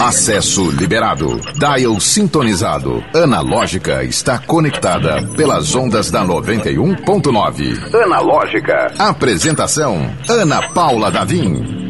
Acesso 0.00 0.70
liberado. 0.70 1.40
Dial 1.54 2.00
sintonizado. 2.00 3.02
Analógica 3.14 4.04
está 4.04 4.38
conectada 4.38 5.22
pelas 5.36 5.74
ondas 5.74 6.10
da 6.10 6.24
91.9. 6.24 7.94
Analógica. 8.02 8.92
Apresentação: 8.98 10.10
Ana 10.28 10.68
Paula 10.70 11.10
Davim. 11.10 11.86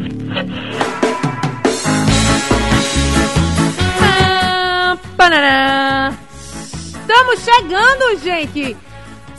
Estamos 7.09 7.41
chegando, 7.45 8.19
gente! 8.23 8.77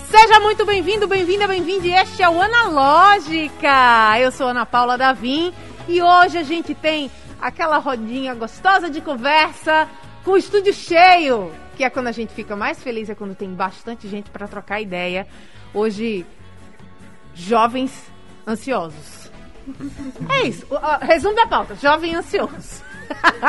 Seja 0.10 0.40
muito 0.40 0.66
bem-vindo, 0.66 1.08
bem-vinda, 1.08 1.48
bem-vinde. 1.48 1.90
Este 1.90 2.24
é 2.24 2.30
o 2.30 2.42
Analógica. 2.42 4.18
Eu 4.20 4.32
sou 4.32 4.48
Ana 4.48 4.66
Paula 4.66 4.98
Davim 4.98 5.54
e 5.88 6.02
hoje 6.02 6.38
a 6.38 6.44
gente 6.44 6.74
tem 6.74 7.12
aquela 7.42 7.78
rodinha 7.78 8.34
gostosa 8.34 8.90
de 8.90 9.02
conversa 9.02 9.88
com 10.24 10.32
o 10.32 10.38
estúdio 10.38 10.74
cheio, 10.74 11.52
que 11.76 11.84
é 11.84 11.90
quando 11.90 12.08
a 12.08 12.12
gente 12.12 12.34
fica 12.34 12.56
mais 12.56 12.82
feliz, 12.82 13.10
é 13.10 13.16
quando 13.16 13.36
tem 13.36 13.54
bastante 13.54 14.08
gente 14.08 14.30
para 14.30 14.48
trocar 14.48 14.82
ideia. 14.82 15.28
Hoje, 15.74 16.26
jovens 17.34 18.12
ansiosos. 18.46 19.32
É 20.30 20.48
isso. 20.48 20.66
Resumo 21.02 21.36
da 21.36 21.48
pauta: 21.48 21.76
jovem 21.76 22.16
ansioso. 22.16 22.84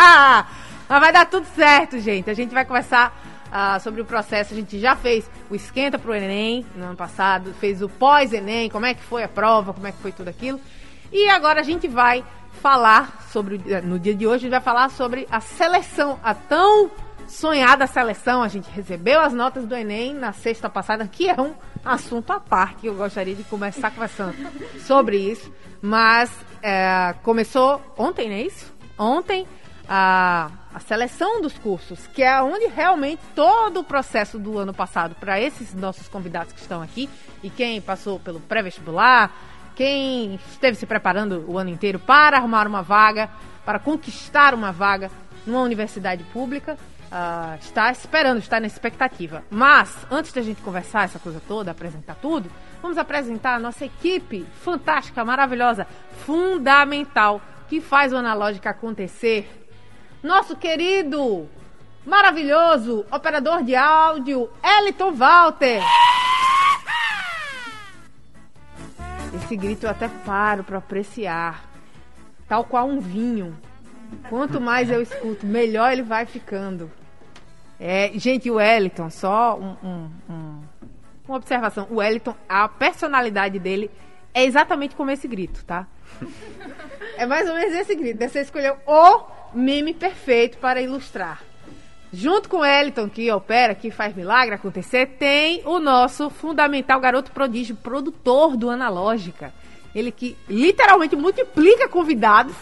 Mas 0.88 1.00
vai 1.00 1.12
dar 1.12 1.26
tudo 1.26 1.46
certo, 1.54 1.98
gente. 2.00 2.30
A 2.30 2.34
gente 2.34 2.54
vai 2.54 2.64
conversar 2.64 3.14
ah, 3.52 3.78
sobre 3.78 4.00
o 4.00 4.04
processo. 4.04 4.54
A 4.54 4.56
gente 4.56 4.78
já 4.78 4.96
fez 4.96 5.28
o 5.50 5.54
esquenta 5.54 5.98
pro 5.98 6.14
Enem 6.14 6.64
no 6.74 6.86
ano 6.86 6.96
passado, 6.96 7.54
fez 7.60 7.82
o 7.82 7.88
pós-Enem, 7.88 8.70
como 8.70 8.86
é 8.86 8.94
que 8.94 9.02
foi 9.02 9.22
a 9.22 9.28
prova, 9.28 9.72
como 9.72 9.86
é 9.86 9.92
que 9.92 9.98
foi 9.98 10.12
tudo 10.12 10.28
aquilo. 10.28 10.60
E 11.12 11.28
agora 11.30 11.60
a 11.60 11.64
gente 11.64 11.88
vai 11.88 12.24
falar 12.58 13.22
sobre, 13.30 13.58
no 13.82 13.98
dia 13.98 14.14
de 14.14 14.26
hoje, 14.26 14.36
a 14.36 14.38
gente 14.40 14.50
vai 14.50 14.60
falar 14.60 14.90
sobre 14.90 15.26
a 15.30 15.40
seleção, 15.40 16.18
a 16.22 16.34
tão 16.34 16.90
sonhada 17.26 17.86
seleção. 17.86 18.42
A 18.42 18.48
gente 18.48 18.68
recebeu 18.70 19.20
as 19.20 19.32
notas 19.32 19.66
do 19.66 19.74
Enem 19.74 20.14
na 20.14 20.32
sexta 20.32 20.68
passada, 20.68 21.06
que 21.06 21.28
é 21.28 21.40
um 21.40 21.54
assunto 21.84 22.32
à 22.32 22.40
parte, 22.40 22.86
eu 22.86 22.94
gostaria 22.94 23.34
de 23.34 23.44
começar 23.44 23.90
conversando 23.90 24.34
sobre 24.80 25.16
isso. 25.16 25.52
Mas 25.80 26.30
é, 26.62 27.14
começou 27.22 27.80
ontem, 27.96 28.28
não 28.28 28.36
é 28.36 28.42
isso? 28.42 28.74
Ontem 28.98 29.46
a, 29.88 30.50
a 30.74 30.80
seleção 30.80 31.40
dos 31.40 31.56
cursos, 31.58 32.06
que 32.08 32.22
é 32.22 32.42
onde 32.42 32.66
realmente 32.66 33.22
todo 33.34 33.80
o 33.80 33.84
processo 33.84 34.38
do 34.38 34.58
ano 34.58 34.74
passado, 34.74 35.14
para 35.14 35.40
esses 35.40 35.72
nossos 35.72 36.08
convidados 36.08 36.52
que 36.52 36.60
estão 36.60 36.82
aqui, 36.82 37.08
e 37.42 37.48
quem 37.48 37.80
passou 37.80 38.18
pelo 38.18 38.40
pré-vestibular, 38.40 39.32
quem 39.78 40.40
esteve 40.50 40.76
se 40.76 40.84
preparando 40.86 41.44
o 41.46 41.56
ano 41.56 41.70
inteiro 41.70 42.00
para 42.00 42.36
arrumar 42.36 42.66
uma 42.66 42.82
vaga, 42.82 43.30
para 43.64 43.78
conquistar 43.78 44.52
uma 44.52 44.72
vaga 44.72 45.08
numa 45.46 45.62
universidade 45.62 46.24
pública, 46.32 46.76
uh, 47.12 47.56
está 47.60 47.88
esperando, 47.92 48.38
está 48.38 48.58
na 48.58 48.66
expectativa. 48.66 49.44
Mas, 49.48 49.96
antes 50.10 50.32
da 50.32 50.42
gente 50.42 50.60
conversar 50.62 51.04
essa 51.04 51.20
coisa 51.20 51.40
toda, 51.46 51.70
apresentar 51.70 52.16
tudo, 52.16 52.50
vamos 52.82 52.98
apresentar 52.98 53.54
a 53.54 53.60
nossa 53.60 53.84
equipe 53.84 54.44
fantástica, 54.64 55.24
maravilhosa, 55.24 55.86
fundamental, 56.26 57.40
que 57.68 57.80
faz 57.80 58.12
o 58.12 58.16
Analógica 58.16 58.70
acontecer. 58.70 59.68
Nosso 60.20 60.56
querido, 60.56 61.48
maravilhoso 62.04 63.06
operador 63.12 63.62
de 63.62 63.76
áudio, 63.76 64.50
Eliton 64.60 65.12
Walter. 65.12 65.80
Esse 69.34 69.56
grito 69.56 69.86
eu 69.86 69.90
até 69.90 70.08
paro 70.08 70.64
para 70.64 70.78
apreciar. 70.78 71.64
Tal 72.48 72.64
qual 72.64 72.88
um 72.88 73.00
vinho. 73.00 73.56
Quanto 74.28 74.60
mais 74.60 74.90
eu 74.90 75.02
escuto, 75.02 75.46
melhor 75.46 75.92
ele 75.92 76.02
vai 76.02 76.24
ficando. 76.24 76.90
É, 77.78 78.10
gente, 78.14 78.50
o 78.50 78.54
Wellington, 78.54 79.10
só 79.10 79.56
um, 79.58 79.76
um, 79.86 80.10
um, 80.28 80.60
uma 81.26 81.36
observação. 81.36 81.86
O 81.90 81.96
Wellington, 81.96 82.34
a 82.48 82.68
personalidade 82.68 83.58
dele 83.58 83.90
é 84.32 84.44
exatamente 84.44 84.96
como 84.96 85.10
esse 85.10 85.28
grito, 85.28 85.64
tá? 85.64 85.86
É 87.16 87.26
mais 87.26 87.48
ou 87.48 87.54
menos 87.54 87.74
esse 87.74 87.94
grito. 87.94 88.18
Você 88.18 88.40
escolheu 88.40 88.76
o 88.86 89.24
meme 89.52 89.92
perfeito 89.92 90.58
para 90.58 90.80
ilustrar. 90.80 91.42
Junto 92.12 92.48
com 92.48 92.58
o 92.58 92.64
Eliton, 92.64 93.08
que 93.08 93.30
opera, 93.30 93.74
que 93.74 93.90
faz 93.90 94.14
milagre 94.16 94.54
acontecer, 94.54 95.06
tem 95.18 95.62
o 95.64 95.78
nosso 95.78 96.30
fundamental 96.30 96.98
garoto 97.00 97.30
prodígio, 97.32 97.76
produtor 97.76 98.56
do 98.56 98.70
Analógica. 98.70 99.52
Ele 99.94 100.10
que 100.10 100.36
literalmente 100.48 101.16
multiplica 101.16 101.88
convidados. 101.88 102.54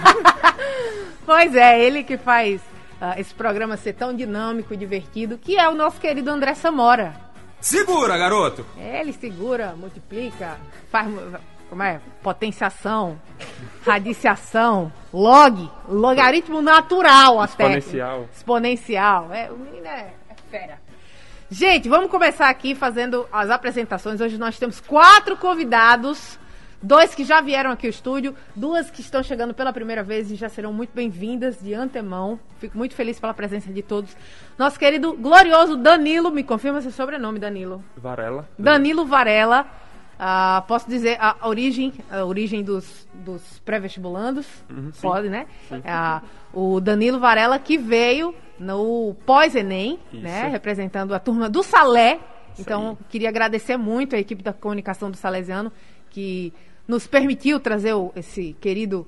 pois 1.24 1.54
é, 1.54 1.80
ele 1.80 2.02
que 2.02 2.18
faz 2.18 2.60
uh, 3.00 3.18
esse 3.18 3.34
programa 3.34 3.76
ser 3.76 3.94
tão 3.94 4.14
dinâmico 4.14 4.74
e 4.74 4.76
divertido, 4.76 5.38
que 5.38 5.58
é 5.58 5.68
o 5.68 5.74
nosso 5.74 6.00
querido 6.00 6.30
André 6.30 6.54
Samora. 6.54 7.14
Segura, 7.60 8.18
garoto! 8.18 8.66
Ele 8.76 9.12
segura, 9.12 9.74
multiplica, 9.76 10.58
faz 10.90 11.08
como 11.68 11.82
é? 11.82 12.00
Potenciação, 12.22 13.20
radiciação, 13.84 14.92
log, 15.12 15.70
logaritmo 15.88 16.62
natural 16.62 17.40
até. 17.40 17.78
Exponencial. 17.78 18.28
Exponencial. 18.32 19.32
É, 19.32 19.50
o 19.50 19.56
menino 19.56 19.86
é, 19.86 20.12
é 20.28 20.34
fera. 20.50 20.78
Gente, 21.50 21.88
vamos 21.88 22.10
começar 22.10 22.48
aqui 22.48 22.74
fazendo 22.74 23.26
as 23.32 23.50
apresentações. 23.50 24.20
Hoje 24.20 24.38
nós 24.38 24.58
temos 24.58 24.80
quatro 24.80 25.36
convidados. 25.36 26.38
Dois 26.82 27.14
que 27.14 27.24
já 27.24 27.40
vieram 27.40 27.70
aqui 27.70 27.86
ao 27.86 27.90
estúdio, 27.90 28.36
duas 28.54 28.90
que 28.90 29.00
estão 29.00 29.22
chegando 29.22 29.54
pela 29.54 29.72
primeira 29.72 30.02
vez 30.02 30.30
e 30.30 30.36
já 30.36 30.48
serão 30.48 30.72
muito 30.72 30.90
bem-vindas 30.94 31.58
de 31.58 31.72
antemão. 31.72 32.38
Fico 32.58 32.76
muito 32.76 32.94
feliz 32.94 33.18
pela 33.18 33.32
presença 33.32 33.72
de 33.72 33.82
todos. 33.82 34.14
Nosso 34.58 34.78
querido 34.78 35.14
glorioso 35.14 35.76
Danilo, 35.76 36.30
me 36.30 36.44
confirma 36.44 36.82
seu 36.82 36.90
sobrenome, 36.90 37.38
Danilo. 37.38 37.82
Varela. 37.96 38.46
Danilo 38.58 39.06
Varela 39.06 39.66
Uh, 40.16 40.66
posso 40.66 40.88
dizer 40.88 41.18
a, 41.20 41.46
origem, 41.46 41.92
a 42.10 42.24
origem 42.24 42.64
dos, 42.64 43.06
dos 43.12 43.58
pré-vestibulandos? 43.60 44.46
Uhum, 44.70 44.90
Pode, 45.00 45.28
né? 45.28 45.46
Uh, 45.70 46.74
o 46.76 46.80
Danilo 46.80 47.20
Varela, 47.20 47.58
que 47.58 47.76
veio 47.76 48.34
no 48.58 49.14
pós-ENEM, 49.26 49.98
né? 50.12 50.48
Representando 50.48 51.14
a 51.14 51.18
turma 51.18 51.50
do 51.50 51.62
Salé. 51.62 52.18
Então, 52.58 52.96
queria 53.10 53.28
agradecer 53.28 53.76
muito 53.76 54.16
a 54.16 54.18
equipe 54.18 54.42
da 54.42 54.54
comunicação 54.54 55.10
do 55.10 55.16
Salesiano, 55.18 55.70
que 56.08 56.52
nos 56.88 57.06
permitiu 57.06 57.60
trazer 57.60 57.92
esse 58.14 58.56
querido 58.58 59.06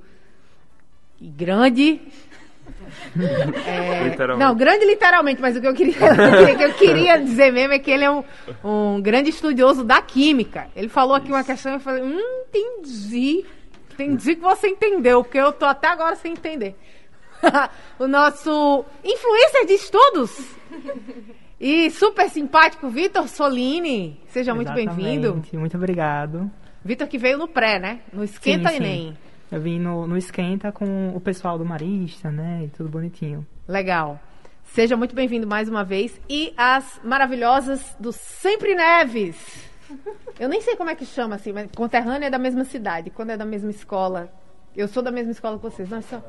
e 1.21 1.29
grande 1.29 2.01
é, 3.67 4.37
não, 4.37 4.55
grande 4.55 4.85
literalmente, 4.85 5.41
mas 5.41 5.57
o 5.57 5.61
que 5.61 5.67
eu 5.67 5.75
queria, 5.75 5.95
o 6.53 6.57
que 6.57 6.65
eu 6.65 6.75
queria 6.75 7.19
dizer 7.19 7.53
mesmo 7.53 7.75
é 7.75 7.79
que 7.79 7.91
ele 7.91 8.05
é 8.05 8.11
um, 8.11 8.25
um 8.65 9.01
grande 9.01 9.31
estudioso 9.31 9.85
da 9.85 10.01
química. 10.01 10.69
Ele 10.75 10.89
falou 10.89 11.15
aqui 11.15 11.29
uma 11.31 11.45
questão 11.45 11.73
e 11.73 11.77
eu 11.77 11.81
falei, 11.81 12.03
hum, 12.03 12.45
entendi. 12.49 13.45
Entendi 13.93 14.37
que 14.37 14.43
você 14.43 14.69
entendeu, 14.69 15.25
porque 15.25 15.39
eu 15.39 15.53
tô 15.53 15.67
até 15.67 15.89
agora 15.89 16.15
sem 16.15 16.33
entender. 16.33 16.77
o 17.99 18.07
nosso 18.07 18.85
influencer 19.05 19.67
de 19.67 19.73
estudos. 19.75 20.57
E 21.61 21.91
super 21.91 22.29
simpático, 22.31 22.89
Vitor 22.89 23.29
Solini. 23.29 24.21
Seja 24.29 24.55
muito 24.55 24.73
bem-vindo. 24.73 25.43
Muito 25.53 25.77
obrigado. 25.77 26.51
Vitor 26.85 27.09
que 27.09 27.19
veio 27.19 27.39
no 27.39 27.49
pré, 27.49 27.79
né? 27.79 28.01
No 28.13 28.23
Esquenta 28.23 28.71
sim, 28.71 28.77
Enem. 28.77 29.19
Eu 29.51 29.61
vim 29.61 29.79
no, 29.79 30.07
no 30.07 30.17
Esquenta 30.17 30.71
com 30.71 31.17
o 31.17 31.21
pessoal 31.21 31.57
do 31.57 31.65
Marista, 31.65 32.31
né? 32.31 32.65
E 32.65 32.69
tudo 32.69 32.89
bonitinho. 32.91 33.47
Legal. 33.67 34.21
Seja 34.65 34.95
muito 34.95 35.15
bem-vindo 35.15 35.47
mais 35.47 35.69
uma 35.71 35.83
vez. 35.83 36.21
E 36.29 36.53
as 36.55 37.01
maravilhosas 37.03 37.97
do 37.99 38.13
Sempre 38.13 38.75
Neves. 38.75 39.67
Eu 40.39 40.51
nem 40.51 40.61
sei 40.61 40.77
como 40.77 40.91
é 40.91 40.95
que 40.95 41.07
chama 41.07 41.37
assim, 41.37 41.53
mas 41.53 41.71
conterrânea 41.75 42.27
é 42.27 42.31
da 42.31 42.39
mesma 42.39 42.65
cidade. 42.65 43.09
Quando 43.09 43.31
é 43.31 43.37
da 43.39 43.47
mesma 43.47 43.71
escola. 43.71 44.31
Eu 44.77 44.87
sou 44.87 45.03
da 45.03 45.11
mesma 45.11 45.33
escola 45.33 45.57
que 45.57 45.63
vocês. 45.63 45.89
Não, 45.89 46.03
sou... 46.03 46.23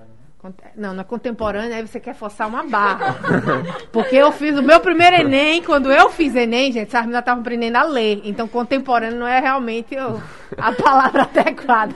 Não, 0.74 0.94
na 0.94 1.03
contemporânea, 1.03 1.76
aí 1.76 1.85
você 1.85 1.99
quer 1.99 2.16
forçar 2.16 2.47
uma 2.47 2.64
barra. 2.64 3.17
Porque 3.91 4.16
eu 4.16 4.32
fiz 4.32 4.58
o 4.58 4.64
meu 4.64 4.79
primeiro 4.79 5.17
Enem, 5.17 5.61
quando 5.61 5.91
eu 5.91 6.09
fiz 6.09 6.34
Enem, 6.34 6.72
gente, 6.72 6.96
as 6.96 7.02
meninas 7.02 7.20
estavam 7.20 7.41
aprendendo 7.41 7.76
a 7.76 7.84
ler. 7.84 8.22
Então, 8.23 8.47
contemporâneo 8.47 9.20
não 9.20 9.28
é 9.28 9.41
realmente 9.41 9.97
a 9.97 10.72
palavra 10.72 11.23
adequada. 11.35 11.94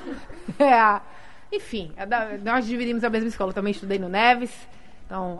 É 0.60 0.74
a, 0.74 1.02
enfim, 1.54 1.94
é 1.96 2.06
nós 2.38 2.66
dividimos 2.66 3.04
a 3.04 3.10
mesma 3.10 3.30
escola. 3.30 3.52
Eu 3.52 3.54
também 3.54 3.72
estudei 3.72 4.00
no 4.00 4.10
Neves. 4.10 4.52
Então, 5.06 5.40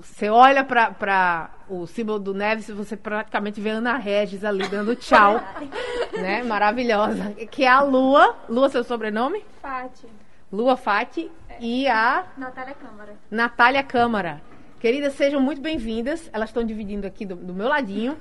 você 0.00 0.30
olha 0.30 0.64
para 0.64 1.50
o 1.68 1.86
símbolo 1.86 2.18
do 2.18 2.32
Neves 2.32 2.68
e 2.68 2.72
você 2.72 2.96
praticamente 2.96 3.60
vê 3.60 3.70
Ana 3.70 3.96
Regis 3.96 4.42
ali 4.44 4.66
dando 4.68 4.96
tchau. 4.96 5.40
né? 6.18 6.42
Maravilhosa. 6.42 7.32
Que 7.50 7.64
é 7.64 7.68
a 7.68 7.82
Lua. 7.82 8.36
Lua, 8.48 8.70
seu 8.70 8.82
sobrenome? 8.82 9.44
Fati. 9.60 10.06
Lua 10.50 10.76
Fati 10.76 11.30
é. 11.48 11.58
e 11.60 11.86
a... 11.86 12.24
Natália 12.36 12.74
Câmara. 12.74 13.16
Natália 13.30 13.82
Câmara. 13.82 14.42
Queridas, 14.80 15.12
sejam 15.14 15.40
muito 15.40 15.60
bem-vindas. 15.60 16.30
Elas 16.32 16.48
estão 16.48 16.64
dividindo 16.64 17.06
aqui 17.06 17.26
do, 17.26 17.36
do, 17.36 17.52
meu 17.52 17.68
ladinho. 17.68 18.16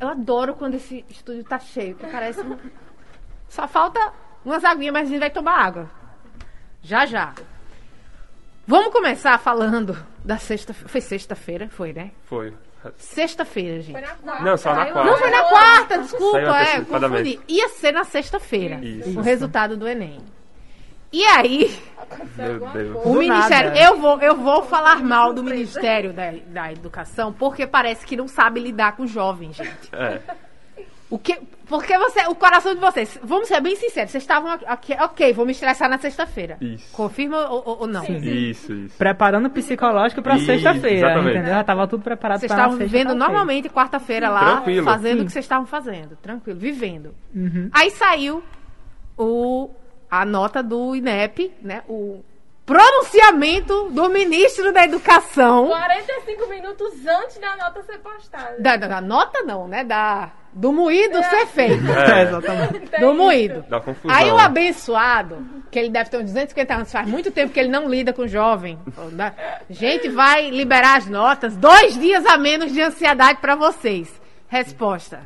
Eu 0.00 0.08
adoro 0.08 0.54
quando 0.54 0.74
esse 0.74 1.04
estúdio 1.08 1.44
tá 1.44 1.60
cheio, 1.60 1.94
que 1.94 2.06
parece... 2.06 2.44
Só 3.48 3.68
falta 3.68 4.12
umas 4.44 4.64
aguinhas, 4.64 4.92
mas 4.92 5.06
a 5.06 5.10
gente 5.10 5.20
vai 5.20 5.30
tomar 5.30 5.58
água. 5.58 6.03
Já, 6.84 7.06
já. 7.06 7.32
Vamos 8.66 8.92
começar 8.92 9.38
falando 9.38 9.96
da 10.22 10.36
sexta. 10.36 10.74
Foi 10.74 11.00
sexta-feira? 11.00 11.68
Foi, 11.70 11.92
né? 11.94 12.10
Foi. 12.24 12.52
Sexta-feira, 12.98 13.80
gente. 13.80 13.92
Foi 13.92 14.02
na 14.02 14.14
quarta. 14.14 14.44
Não, 14.44 14.56
só 14.58 14.74
na 14.74 14.86
quarta. 14.86 15.10
Não, 15.10 15.18
foi 15.18 15.30
na 15.30 15.42
quarta, 15.44 15.98
desculpa, 15.98 16.38
é, 16.38 16.80
confundi. 16.82 17.40
Ia 17.48 17.68
ser 17.70 17.92
na 17.92 18.04
sexta-feira 18.04 18.76
Isso. 18.84 19.18
o 19.18 19.22
resultado 19.22 19.76
do 19.76 19.88
Enem. 19.88 20.20
E 21.10 21.24
aí, 21.24 21.80
o 23.04 23.14
Ministério. 23.14 23.70
nada. 23.70 23.80
Eu 23.80 23.98
vou, 23.98 24.20
eu 24.20 24.36
vou 24.36 24.64
falar 24.64 25.02
mal 25.02 25.32
do 25.32 25.42
Ministério 25.42 26.12
da, 26.12 26.32
da 26.48 26.72
Educação, 26.72 27.32
porque 27.32 27.66
parece 27.66 28.04
que 28.04 28.16
não 28.16 28.28
sabe 28.28 28.60
lidar 28.60 28.96
com 28.96 29.06
jovens, 29.06 29.56
gente. 29.56 29.90
É. 29.92 30.20
O 31.10 31.18
que, 31.18 31.38
porque 31.66 31.96
você, 31.98 32.26
o 32.28 32.34
coração 32.34 32.74
de 32.74 32.80
vocês, 32.80 33.18
vamos 33.22 33.46
ser 33.46 33.60
bem 33.60 33.76
sinceros, 33.76 34.10
vocês 34.10 34.22
estavam 34.22 34.50
aqui, 34.66 34.94
ok, 34.94 35.32
vou 35.34 35.44
me 35.44 35.52
estressar 35.52 35.88
na 35.88 35.98
sexta-feira. 35.98 36.56
Isso. 36.60 36.90
Confirma 36.92 37.46
ou, 37.50 37.62
ou- 37.64 37.80
ou 37.82 37.86
não? 37.86 38.02
Isso, 38.04 38.72
isso. 38.72 38.96
Preparando 38.98 39.46
o 39.46 39.50
psicológico 39.50 40.22
pra 40.22 40.38
sexta-feira, 40.38 41.18
entendeu? 41.20 41.44
Já 41.46 41.62
tava 41.62 41.86
tudo 41.86 42.02
preparado 42.02 42.40
Vocês 42.40 42.50
estavam 42.50 42.76
vivendo 42.78 43.08
tá 43.08 43.14
normalmente 43.14 43.68
quarta-feira 43.68 44.28
lá, 44.30 44.56
Tranquilo. 44.56 44.84
fazendo 44.84 45.16
o 45.16 45.20
Sim. 45.20 45.26
que 45.26 45.32
vocês 45.32 45.44
estavam 45.44 45.66
fazendo, 45.66 46.16
tranquilo, 46.16 46.58
vivendo. 46.58 47.14
Uhum. 47.34 47.68
Aí 47.72 47.90
saiu 47.90 48.42
o, 49.16 49.70
a 50.10 50.24
nota 50.24 50.62
do 50.62 50.96
INEP, 50.96 51.52
né? 51.62 51.82
O 51.88 52.24
pronunciamento 52.64 53.90
do 53.90 54.08
ministro 54.08 54.72
da 54.72 54.84
Educação. 54.84 55.68
45 55.68 56.46
minutos 56.48 57.06
antes 57.06 57.38
da 57.38 57.56
nota 57.56 57.82
ser 57.82 57.98
postada. 57.98 58.56
Da, 58.58 58.76
da- 58.76 58.88
da 58.88 59.00
nota 59.00 59.42
não, 59.42 59.66
né? 59.68 59.84
Da, 59.84 60.30
do 60.52 60.72
moído 60.72 61.22
ser 61.24 61.46
feito. 61.46 61.82
É, 61.92 62.20
É. 62.20 62.22
exatamente. 62.28 62.80
Tem 62.88 63.00
Do 63.00 63.06
isso. 63.08 63.14
moído. 63.16 63.64
Dá 63.68 63.80
confusão. 63.80 64.16
Aí 64.16 64.30
o 64.30 64.38
abençoado, 64.38 65.46
que 65.70 65.78
ele 65.78 65.90
deve 65.90 66.10
ter 66.10 66.16
uns 66.18 66.24
250 66.24 66.74
anos, 66.74 66.92
faz 66.92 67.06
muito 67.08 67.30
tempo 67.30 67.52
que 67.52 67.60
ele 67.60 67.68
não 67.68 67.88
lida 67.88 68.12
com 68.12 68.26
jovem. 68.26 68.78
né? 69.12 69.34
Gente, 69.68 70.08
vai 70.08 70.50
liberar 70.50 70.96
as 70.98 71.06
notas, 71.06 71.56
dois 71.56 71.98
dias 71.98 72.24
a 72.26 72.36
menos 72.38 72.72
de 72.72 72.80
ansiedade 72.80 73.40
pra 73.40 73.54
vocês. 73.56 74.20
Resposta. 74.48 75.20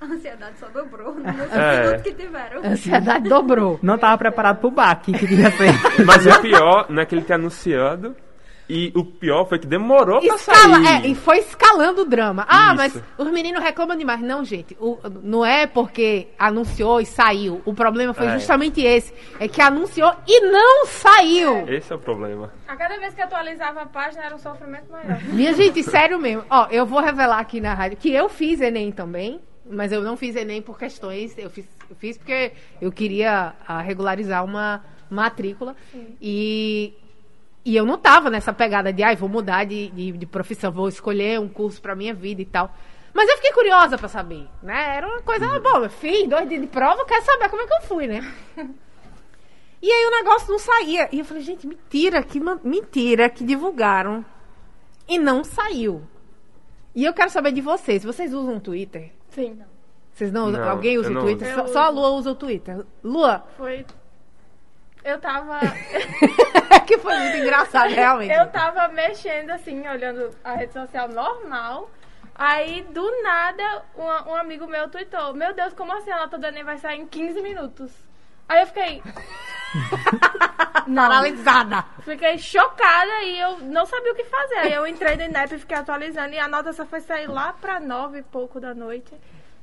A 0.00 0.04
ansiedade 0.06 0.58
só 0.58 0.66
dobrou 0.68 1.14
no 1.14 1.20
É. 1.52 1.86
minuto 1.88 2.02
que 2.02 2.12
tiveram. 2.14 2.62
A 2.64 2.68
ansiedade 2.68 3.28
dobrou. 3.28 3.78
Não 3.82 3.98
tava 3.98 4.16
preparado 4.16 4.58
pro 4.60 4.70
baque 4.70 5.12
que 5.12 5.26
ia 5.34 5.50
ser. 5.50 5.72
Mas 6.06 6.24
o 6.26 6.40
pior 6.40 6.86
não 6.88 7.02
é 7.02 7.06
que 7.06 7.14
ele 7.14 7.22
tinha 7.22 7.36
anunciado. 7.36 8.16
E 8.72 8.92
o 8.94 9.04
pior 9.04 9.48
foi 9.48 9.58
que 9.58 9.66
demorou 9.66 10.20
pra 10.20 10.34
Escala, 10.36 10.80
sair. 10.84 11.04
é, 11.04 11.08
e 11.08 11.14
foi 11.16 11.38
escalando 11.38 12.02
o 12.02 12.04
drama. 12.04 12.46
Ah, 12.48 12.72
mas 12.72 12.94
Isso. 12.94 13.04
os 13.18 13.28
meninos 13.32 13.60
reclamam 13.60 13.96
demais. 13.96 14.20
Não, 14.20 14.44
gente, 14.44 14.76
o- 14.78 14.96
não 15.24 15.44
é 15.44 15.66
porque 15.66 16.28
anunciou 16.38 17.00
e 17.00 17.04
saiu. 17.04 17.60
O 17.64 17.74
problema 17.74 18.14
foi 18.14 18.26
É. 18.28 18.34
justamente 18.38 18.80
esse. 18.80 19.12
É 19.40 19.48
que 19.48 19.60
anunciou 19.60 20.14
e 20.24 20.40
não 20.52 20.86
saiu. 20.86 21.66
Esse 21.68 21.92
é 21.92 21.96
o 21.96 21.98
problema. 21.98 22.52
A 22.68 22.76
cada 22.76 22.96
vez 22.96 23.12
que 23.12 23.20
atualizava 23.20 23.82
a 23.82 23.86
página 23.86 24.22
era 24.26 24.36
um 24.36 24.38
sofrimento 24.38 24.88
maior. 24.88 25.20
Minha 25.24 25.52
gente, 25.52 25.82
sério 25.82 26.20
mesmo. 26.20 26.44
Ó, 26.48 26.68
eu 26.70 26.86
vou 26.86 27.00
revelar 27.00 27.40
aqui 27.40 27.60
na 27.60 27.74
rádio 27.74 27.96
que 27.96 28.12
eu 28.14 28.28
fiz 28.28 28.60
Enem 28.60 28.92
também, 28.92 29.40
mas 29.70 29.92
eu 29.92 30.02
não 30.02 30.16
fiz 30.16 30.36
Enem 30.36 30.60
por 30.60 30.78
questões. 30.78 31.36
Eu 31.38 31.50
fiz, 31.50 31.66
eu 31.88 31.96
fiz 31.96 32.18
porque 32.18 32.52
eu 32.80 32.90
queria 32.90 33.54
ah, 33.66 33.80
regularizar 33.80 34.44
uma 34.44 34.84
matrícula. 35.08 35.76
E, 36.20 36.94
e 37.64 37.76
eu 37.76 37.84
não 37.84 37.98
tava 37.98 38.30
nessa 38.30 38.52
pegada 38.52 38.92
de, 38.92 39.02
ai, 39.02 39.16
vou 39.16 39.28
mudar 39.28 39.64
de, 39.64 39.88
de, 39.90 40.12
de 40.12 40.26
profissão, 40.26 40.70
vou 40.70 40.88
escolher 40.88 41.40
um 41.40 41.48
curso 41.48 41.80
pra 41.80 41.94
minha 41.94 42.14
vida 42.14 42.42
e 42.42 42.46
tal. 42.46 42.74
Mas 43.12 43.28
eu 43.28 43.36
fiquei 43.36 43.52
curiosa 43.52 43.98
pra 43.98 44.08
saber, 44.08 44.46
né? 44.62 44.96
Era 44.96 45.06
uma 45.06 45.22
coisa 45.22 45.46
boa. 45.60 45.84
Eu 45.84 45.90
fiz 45.90 46.28
dois 46.28 46.48
dias 46.48 46.60
de 46.60 46.66
prova, 46.66 47.00
eu 47.00 47.06
quero 47.06 47.24
saber 47.24 47.48
como 47.48 47.62
é 47.62 47.66
que 47.66 47.74
eu 47.74 47.82
fui, 47.82 48.06
né? 48.06 48.34
E 49.82 49.90
aí 49.90 50.06
o 50.06 50.10
negócio 50.10 50.50
não 50.50 50.58
saía. 50.58 51.08
E 51.10 51.20
eu 51.20 51.24
falei, 51.24 51.42
gente, 51.42 51.66
mentira, 51.66 52.22
que 52.22 52.38
mentira 52.62 53.30
que 53.30 53.42
divulgaram 53.42 54.22
e 55.08 55.18
não 55.18 55.42
saiu. 55.42 56.02
E 56.94 57.04
eu 57.04 57.14
quero 57.14 57.30
saber 57.30 57.52
de 57.52 57.60
vocês. 57.60 58.04
Vocês 58.04 58.34
usam 58.34 58.56
o 58.56 58.60
Twitter? 58.60 59.10
Sim. 59.30 59.62
Vocês 60.12 60.32
não 60.32 60.48
usam? 60.48 60.60
Não, 60.60 60.70
Alguém 60.70 60.98
usa 60.98 61.10
o 61.10 61.20
Twitter? 61.20 61.54
Só, 61.54 61.66
só 61.66 61.78
a. 61.84 61.88
Lua 61.88 62.10
usa 62.10 62.30
o 62.32 62.34
Twitter. 62.34 62.84
Lua, 63.02 63.44
Foi. 63.56 63.86
Eu 65.02 65.18
tava. 65.18 65.58
que 66.86 66.98
foi 66.98 67.16
muito 67.16 67.36
engraçado, 67.38 67.90
realmente. 67.90 68.32
eu 68.32 68.46
tava 68.48 68.88
mexendo 68.88 69.50
assim, 69.50 69.86
olhando 69.88 70.30
a 70.44 70.54
rede 70.54 70.72
social 70.72 71.08
normal. 71.08 71.90
Aí, 72.34 72.82
do 72.82 73.22
nada, 73.22 73.82
um, 73.96 74.30
um 74.30 74.34
amigo 74.34 74.66
meu 74.66 74.88
tweetou: 74.88 75.32
Meu 75.32 75.54
Deus, 75.54 75.72
como 75.72 75.92
assim 75.92 76.10
a 76.10 76.18
nota 76.18 76.36
do 76.36 76.46
Enem 76.46 76.64
vai 76.64 76.78
sair 76.78 77.00
em 77.00 77.06
15 77.06 77.40
minutos? 77.40 77.92
Aí 78.48 78.60
eu 78.60 78.66
fiquei. 78.66 79.02
Paralisada. 80.94 81.84
Fiquei 82.02 82.38
chocada 82.38 83.22
e 83.22 83.38
eu 83.40 83.58
não 83.60 83.86
sabia 83.86 84.12
o 84.12 84.14
que 84.14 84.24
fazer. 84.24 84.54
Aí 84.56 84.72
eu 84.74 84.86
entrei 84.86 85.16
no 85.16 85.22
INEP 85.24 85.54
e 85.54 85.58
fiquei 85.58 85.76
atualizando 85.76 86.34
e 86.34 86.38
a 86.38 86.48
nota 86.48 86.72
só 86.72 86.84
foi 86.84 87.00
sair 87.00 87.26
lá 87.28 87.52
pra 87.52 87.78
nove 87.78 88.18
e 88.18 88.22
pouco 88.22 88.58
da 88.60 88.74
noite. 88.74 89.08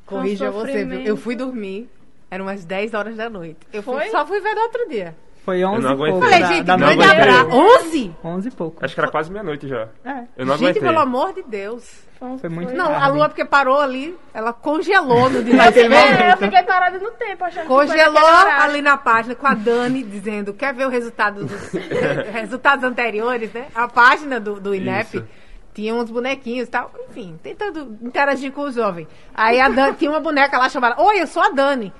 Foi 0.05 0.17
um 0.17 0.21
Corrija 0.21 0.51
você, 0.51 0.85
viu? 0.85 1.01
Eu 1.01 1.17
fui 1.17 1.35
dormir. 1.35 1.89
Eram 2.29 2.45
umas 2.45 2.63
10 2.65 2.93
horas 2.93 3.15
da 3.15 3.29
noite. 3.29 3.59
Eu 3.71 3.81
fui- 3.83 4.09
só 4.09 4.25
fui 4.25 4.39
ver 4.41 4.53
no 4.53 4.61
outro 4.61 4.87
dia. 4.89 5.15
Foi 5.47 5.63
11 5.63 5.81
não 5.81 5.93
e 5.93 5.95
pouco. 5.95 6.19
Falei, 6.19 6.39
da, 6.41 6.47
gente, 6.47 6.65
da 6.65 6.77
não 6.77 6.87
grande 6.87 7.05
abraço. 7.05 7.49
11? 7.51 8.15
11 8.21 8.47
e 8.49 8.51
pouco. 8.51 8.83
Acho 8.83 8.93
que 8.93 8.99
era 8.99 9.09
quase 9.09 9.31
meia-noite 9.31 9.65
já. 9.65 9.87
É. 10.03 10.23
Eu 10.35 10.45
não 10.45 10.57
Gente, 10.57 10.71
aguentei. 10.71 10.81
pelo 10.81 10.99
amor 10.99 11.33
de 11.33 11.41
Deus. 11.43 12.05
Foi 12.41 12.49
muito 12.49 12.73
Não, 12.73 12.87
a 12.87 12.99
tarde. 12.99 13.17
Lua, 13.17 13.29
porque 13.29 13.45
parou 13.45 13.79
ali, 13.79 14.17
ela 14.33 14.51
congelou 14.51 15.29
no 15.29 15.41
dia. 15.41 15.55
É, 15.77 16.33
eu 16.33 16.37
fiquei 16.37 16.63
parada 16.63 16.99
no 16.99 17.11
tempo, 17.11 17.45
achando 17.45 17.65
Congelou 17.65 18.27
ali 18.59 18.81
na 18.81 18.97
página 18.97 19.35
com 19.35 19.47
a 19.47 19.53
Dani 19.53 20.03
dizendo, 20.03 20.53
quer 20.53 20.73
ver 20.73 20.85
o 20.85 20.89
resultado 20.89 21.45
dos 21.45 21.71
resultados 22.33 22.83
anteriores, 22.83 23.53
né? 23.53 23.67
A 23.73 23.87
página 23.87 24.41
do, 24.41 24.59
do 24.59 24.75
INEP 24.75 25.15
Isso. 25.17 25.27
tinha 25.73 25.95
uns 25.95 26.11
bonequinhos 26.11 26.67
e 26.67 26.71
tal, 26.71 26.91
enfim, 27.09 27.39
tentando 27.41 27.97
interagir 28.01 28.51
com 28.51 28.63
o 28.63 28.71
jovem. 28.71 29.07
Aí 29.33 29.61
a 29.61 29.69
Dani 29.69 29.95
tinha 29.95 30.11
uma 30.11 30.19
boneca 30.19 30.57
lá 30.57 30.67
chamada, 30.67 31.01
oi, 31.01 31.21
eu 31.21 31.27
sou 31.27 31.41
a 31.41 31.51
Dani, 31.51 31.93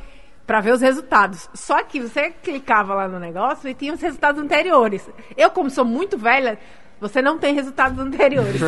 pra 0.48 0.62
ver 0.62 0.74
os 0.74 0.82
resultados. 0.82 1.50
Só 1.54 1.84
que 1.84 2.00
você 2.00 2.32
clicava 2.32 2.96
lá 2.96 3.08
no 3.08 3.20
negócio 3.20 3.70
e 3.70 3.74
tinha 3.74 3.94
os 3.94 4.02
resultados 4.02 4.42
anteriores. 4.42 5.08
Eu, 5.36 5.52
como 5.52 5.70
sou 5.70 5.84
muito 5.84 6.18
velha, 6.18 6.58
você 7.02 7.22
não 7.22 7.38
tem 7.38 7.54
resultados 7.54 8.00
anteriores. 8.00 8.62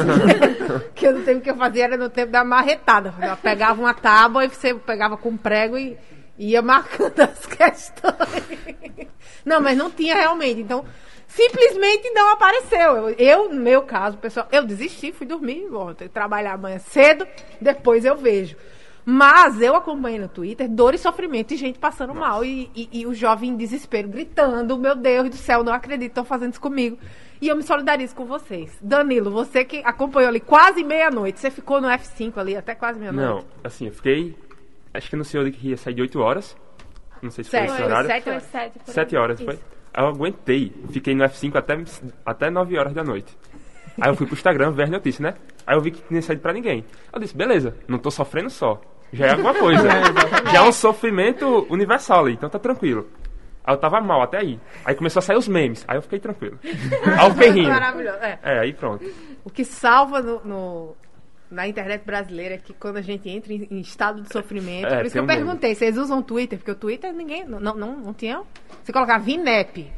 que 0.94 1.08
eu, 1.08 1.18
no 1.18 1.24
tempo 1.24 1.42
que 1.42 1.50
eu 1.50 1.56
fazia 1.56 1.86
era 1.86 1.98
no 1.98 2.10
tempo 2.10 2.34
da 2.34 2.44
marretada. 2.44 3.14
Eu 3.22 3.38
pegava 3.38 3.80
uma 3.80 3.94
tábua 3.94 4.44
e 4.44 4.50
você 4.50 4.76
pegava 4.76 5.16
com 5.16 5.38
prego 5.38 5.78
e 5.78 5.98
ia 6.38 6.62
marcando 6.62 7.18
as 7.24 7.46
questões. 7.46 9.10
Não, 9.46 9.62
mas 9.62 9.78
não 9.78 9.90
tinha 9.90 10.16
realmente. 10.16 10.60
Então, 10.60 10.84
simplesmente 11.28 12.10
não 12.12 12.34
apareceu. 12.34 12.98
Eu, 12.98 13.10
eu, 13.12 13.50
no 13.50 13.62
meu 13.62 13.84
caso, 13.84 14.18
pessoal, 14.18 14.48
eu 14.52 14.66
desisti, 14.66 15.14
fui 15.14 15.26
dormir, 15.26 15.66
que 15.98 16.10
trabalhar 16.10 16.54
amanhã 16.54 16.78
cedo, 16.80 17.26
depois 17.62 18.04
eu 18.04 18.18
vejo. 18.18 18.58
Mas 19.12 19.60
eu 19.60 19.76
acompanhei 19.76 20.20
no 20.20 20.28
Twitter 20.28 20.70
dor 20.70 20.94
e 20.94 20.98
sofrimento 21.00 21.52
e 21.52 21.58
gente 21.58 21.80
passando 21.80 22.14
mal 22.14 22.46
e, 22.46 22.70
e, 22.76 22.90
e 23.02 23.08
o 23.08 23.14
jovem 23.16 23.50
em 23.50 23.56
desespero 23.58 24.08
gritando: 24.08 24.78
Meu 24.78 24.96
Deus 24.96 25.30
do 25.32 25.36
céu, 25.36 25.64
não 25.64 25.74
acredito, 25.74 26.10
estão 26.10 26.24
fazendo 26.24 26.52
isso 26.52 26.62
comigo. 26.62 26.96
E 27.42 27.48
eu 27.48 27.56
me 27.56 27.64
solidarizo 27.64 28.14
com 28.16 28.26
vocês. 28.26 28.78
Danilo, 28.80 29.32
você 29.32 29.66
que 29.66 29.82
acompanhou 29.84 30.30
ali 30.30 30.40
quase 30.40 30.84
meia-noite, 30.84 31.40
você 31.40 31.50
ficou 31.50 31.82
no 31.82 31.88
F5 31.88 32.38
ali 32.38 32.56
até 32.56 32.76
quase 32.76 33.00
meia-noite? 33.00 33.46
Não, 33.46 33.46
assim, 33.64 33.88
eu 33.88 33.94
fiquei. 33.94 34.38
Acho 34.94 35.10
que 35.10 35.16
no 35.16 35.26
senhor 35.26 35.50
que 35.50 35.70
ia 35.70 35.78
sair 35.78 35.96
de 35.96 36.04
8 36.04 36.20
horas. 36.20 36.56
Não 37.20 37.32
sei 37.32 37.44
se 37.44 37.50
Sete, 37.50 37.66
foi 37.68 37.76
esse 37.78 37.84
horário. 37.84 38.08
sete 38.08 38.24
Foi 38.24 38.32
horas. 38.34 38.44
sete, 38.44 38.74
por 38.80 38.90
aí. 38.90 38.94
7 38.94 39.16
horas, 39.18 39.40
Isso. 39.40 39.46
foi? 39.46 39.60
Aí 39.92 40.04
eu 40.04 40.08
aguentei. 40.10 40.72
Fiquei 40.92 41.16
no 41.16 41.24
F5 41.24 41.56
até, 41.56 41.84
até 42.24 42.50
9 42.52 42.78
horas 42.78 42.94
da 42.94 43.04
noite. 43.04 43.36
Aí 44.00 44.10
eu 44.12 44.16
fui 44.16 44.28
pro 44.28 44.36
Instagram 44.36 44.72
ver 44.72 44.84
as 44.84 44.90
notícias, 44.92 45.20
né? 45.22 45.34
Aí 45.66 45.76
eu 45.76 45.82
vi 45.82 45.90
que 45.92 46.02
tinha 46.08 46.22
saído 46.22 46.44
pra 46.44 46.54
ninguém. 46.54 46.86
Eu 47.12 47.20
disse, 47.20 47.36
beleza, 47.36 47.76
não 47.88 47.98
tô 47.98 48.12
sofrendo 48.12 48.52
só. 48.52 48.80
Já 49.14 49.28
é 49.28 49.32
alguma 49.32 49.54
coisa. 49.54 49.88
Já 50.52 50.60
é 50.60 50.62
um 50.62 50.72
sofrimento 50.72 51.66
universal 51.70 52.26
ali, 52.26 52.34
então 52.34 52.50
tá 52.50 52.60
tranquilo. 52.60 53.08
Aí 53.64 53.74
eu 53.74 53.78
tava 53.80 54.00
mal 54.02 54.22
até 54.22 54.38
aí. 54.38 54.60
Aí 54.86 54.96
começou 54.96 55.20
a 55.20 55.24
sair 55.24 55.38
os 55.38 55.48
memes. 55.48 55.84
Aí 55.88 55.98
eu 55.98 56.02
fiquei 56.02 56.20
tranquilo. 56.20 56.58
Aí 56.64 57.26
eu 57.28 57.32
fiquei 57.34 57.50
rindo. 57.50 57.70
Maravilhoso. 57.70 58.18
É. 58.18 58.40
É, 58.42 58.60
aí 58.60 58.74
pronto. 58.74 59.06
O 59.44 59.50
que 59.50 59.64
salva 59.64 60.22
no, 60.22 60.42
no- 60.44 60.96
na 61.52 61.68
internet 61.68 62.04
brasileira 62.06 62.56
é 62.56 62.58
que 62.58 62.74
quando 62.74 62.98
a 62.98 63.02
gente 63.02 63.28
entra 63.30 63.52
em, 63.54 63.68
em 63.72 63.80
estado 63.80 64.22
de 64.22 64.32
sofrimento. 64.32 64.88
É, 64.88 64.98
por 64.98 65.06
isso 65.06 65.14
que 65.14 65.20
eu 65.20 65.26
perguntei, 65.26 65.76
vocês 65.76 65.98
usam 65.98 66.22
Twitter? 66.22 66.58
Porque 66.60 66.72
o 66.72 66.76
Twitter 66.76 67.12
ninguém. 67.14 67.44
Não, 67.46 67.60
não, 67.60 67.76
não, 67.76 67.98
não 67.98 68.14
tinha. 68.14 68.42
Você 68.84 68.92
colocava 68.94 69.30
INEP. 69.30 69.92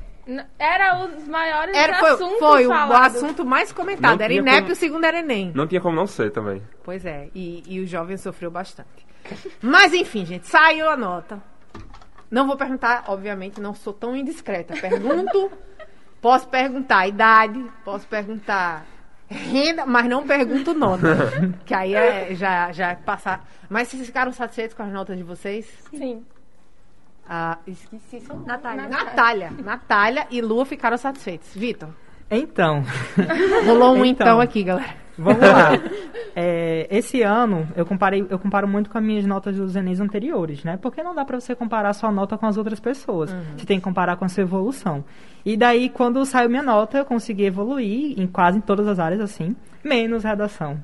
Era 0.59 1.05
os 1.05 1.27
maiores 1.27 1.75
Era, 1.75 1.99
foi 1.99 2.09
assuntos 2.11 2.39
foi 2.39 2.67
o, 2.67 2.71
assunto 2.73 3.45
mais 3.45 3.71
comentado. 3.71 4.17
Não 4.17 4.25
Era 4.25 4.33
INEP 4.33 4.55
como- 4.57 4.69
e 4.69 4.71
o 4.71 4.75
segundo 4.75 5.05
era 5.05 5.19
Enem. 5.19 5.51
Não 5.55 5.67
tinha 5.67 5.81
como 5.81 5.95
não 5.95 6.07
ser 6.07 6.31
também. 6.31 6.61
Pois 6.83 7.05
é, 7.05 7.29
e, 7.33 7.63
e 7.67 7.79
o 7.79 7.87
jovem 7.87 8.17
sofreu 8.17 8.51
bastante. 8.51 9.05
Mas 9.61 9.93
enfim, 9.93 10.25
gente, 10.25 10.47
saiu 10.47 10.89
a 10.89 10.97
nota. 10.97 11.41
Não 12.29 12.47
vou 12.47 12.55
perguntar, 12.55 13.05
obviamente, 13.07 13.59
não 13.59 13.73
sou 13.73 13.93
tão 13.93 14.15
indiscreta. 14.15 14.73
Pergunto, 14.79 15.51
posso 16.21 16.47
perguntar 16.47 16.99
a 16.99 17.07
idade, 17.07 17.63
posso 17.83 18.07
perguntar 18.07 18.85
renda, 19.27 19.85
mas 19.85 20.07
não 20.07 20.25
pergunto 20.25 20.73
nota. 20.73 21.15
que 21.65 21.73
aí 21.73 21.93
é, 21.95 22.33
já, 22.35 22.71
já 22.71 22.91
é 22.91 22.95
passar. 22.95 23.45
Mas 23.69 23.87
vocês 23.87 24.05
ficaram 24.05 24.31
satisfeitos 24.31 24.75
com 24.75 24.83
as 24.83 24.91
notas 24.91 25.17
de 25.17 25.23
vocês? 25.23 25.65
Sim. 25.89 26.25
Ah, 27.27 27.57
esqueci 27.67 28.19
seu 28.19 28.35
nome. 28.35 28.47
Natália. 28.47 28.87
Natália. 28.89 29.51
Natália 29.63 30.27
e 30.29 30.41
Lua 30.41 30.65
ficaram 30.65 30.97
satisfeitos. 30.97 31.53
Vitor, 31.55 31.89
Então, 32.29 32.83
rolou 33.65 33.93
um 33.95 34.05
então, 34.05 34.27
Então. 34.27 34.41
aqui, 34.41 34.63
galera. 34.63 34.95
vamos 35.17 35.39
lá. 35.41 35.71
É, 36.35 36.87
esse 36.89 37.21
ano, 37.21 37.67
eu, 37.75 37.85
comparei, 37.85 38.25
eu 38.29 38.39
comparo 38.39 38.67
muito 38.67 38.89
com 38.89 38.97
as 38.97 39.03
minhas 39.03 39.25
notas 39.25 39.55
dos 39.57 39.75
Enems 39.75 39.99
anteriores, 39.99 40.63
né? 40.63 40.77
Porque 40.81 41.03
não 41.03 41.13
dá 41.13 41.23
pra 41.25 41.39
você 41.39 41.53
comparar 41.55 41.93
sua 41.93 42.11
nota 42.11 42.37
com 42.37 42.45
as 42.45 42.57
outras 42.57 42.79
pessoas. 42.79 43.31
Você 43.57 43.65
tem 43.65 43.77
que 43.77 43.83
comparar 43.83 44.15
com 44.17 44.25
a 44.25 44.29
sua 44.29 44.41
evolução. 44.43 45.03
E 45.45 45.55
daí, 45.57 45.89
quando 45.89 46.23
saiu 46.25 46.49
minha 46.49 46.63
nota, 46.63 46.97
eu 46.99 47.05
consegui 47.05 47.45
evoluir 47.45 48.19
em 48.19 48.27
quase 48.27 48.61
todas 48.61 48.87
as 48.87 48.99
áreas, 48.99 49.19
assim, 49.21 49.55
menos 49.83 50.23
redação. 50.23 50.83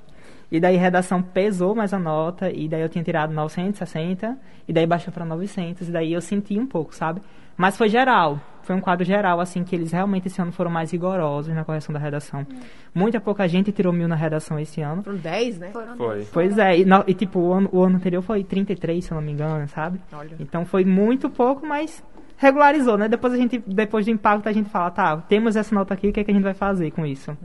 E 0.51 0.59
daí, 0.59 0.77
redação 0.77 1.21
pesou 1.21 1.75
mais 1.75 1.93
a 1.93 1.99
nota, 1.99 2.49
e 2.49 2.67
daí 2.69 2.81
eu 2.81 2.87
tinha 2.89 3.03
tirado 3.03 3.33
960, 3.33 4.37
e 4.67 4.73
daí 4.73 4.85
baixou 4.85 5.11
pra 5.13 5.25
900, 5.25 5.89
e 5.89 5.91
daí 5.91 6.13
eu 6.13 6.21
senti 6.21 6.57
um 6.57 6.65
pouco, 6.65 6.95
sabe? 6.95 7.21
Mas 7.57 7.75
foi 7.75 7.89
geral, 7.89 8.39
foi 8.61 8.75
um 8.75 8.79
quadro 8.79 9.03
geral, 9.03 9.39
assim, 9.39 9.63
que 9.63 9.75
eles 9.75 9.91
realmente 9.91 10.27
esse 10.27 10.39
ano 10.41 10.51
foram 10.51 10.69
mais 10.69 10.91
rigorosos 10.91 11.53
na 11.53 11.65
correção 11.65 11.91
da 11.91 11.99
redação. 11.99 12.45
Muita 12.93 13.19
pouca 13.19 13.47
gente 13.47 13.71
tirou 13.71 13.91
mil 13.91 14.07
na 14.07 14.15
redação 14.15 14.59
esse 14.59 14.79
ano. 14.79 15.01
Foram 15.03 15.17
10, 15.17 15.57
né? 15.59 15.69
Foram 15.71 15.97
Foi. 15.97 16.27
Pois 16.31 16.57
é, 16.57 16.77
e, 16.79 16.85
no- 16.85 17.03
e, 17.07 17.13
tipo, 17.15 17.39
o 17.39 17.51
ano, 17.53 17.69
o 17.73 17.81
ano 17.81 17.95
anterior 17.97 18.21
foi 18.21 18.43
33, 18.43 19.03
se 19.03 19.11
eu 19.11 19.15
não 19.15 19.21
me 19.23 19.31
engano, 19.31 19.67
sabe? 19.67 19.99
Olha. 20.13 20.35
Então 20.39 20.65
foi 20.65 20.85
muito 20.85 21.29
pouco, 21.31 21.65
mas 21.65 22.03
regularizou, 22.37 22.97
né? 22.97 23.07
Depois 23.09 23.33
a 23.33 23.37
gente, 23.37 23.57
depois 23.65 24.05
do 24.05 24.11
impacto, 24.11 24.47
a 24.47 24.53
gente 24.53 24.69
fala, 24.69 24.91
tá, 24.91 25.17
temos 25.17 25.55
essa 25.55 25.73
nota 25.73 25.93
aqui, 25.95 26.09
o 26.09 26.13
que, 26.13 26.19
é 26.19 26.23
que 26.23 26.29
a 26.29 26.33
gente 26.33 26.43
vai 26.43 26.53
fazer 26.53 26.91
com 26.91 27.05
isso? 27.05 27.35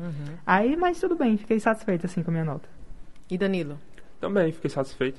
Aí, 0.47 0.76
mas 0.76 1.00
tudo 1.00 1.16
bem, 1.16 1.38
fiquei 1.38 1.59
satisfeito, 1.59 2.04
assim, 2.04 2.23
com 2.23 2.30
a 2.30 2.32
minha 2.32 2.44
nota. 2.44 2.68
E 3.32 3.38
Danilo? 3.38 3.78
Também 4.20 4.52
fiquei 4.52 4.68
satisfeito. 4.68 5.18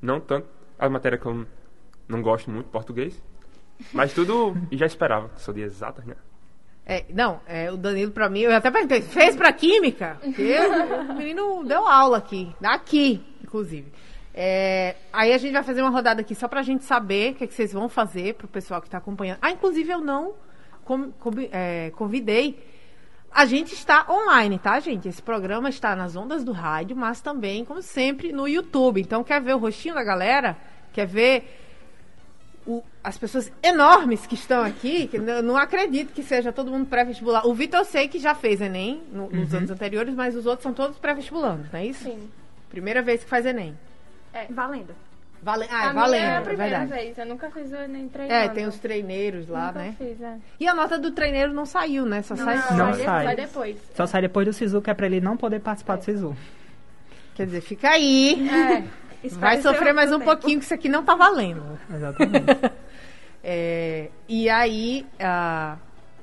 Não 0.00 0.18
tanto. 0.18 0.48
A 0.78 0.88
matéria 0.88 1.16
que 1.16 1.24
eu 1.26 1.46
não 2.08 2.20
gosto 2.20 2.50
muito, 2.50 2.68
português. 2.70 3.22
Mas 3.92 4.12
tudo. 4.12 4.56
E 4.70 4.76
já 4.76 4.84
esperava, 4.84 5.28
que 5.28 5.40
sou 5.40 5.54
de 5.54 5.60
exatas, 5.60 6.04
né? 6.04 6.16
É, 6.84 7.04
não, 7.10 7.40
é, 7.46 7.70
o 7.70 7.76
Danilo 7.76 8.10
pra 8.10 8.28
mim, 8.28 8.40
eu 8.40 8.52
até 8.52 8.68
perguntei, 8.68 9.00
fez 9.00 9.36
pra 9.36 9.52
química? 9.52 10.18
Porque 10.20 10.56
o 11.08 11.14
menino 11.14 11.62
deu 11.62 11.86
aula 11.86 12.18
aqui, 12.18 12.52
daqui, 12.60 13.24
inclusive. 13.44 13.92
É, 14.34 14.96
aí 15.12 15.32
a 15.32 15.38
gente 15.38 15.52
vai 15.52 15.62
fazer 15.62 15.80
uma 15.80 15.90
rodada 15.90 16.20
aqui 16.22 16.34
só 16.34 16.48
pra 16.48 16.62
gente 16.62 16.82
saber 16.82 17.32
o 17.32 17.34
que, 17.36 17.44
é 17.44 17.46
que 17.46 17.54
vocês 17.54 17.72
vão 17.72 17.88
fazer 17.88 18.34
pro 18.34 18.48
pessoal 18.48 18.82
que 18.82 18.90
tá 18.90 18.98
acompanhando. 18.98 19.38
Ah, 19.40 19.52
inclusive 19.52 19.88
eu 19.92 20.00
não 20.00 20.34
com- 20.84 21.12
com- 21.12 21.30
é, 21.52 21.90
convidei. 21.94 22.58
A 23.34 23.46
gente 23.46 23.72
está 23.74 24.06
online, 24.10 24.58
tá, 24.58 24.78
gente? 24.78 25.08
Esse 25.08 25.22
programa 25.22 25.68
está 25.68 25.96
nas 25.96 26.14
ondas 26.16 26.44
do 26.44 26.52
rádio, 26.52 26.94
mas 26.94 27.20
também, 27.20 27.64
como 27.64 27.80
sempre, 27.80 28.30
no 28.32 28.46
YouTube. 28.46 29.00
Então, 29.00 29.24
quer 29.24 29.40
ver 29.40 29.54
o 29.54 29.58
rostinho 29.58 29.94
da 29.94 30.04
galera? 30.04 30.56
Quer 30.92 31.06
ver 31.06 31.58
o- 32.66 32.82
as 33.02 33.16
pessoas 33.16 33.50
enormes 33.62 34.26
que 34.26 34.34
estão 34.34 34.62
aqui, 34.62 35.06
que 35.08 35.16
eu 35.16 35.42
não 35.42 35.56
acredito 35.56 36.12
que 36.12 36.22
seja 36.22 36.52
todo 36.52 36.70
mundo 36.70 36.86
pré-vestibular. 36.86 37.46
O 37.46 37.54
Vitor 37.54 37.80
eu 37.80 37.84
sei 37.84 38.06
que 38.06 38.18
já 38.18 38.34
fez 38.34 38.60
Enem 38.60 39.02
no- 39.10 39.30
nos 39.30 39.54
anos 39.54 39.70
anteriores, 39.70 40.14
mas 40.14 40.36
os 40.36 40.44
outros 40.46 40.62
são 40.62 40.72
todos 40.74 40.98
pré-vestibulandos, 40.98 41.72
não 41.72 41.80
é 41.80 41.86
isso? 41.86 42.04
Sim. 42.04 42.28
Primeira 42.70 43.00
vez 43.02 43.24
que 43.24 43.30
faz 43.30 43.46
Enem. 43.46 43.76
Valendo. 44.50 44.94
Vale... 45.42 45.66
Ah, 45.70 45.74
a 45.74 45.78
é 45.78 45.80
minha 45.90 45.92
valendo, 45.92 46.22
é 46.24 46.30
a 46.30 46.34
é 46.34 46.40
primeira 46.40 46.78
verdade. 46.78 47.02
vez. 47.02 47.18
Eu 47.18 47.26
nunca 47.26 47.50
fiz 47.50 47.72
o 47.72 47.74
Enem 47.76 48.04
É, 48.04 48.08
treinando. 48.08 48.54
tem 48.54 48.66
os 48.66 48.78
treineiros 48.78 49.48
lá, 49.48 49.66
Nunca 49.66 49.78
né? 49.80 49.94
fiz, 49.98 50.20
é. 50.20 50.36
E 50.60 50.68
a 50.68 50.74
nota 50.74 50.98
do 50.98 51.10
treineiro 51.10 51.52
não 51.52 51.66
saiu, 51.66 52.06
né? 52.06 52.22
Só 52.22 52.36
sai 52.36 52.56
Não, 52.70 52.76
Não 52.86 52.94
sai, 52.94 53.04
sai. 53.26 53.36
depois. 53.36 53.76
Só 53.94 54.06
sai 54.06 54.20
depois 54.22 54.46
do 54.46 54.52
SISU, 54.52 54.80
que 54.80 54.90
é 54.90 54.94
pra 54.94 55.06
ele 55.06 55.20
não 55.20 55.36
poder 55.36 55.58
participar 55.60 55.96
do 55.96 56.04
SISU. 56.04 56.36
Quer 57.34 57.46
dizer, 57.46 57.60
fica 57.60 57.90
aí. 57.90 58.48
É. 58.48 59.28
Vai 59.30 59.60
sofrer 59.62 59.92
mais 59.92 60.10
um 60.12 60.18
tempo. 60.18 60.30
pouquinho, 60.30 60.58
que 60.58 60.64
isso 60.64 60.74
aqui 60.74 60.88
não 60.88 61.04
tá 61.04 61.14
valendo. 61.14 61.78
Exatamente. 61.92 62.46
É, 63.44 64.08
e 64.28 64.48
aí, 64.48 65.04
a, 65.18 65.76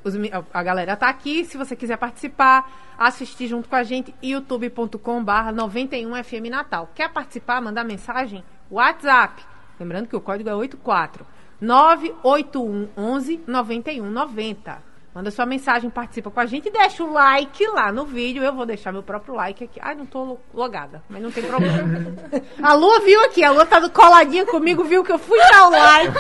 os 0.06 0.14
a 0.54 0.64
galera 0.64 0.96
tá 0.96 1.10
aqui. 1.10 1.44
Se 1.44 1.58
você 1.58 1.76
quiser 1.76 1.98
participar, 1.98 2.72
assistir 2.98 3.48
junto 3.48 3.68
com 3.68 3.76
a 3.76 3.84
gente, 3.84 4.16
youtube.com/barra 4.24 5.52
91FM 5.52 6.50
Natal. 6.50 6.90
Quer 6.96 7.10
participar, 7.12 7.62
mandar 7.62 7.84
mensagem? 7.84 8.42
WhatsApp. 8.70 9.44
Lembrando 9.80 10.08
que 10.08 10.16
o 10.16 10.22
código 10.22 10.50
é 10.50 10.56
84 10.56 11.26
981 11.62 12.90
11 12.98 13.42
91 13.48 14.10
90. 14.10 14.90
Manda 15.14 15.32
sua 15.32 15.46
mensagem, 15.46 15.90
participa 15.90 16.30
com 16.30 16.40
a 16.40 16.46
gente 16.46 16.68
e 16.68 16.72
deixa 16.72 17.04
o 17.04 17.12
like 17.12 17.66
lá 17.68 17.92
no 17.92 18.06
vídeo. 18.06 18.44
Eu 18.44 18.54
vou 18.54 18.66
deixar 18.66 18.92
meu 18.92 19.02
próprio 19.02 19.34
like 19.34 19.64
aqui. 19.64 19.80
Ai, 19.82 19.96
não 19.96 20.06
tô 20.06 20.24
lo- 20.24 20.40
logada, 20.54 21.04
mas 21.10 21.22
não 21.22 21.32
tem 21.32 21.44
problema. 21.44 22.14
a 22.62 22.74
Lua 22.74 23.00
viu 23.02 23.26
aqui, 23.26 23.44
a 23.44 23.52
Lua 23.52 23.66
tá 23.66 23.90
coladinha 23.90 24.46
comigo, 24.46 24.84
viu 24.84 25.04
que 25.04 25.12
eu 25.12 25.18
fui 25.18 25.40
dar 25.40 25.68
o 25.68 25.72
like. 25.72 26.14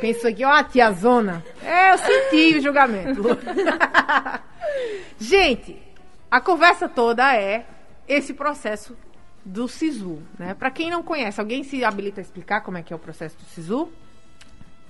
Pensou 0.00 0.30
aqui, 0.30 0.44
ó, 0.44 0.50
a 0.50 0.62
tiazona. 0.64 1.42
É, 1.62 1.92
eu 1.92 1.98
senti 1.98 2.58
o 2.58 2.60
julgamento. 2.62 3.22
Gente, 5.18 5.80
a 6.30 6.40
conversa 6.40 6.88
toda 6.88 7.34
é 7.34 7.66
esse 8.06 8.34
processo 8.34 8.96
do 9.44 9.66
SISU, 9.68 10.18
né? 10.38 10.54
Pra 10.54 10.70
quem 10.70 10.90
não 10.90 11.02
conhece, 11.02 11.40
alguém 11.40 11.64
se 11.64 11.84
habilita 11.84 12.20
a 12.20 12.22
explicar 12.22 12.60
como 12.60 12.78
é 12.78 12.82
que 12.82 12.92
é 12.92 12.96
o 12.96 12.98
processo 12.98 13.36
do 13.36 13.44
SISU? 13.44 13.88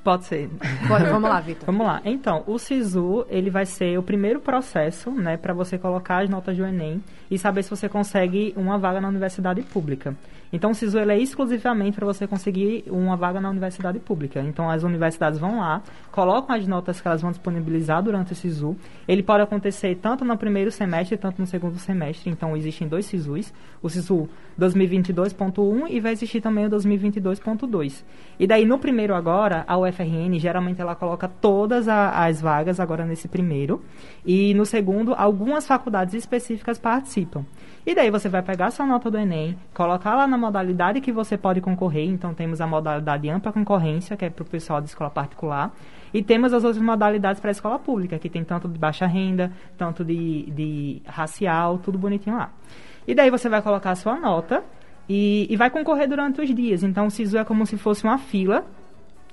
Pode 0.03 0.25
ser. 0.25 0.51
Bora, 0.89 1.11
vamos 1.13 1.31
lá, 1.31 1.41
Vitor. 1.41 1.65
Vamos 1.67 1.87
lá. 1.87 2.03
Então, 2.05 2.43
o 2.47 2.59
SISU, 2.59 3.25
ele 3.29 3.51
vai 3.51 3.65
ser 3.65 3.97
o 3.99 4.03
primeiro 4.03 4.41
processo, 4.41 5.11
né, 5.13 5.37
para 5.37 5.55
você 5.55 5.79
colocar 5.79 6.25
as 6.25 6.29
notas 6.29 6.57
do 6.57 6.67
Enem 6.67 7.01
e 7.31 7.39
saber 7.39 7.63
se 7.63 7.71
você 7.71 7.89
consegue 7.89 8.53
uma 8.57 8.77
vaga 8.79 9.01
na 9.01 9.09
universidade 9.09 9.63
pública. 9.63 10.17
Então, 10.53 10.73
o 10.73 10.75
SISU 10.75 10.99
ele 10.99 11.13
é 11.13 11.19
exclusivamente 11.19 11.97
para 11.97 12.05
você 12.05 12.27
conseguir 12.27 12.85
uma 12.89 13.17
vaga 13.17 13.41
na 13.41 13.49
universidade 13.49 13.99
pública. 13.99 14.39
Então, 14.41 14.69
as 14.69 14.83
universidades 14.83 15.39
vão 15.39 15.61
lá, 15.61 15.83
colocam 16.11 16.55
as 16.55 16.67
notas 16.67 17.01
que 17.01 17.09
elas 17.09 17.23
vão 17.23 17.31
disponibilizar 17.31 18.03
durante 18.03 18.33
o 18.33 18.37
SISU. 18.37 18.77
Ele 19.09 19.23
pode 19.23 19.43
acontecer 19.43 19.95
tanto 19.97 20.27
no 20.27 20.37
primeiro 20.37 20.71
semestre, 20.71 21.17
tanto 21.17 21.41
no 21.41 21.47
segundo 21.47 21.79
semestre. 21.79 22.31
Então, 22.31 22.55
existem 22.55 22.87
dois 22.87 23.07
SISUs. 23.07 23.51
O 23.83 23.89
SISU 23.89 24.29
2022.1 24.61 25.87
e 25.89 26.01
vai 26.01 26.13
existir 26.13 26.43
também 26.43 26.67
o 26.67 26.71
2022.2. 26.71 28.05
E 28.39 28.47
daí, 28.47 28.67
no 28.67 28.79
primeiro 28.79 29.15
agora, 29.15 29.65
a 29.67 29.79
UFRN, 29.93 30.39
geralmente 30.39 30.81
ela 30.81 30.95
coloca 30.95 31.29
todas 31.29 31.87
a- 31.89 32.25
as 32.27 32.41
vagas 32.41 32.81
agora 32.81 33.05
nesse 33.05 33.29
primeiro. 33.29 33.83
E 34.27 34.55
no 34.55 34.65
segundo, 34.65 35.15
algumas 35.15 35.67
faculdades 35.67 36.15
específicas 36.15 36.79
participam. 36.79 37.45
E 37.87 37.95
daí 37.95 38.11
você 38.11 38.29
vai 38.29 38.43
pegar 38.43 38.71
sua 38.71 38.87
nota 38.87 39.11
do 39.11 39.19
Enem, 39.19 39.57
colocar 39.75 40.15
lá 40.15 40.27
na 40.27 40.39
modalidade 40.39 41.01
que 41.01 41.13
você 41.13 41.37
pode 41.37 41.61
concorrer. 41.61 42.09
Então 42.09 42.33
temos 42.33 42.61
a 42.61 42.67
modalidade 42.67 43.29
ampla 43.29 43.53
concorrência, 43.53 44.17
que 44.17 44.25
é 44.25 44.31
para 44.31 44.43
o 44.43 44.47
pessoal 44.47 44.81
de 44.81 44.89
escola 44.89 45.11
particular. 45.11 45.73
E 46.15 46.23
temos 46.23 46.53
as 46.53 46.63
outras 46.63 46.83
modalidades 46.83 47.41
para 47.41 47.51
a 47.51 47.53
escola 47.53 47.79
pública, 47.79 48.19
que 48.19 48.29
tem 48.29 48.45
tanto 48.45 48.69
de 48.69 48.79
baixa 48.79 49.07
renda, 49.07 49.51
tanto 49.79 50.05
de, 50.05 50.51
de 50.51 51.03
racial, 51.07 51.79
tudo 51.79 51.99
bonitinho 51.99 52.37
lá. 52.37 52.51
E 53.09 53.15
daí 53.15 53.31
você 53.31 53.49
vai 53.49 53.61
colocar 53.63 53.91
a 53.91 53.95
sua 53.97 54.15
nota 54.21 54.63
e, 55.09 55.47
e 55.51 55.57
vai 55.57 55.71
concorrer 55.71 56.09
durante 56.09 56.41
os 56.41 56.55
dias. 56.55 56.83
Então 56.85 57.07
o 57.07 57.11
SISU 57.11 57.39
é 57.39 57.45
como 57.45 57.67
se 57.67 57.77
fosse 57.77 58.05
uma 58.05 58.19
fila 58.19 58.65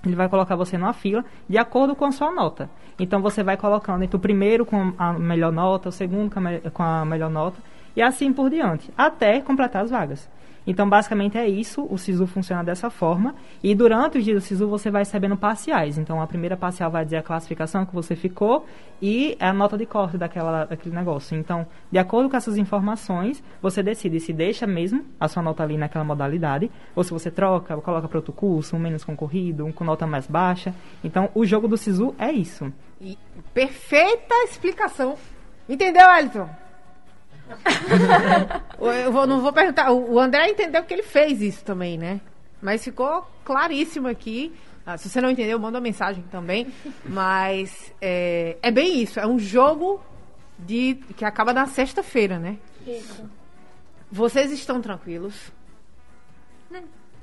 ele 0.06 0.16
vai 0.16 0.30
colocar 0.30 0.56
você 0.56 0.78
numa 0.78 0.94
fila 0.94 1.26
de 1.48 1.58
acordo 1.58 1.96
com 1.96 2.06
a 2.06 2.12
sua 2.12 2.32
nota. 2.32 2.70
Então 2.98 3.22
você 3.22 3.44
vai 3.44 3.58
colocando 3.58 4.04
entre 4.04 4.16
o 4.16 4.20
primeiro 4.20 4.66
com 4.66 4.94
a 4.98 5.14
melhor 5.14 5.52
nota, 5.52 5.90
o 5.90 5.92
segundo 5.92 6.32
com 6.32 6.40
a, 6.40 6.42
me- 6.42 6.60
com 6.72 6.84
a 6.84 7.06
melhor 7.06 7.30
nota, 7.30 7.58
e 7.96 8.02
assim 8.02 8.32
por 8.32 8.50
diante, 8.50 8.92
até 8.98 9.42
completar 9.42 9.84
as 9.84 9.90
vagas. 9.90 10.30
Então, 10.70 10.88
basicamente 10.88 11.36
é 11.36 11.50
isso, 11.50 11.88
o 11.90 11.98
SISU 11.98 12.28
funciona 12.28 12.64
dessa 12.64 12.92
forma, 12.92 13.34
e 13.64 13.74
durante 13.74 14.20
os 14.20 14.24
dias 14.24 14.44
do 14.44 14.46
SISU 14.46 14.68
você 14.68 14.92
vai 14.92 15.02
recebendo 15.02 15.36
parciais. 15.36 15.98
Então, 15.98 16.22
a 16.22 16.28
primeira 16.28 16.56
parcial 16.56 16.92
vai 16.92 17.04
dizer 17.04 17.18
a 17.18 17.24
classificação 17.24 17.88
que 17.88 17.94
você 17.96 18.16
ficou 18.16 18.68
e 19.02 19.36
a 19.40 19.52
nota 19.52 19.76
de 19.76 19.88
corte 19.88 20.16
daquela, 20.16 20.66
daquele 20.66 20.94
negócio. 20.94 21.36
Então, 21.36 21.66
de 21.92 21.98
acordo 21.98 22.30
com 22.30 22.38
essas 22.38 22.56
informações, 22.56 23.44
você 23.60 23.82
decide 23.82 24.20
se 24.20 24.32
deixa 24.32 24.68
mesmo 24.68 25.04
a 25.20 25.28
sua 25.28 25.42
nota 25.42 25.64
ali 25.64 25.76
naquela 25.76 26.06
modalidade, 26.06 26.70
ou 26.96 27.04
se 27.04 27.10
você 27.10 27.32
troca, 27.32 27.76
coloca 27.78 28.08
para 28.08 28.20
outro 28.20 28.32
curso, 28.32 28.76
um 28.76 28.80
menos 28.80 29.04
concorrido, 29.04 29.66
um 29.66 29.72
com 29.72 29.84
nota 29.84 30.06
mais 30.06 30.28
baixa. 30.28 30.72
Então, 31.04 31.32
o 31.34 31.48
jogo 31.48 31.68
do 31.68 31.78
SISU 31.78 32.14
é 32.20 32.32
isso. 32.32 32.72
E 33.02 33.18
perfeita 33.56 34.36
explicação. 34.44 35.16
Entendeu, 35.68 36.08
Elton? 36.12 36.48
eu 39.06 39.12
vou- 39.12 39.28
não 39.28 39.42
vou 39.42 39.52
perguntar. 39.54 39.92
O 39.92 40.20
André 40.20 40.50
entendeu 40.50 40.84
que 40.84 40.94
ele 40.94 41.04
fez 41.04 41.42
isso 41.42 41.64
também, 41.64 41.98
né? 41.98 42.22
Mas 42.62 42.84
ficou 42.84 43.26
claríssimo 43.44 44.08
aqui. 44.08 44.54
Ah, 44.86 44.98
se 44.98 45.10
você 45.10 45.22
não 45.22 45.30
entendeu, 45.30 45.60
manda 45.60 45.78
uma 45.78 45.84
mensagem 45.84 46.24
também. 46.32 46.68
Mas 47.06 47.94
é, 48.02 48.58
é 48.62 48.72
bem 48.72 49.02
isso. 49.02 49.20
É 49.20 49.28
um 49.28 49.38
jogo 49.40 50.02
de 50.58 50.96
que 51.16 51.24
acaba 51.24 51.54
na 51.54 51.66
sexta-feira, 51.68 52.38
né? 52.40 52.58
Isso. 52.86 53.24
Vocês 54.12 54.52
estão 54.52 54.82
tranquilos? 54.82 55.52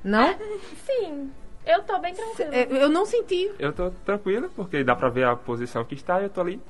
Não? 0.04 0.36
Sim, 0.86 1.30
eu 1.66 1.82
tô 1.82 1.98
bem 1.98 2.14
tranquila. 2.14 2.54
É, 2.54 2.68
Eu 2.70 2.88
não 2.88 3.04
senti. 3.04 3.50
Eu 3.58 3.72
tô 3.72 3.90
tranquilo, 3.90 4.48
porque 4.54 4.84
dá 4.84 4.94
pra 4.94 5.08
ver 5.08 5.24
a 5.24 5.34
posição 5.34 5.84
que 5.84 5.94
está, 5.94 6.22
eu 6.22 6.30
tô 6.30 6.40
ali 6.40 6.60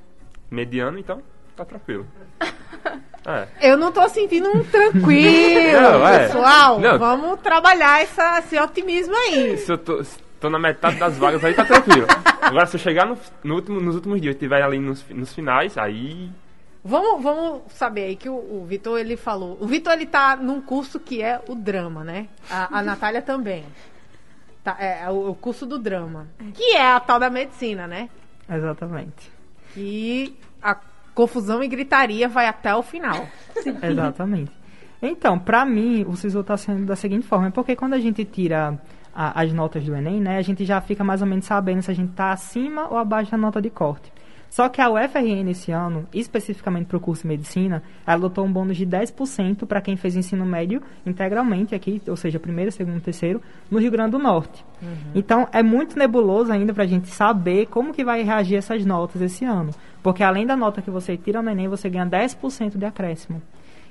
mediano, 0.50 0.98
então 0.98 1.22
tá 1.54 1.64
tranquilo. 1.64 2.06
É. 3.26 3.72
Eu 3.72 3.76
não 3.76 3.90
tô 3.90 4.08
sentindo 4.08 4.48
um 4.48 4.62
tranquilo, 4.62 5.80
Não, 5.80 6.08
é. 6.08 6.26
pessoal. 6.26 6.78
Não. 6.78 6.98
Vamos 6.98 7.40
trabalhar 7.40 8.00
essa, 8.00 8.38
esse 8.38 8.58
otimismo 8.58 9.14
aí. 9.16 9.56
Se 9.58 9.72
eu 9.72 9.78
tô, 9.78 10.02
se 10.04 10.16
tô 10.18 10.24
tô 10.42 10.50
na 10.50 10.58
metade 10.58 10.96
das 10.96 11.18
vagas 11.18 11.44
aí, 11.44 11.52
tá 11.52 11.64
tranquilo. 11.64 12.06
Agora, 12.40 12.66
se 12.66 12.76
eu 12.76 12.80
chegar 12.80 13.04
no, 13.04 13.18
no 13.42 13.54
último, 13.56 13.80
nos 13.80 13.96
últimos 13.96 14.20
dias 14.20 14.34
e 14.34 14.36
estiver 14.36 14.62
ali 14.62 14.78
nos, 14.78 15.04
nos 15.08 15.34
finais, 15.34 15.76
aí 15.76 16.30
Vamos, 16.88 17.20
vamos 17.20 17.62
saber 17.72 18.04
aí 18.04 18.16
que 18.16 18.28
o, 18.28 18.36
o 18.36 18.64
Vitor 18.64 18.96
ele 19.00 19.16
falou. 19.16 19.58
O 19.60 19.66
Vitor 19.66 19.92
ele 19.92 20.06
tá 20.06 20.36
num 20.36 20.60
curso 20.60 21.00
que 21.00 21.20
é 21.20 21.42
o 21.48 21.56
drama, 21.56 22.04
né? 22.04 22.28
A, 22.48 22.78
a 22.78 22.82
Natália 22.82 23.20
também. 23.20 23.64
Tá, 24.62 24.76
é, 24.78 25.02
é 25.02 25.10
o, 25.10 25.30
o 25.30 25.34
curso 25.34 25.66
do 25.66 25.80
drama. 25.80 26.28
Que 26.54 26.76
é 26.76 26.92
a 26.92 27.00
tal 27.00 27.18
da 27.18 27.28
medicina, 27.28 27.88
né? 27.88 28.08
Exatamente. 28.48 29.32
E 29.76 30.38
a 30.62 30.76
confusão 31.16 31.62
e 31.64 31.66
gritaria 31.66 32.28
vai 32.28 32.46
até 32.46 32.72
o 32.76 32.82
final. 32.82 33.26
Exatamente. 33.82 34.52
Então, 35.02 35.38
pra 35.38 35.64
mim, 35.64 36.04
o 36.08 36.16
SISU 36.16 36.44
tá 36.44 36.56
sendo 36.56 36.86
da 36.86 36.94
seguinte 36.94 37.26
forma, 37.26 37.50
porque 37.50 37.74
quando 37.74 37.94
a 37.94 37.98
gente 37.98 38.24
tira 38.24 38.78
a- 39.14 39.40
as 39.42 39.52
notas 39.52 39.82
do 39.84 39.94
Enem, 39.96 40.20
né, 40.20 40.36
a 40.38 40.42
gente 40.42 40.64
já 40.64 40.80
fica 40.80 41.02
mais 41.02 41.20
ou 41.22 41.26
menos 41.26 41.44
sabendo 41.46 41.82
se 41.82 41.90
a 41.90 41.94
gente 41.94 42.12
tá 42.12 42.30
acima 42.32 42.86
ou 42.88 42.96
abaixo 42.98 43.30
da 43.30 43.36
nota 43.36 43.60
de 43.60 43.70
corte. 43.70 44.12
Só 44.56 44.70
que 44.70 44.80
a 44.80 44.88
UFRN 44.88 45.50
esse 45.50 45.70
ano, 45.70 46.06
especificamente 46.14 46.86
para 46.86 46.96
o 46.96 47.00
curso 47.00 47.24
de 47.24 47.28
medicina, 47.28 47.82
ela 48.06 48.16
adotou 48.16 48.42
um 48.42 48.50
bônus 48.50 48.78
de 48.78 48.86
10% 48.86 49.66
para 49.66 49.82
quem 49.82 49.98
fez 49.98 50.16
ensino 50.16 50.46
médio 50.46 50.80
integralmente 51.04 51.74
aqui, 51.74 52.00
ou 52.08 52.16
seja, 52.16 52.40
primeiro, 52.40 52.72
segundo, 52.72 52.98
terceiro, 52.98 53.42
no 53.70 53.78
Rio 53.78 53.90
Grande 53.90 54.12
do 54.12 54.18
Norte. 54.18 54.64
Então, 55.14 55.46
é 55.52 55.62
muito 55.62 55.98
nebuloso 55.98 56.50
ainda 56.50 56.72
para 56.72 56.84
a 56.84 56.86
gente 56.86 57.08
saber 57.08 57.66
como 57.66 57.92
que 57.92 58.02
vai 58.02 58.22
reagir 58.22 58.56
essas 58.56 58.82
notas 58.86 59.20
esse 59.20 59.44
ano. 59.44 59.72
Porque 60.02 60.22
além 60.22 60.46
da 60.46 60.56
nota 60.56 60.80
que 60.80 60.90
você 60.90 61.18
tira 61.18 61.42
no 61.42 61.50
Enem, 61.50 61.68
você 61.68 61.90
ganha 61.90 62.06
10% 62.06 62.78
de 62.78 62.86
acréscimo. 62.86 63.42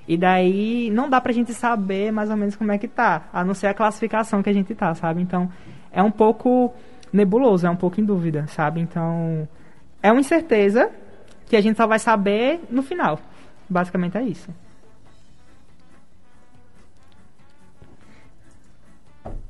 E 0.08 0.18
daí 0.18 0.90
não 0.92 1.08
dá 1.08 1.22
pra 1.22 1.32
gente 1.32 1.54
saber 1.54 2.12
mais 2.12 2.32
ou 2.32 2.38
menos 2.38 2.56
como 2.56 2.72
é 2.72 2.80
que 2.80 2.88
tá, 2.88 3.30
a 3.32 3.46
não 3.46 3.54
ser 3.54 3.68
a 3.68 3.74
classificação 3.76 4.42
que 4.42 4.50
a 4.50 4.54
gente 4.54 4.74
tá, 4.74 4.96
sabe? 4.96 5.22
Então, 5.22 5.48
é 5.92 6.02
um 6.02 6.10
pouco 6.10 6.74
nebuloso, 7.14 7.68
é 7.68 7.70
um 7.70 7.76
pouco 7.76 8.02
em 8.02 8.04
dúvida, 8.04 8.48
sabe? 8.48 8.82
Então, 8.82 9.48
é 10.06 10.12
uma 10.12 10.22
incerteza 10.22 10.92
que 11.48 11.56
a 11.56 11.62
gente 11.62 11.78
só 11.78 11.88
vai 11.88 11.98
saber 11.98 12.62
no 12.70 12.84
final. 12.84 13.20
Basicamente 13.68 14.16
é 14.16 14.22
isso. 14.22 14.54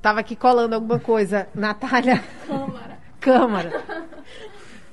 Tava 0.02 0.22
aqui 0.22 0.34
colando 0.34 0.74
alguma 0.76 0.98
coisa. 0.98 1.50
Natália. 1.54 2.24
Câmara. 2.48 2.98
Câmara. 3.20 3.84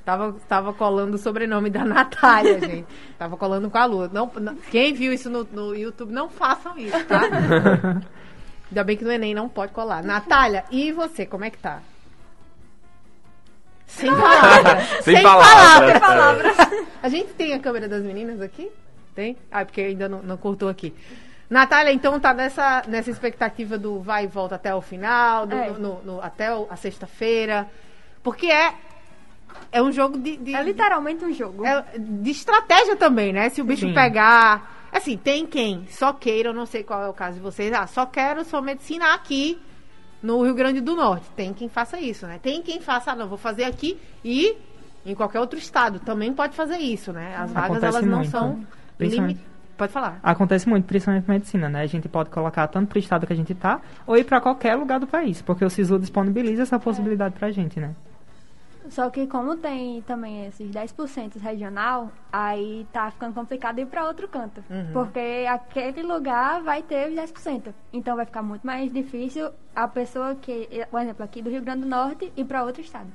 Tava, 0.04 0.33
tava 0.49 0.73
colando 0.75 1.14
o 1.14 1.19
sobrenome 1.19 1.71
da 1.71 1.85
Natália, 1.85 2.59
gente. 2.59 2.88
Tava 3.16 3.37
colando 3.37 3.71
com 3.71 3.78
a 3.78 3.85
Lua. 3.85 4.11
Não, 4.12 4.28
não- 4.40 4.57
quem 4.57 4.92
viu 4.92 5.12
isso 5.12 5.31
no, 5.31 5.45
no 5.45 5.76
YouTube, 5.76 6.11
não 6.12 6.28
façam 6.28 6.76
isso, 6.76 7.04
tá? 7.04 7.21
Ainda 8.69 8.83
bem 8.83 8.97
que 8.97 9.04
no 9.04 9.12
Enem 9.12 9.33
não 9.33 9.49
pode 9.49 9.73
colar. 9.73 10.02
Natália, 10.02 10.64
e 10.73 10.90
você, 10.90 11.25
como 11.25 11.45
é 11.45 11.50
que 11.50 11.59
tá? 11.59 11.83
Sem 13.93 14.11
palavras. 14.15 14.89
Sem 15.05 15.23
palavras. 15.23 15.99
palavras. 16.01 16.57
A 17.03 17.09
gente 17.09 17.33
tem 17.35 17.53
a 17.53 17.59
câmera 17.59 17.89
das 17.89 18.03
meninas 18.03 18.41
aqui? 18.41 18.71
Tem? 19.15 19.37
Ah, 19.51 19.65
porque 19.65 19.81
ainda 19.83 20.09
não, 20.09 20.23
não 20.23 20.37
cortou 20.37 20.69
aqui. 20.69 20.95
Natália, 21.51 21.93
então 21.93 22.19
tá 22.19 22.33
nessa, 22.33 22.83
nessa 22.89 23.11
expectativa 23.11 23.77
do 23.77 24.01
vai 24.01 24.25
e 24.25 24.27
volta 24.27 24.55
até 24.55 24.75
o 24.75 24.81
final, 24.81 25.47
do- 25.47 25.55
É. 25.55 25.69
no- 25.71 26.03
no- 26.03 26.21
até 26.23 26.55
o- 26.55 26.67
a 26.71 26.77
sexta-feira. 26.77 27.69
Porque 28.23 28.47
é, 28.47 28.73
é 29.71 29.83
um 29.83 29.93
jogo 29.93 30.17
de, 30.19 30.39
de, 30.39 30.55
É 30.55 30.63
literalmente 30.63 31.23
um 31.25 31.33
jogo. 31.35 31.67
é 31.67 31.85
de 31.99 32.31
estratégia 32.31 32.97
também, 32.97 33.33
né? 33.35 33.51
Se 33.51 33.61
o 33.61 33.65
bicho 33.65 33.87
Sim. 33.87 33.93
pegar. 33.93 34.81
Assim, 34.91 35.17
tem 35.19 35.47
quem 35.47 35.87
só 35.91 36.13
queira, 36.15 36.49
eu 36.51 36.55
não 36.55 36.65
sei 36.67 36.83
qual 36.83 37.03
é 37.03 37.09
o 37.09 37.13
caso 37.15 37.35
de 37.35 37.41
vocês. 37.43 37.71
Ah, 37.73 37.87
só 37.87 38.07
quero 38.07 38.45
sua 38.45 38.63
medicina 38.63 39.13
aqui 39.15 39.61
no 40.23 40.43
Rio 40.43 40.55
Grande 40.55 40.81
do 40.81 40.95
Norte. 40.95 41.26
Tem 41.37 41.52
quem 41.52 41.69
faça 41.69 41.99
isso, 42.00 42.26
né? 42.26 42.38
Tem 42.43 42.62
quem 42.62 42.81
faça, 42.81 43.12
ah, 43.12 43.17
não, 43.17 43.29
vou 43.29 43.38
fazer 43.38 43.64
aqui 43.64 43.99
e 44.25 44.57
em 45.05 45.14
qualquer 45.14 45.41
outro 45.41 45.59
estado. 45.59 45.99
Também 46.00 46.33
pode 46.33 46.55
fazer 46.55 46.76
isso, 46.76 47.12
né? 47.12 47.35
As 47.37 47.52
vagas, 47.52 47.71
Acontece 47.71 47.97
elas 47.97 48.07
não 48.07 48.19
muito, 48.19 48.31
são 48.31 48.67
né? 48.99 49.37
Pode 49.76 49.93
falar. 49.93 50.21
Acontece 50.23 50.69
muito, 50.69 50.85
principalmente 50.85 51.26
na 51.26 51.35
medicina, 51.35 51.69
né? 51.69 51.80
A 51.80 51.87
gente 51.87 52.08
pode 52.08 52.30
colocar 52.30 52.69
tanto 52.69 52.89
pro 52.89 52.99
estado 52.99 53.26
que 53.26 53.32
a 53.32 53.37
gente 53.37 53.54
tá, 53.54 53.80
ou 54.06 54.17
ir 54.17 54.25
para 54.25 54.41
qualquer 54.41 54.76
lugar 54.76 55.00
do 55.00 55.06
país, 55.06 55.43
porque 55.43 55.65
o 55.65 55.71
SISU 55.71 55.99
disponibiliza 55.99 56.63
essa 56.63 56.78
possibilidade 56.78 57.35
pra 57.35 57.50
gente, 57.50 57.80
né? 57.80 57.95
Só 58.88 59.08
que 59.10 59.26
como 59.26 59.56
tem 59.56 60.02
também 60.02 60.47
esses 60.47 60.71
10% 60.71 61.38
regional, 61.40 62.10
aí 62.32 62.86
tá 62.92 63.10
ficando 63.10 63.32
complicado 63.32 63.78
ir 63.78 63.86
pra 63.86 64.06
outro 64.06 64.26
canto. 64.28 64.62
Porque 64.92 65.47
aquele 65.49 66.02
lugar 66.02 66.62
vai 66.62 66.82
ter 66.82 67.08
os 67.08 67.14
10%. 67.14 67.73
Então 67.92 68.16
vai 68.16 68.26
ficar 68.26 68.42
muito 68.42 68.66
mais 68.66 68.92
difícil 68.92 69.50
a 69.75 69.86
pessoa 69.86 70.34
que, 70.34 70.68
por 70.90 71.00
exemplo, 71.00 71.25
aqui 71.25 71.40
do 71.40 71.49
Rio 71.50 71.62
Grande 71.62 71.82
do 71.82 71.88
Norte 71.88 72.32
ir 72.36 72.45
pra 72.45 72.64
outro 72.64 72.82
estado. 72.82 73.08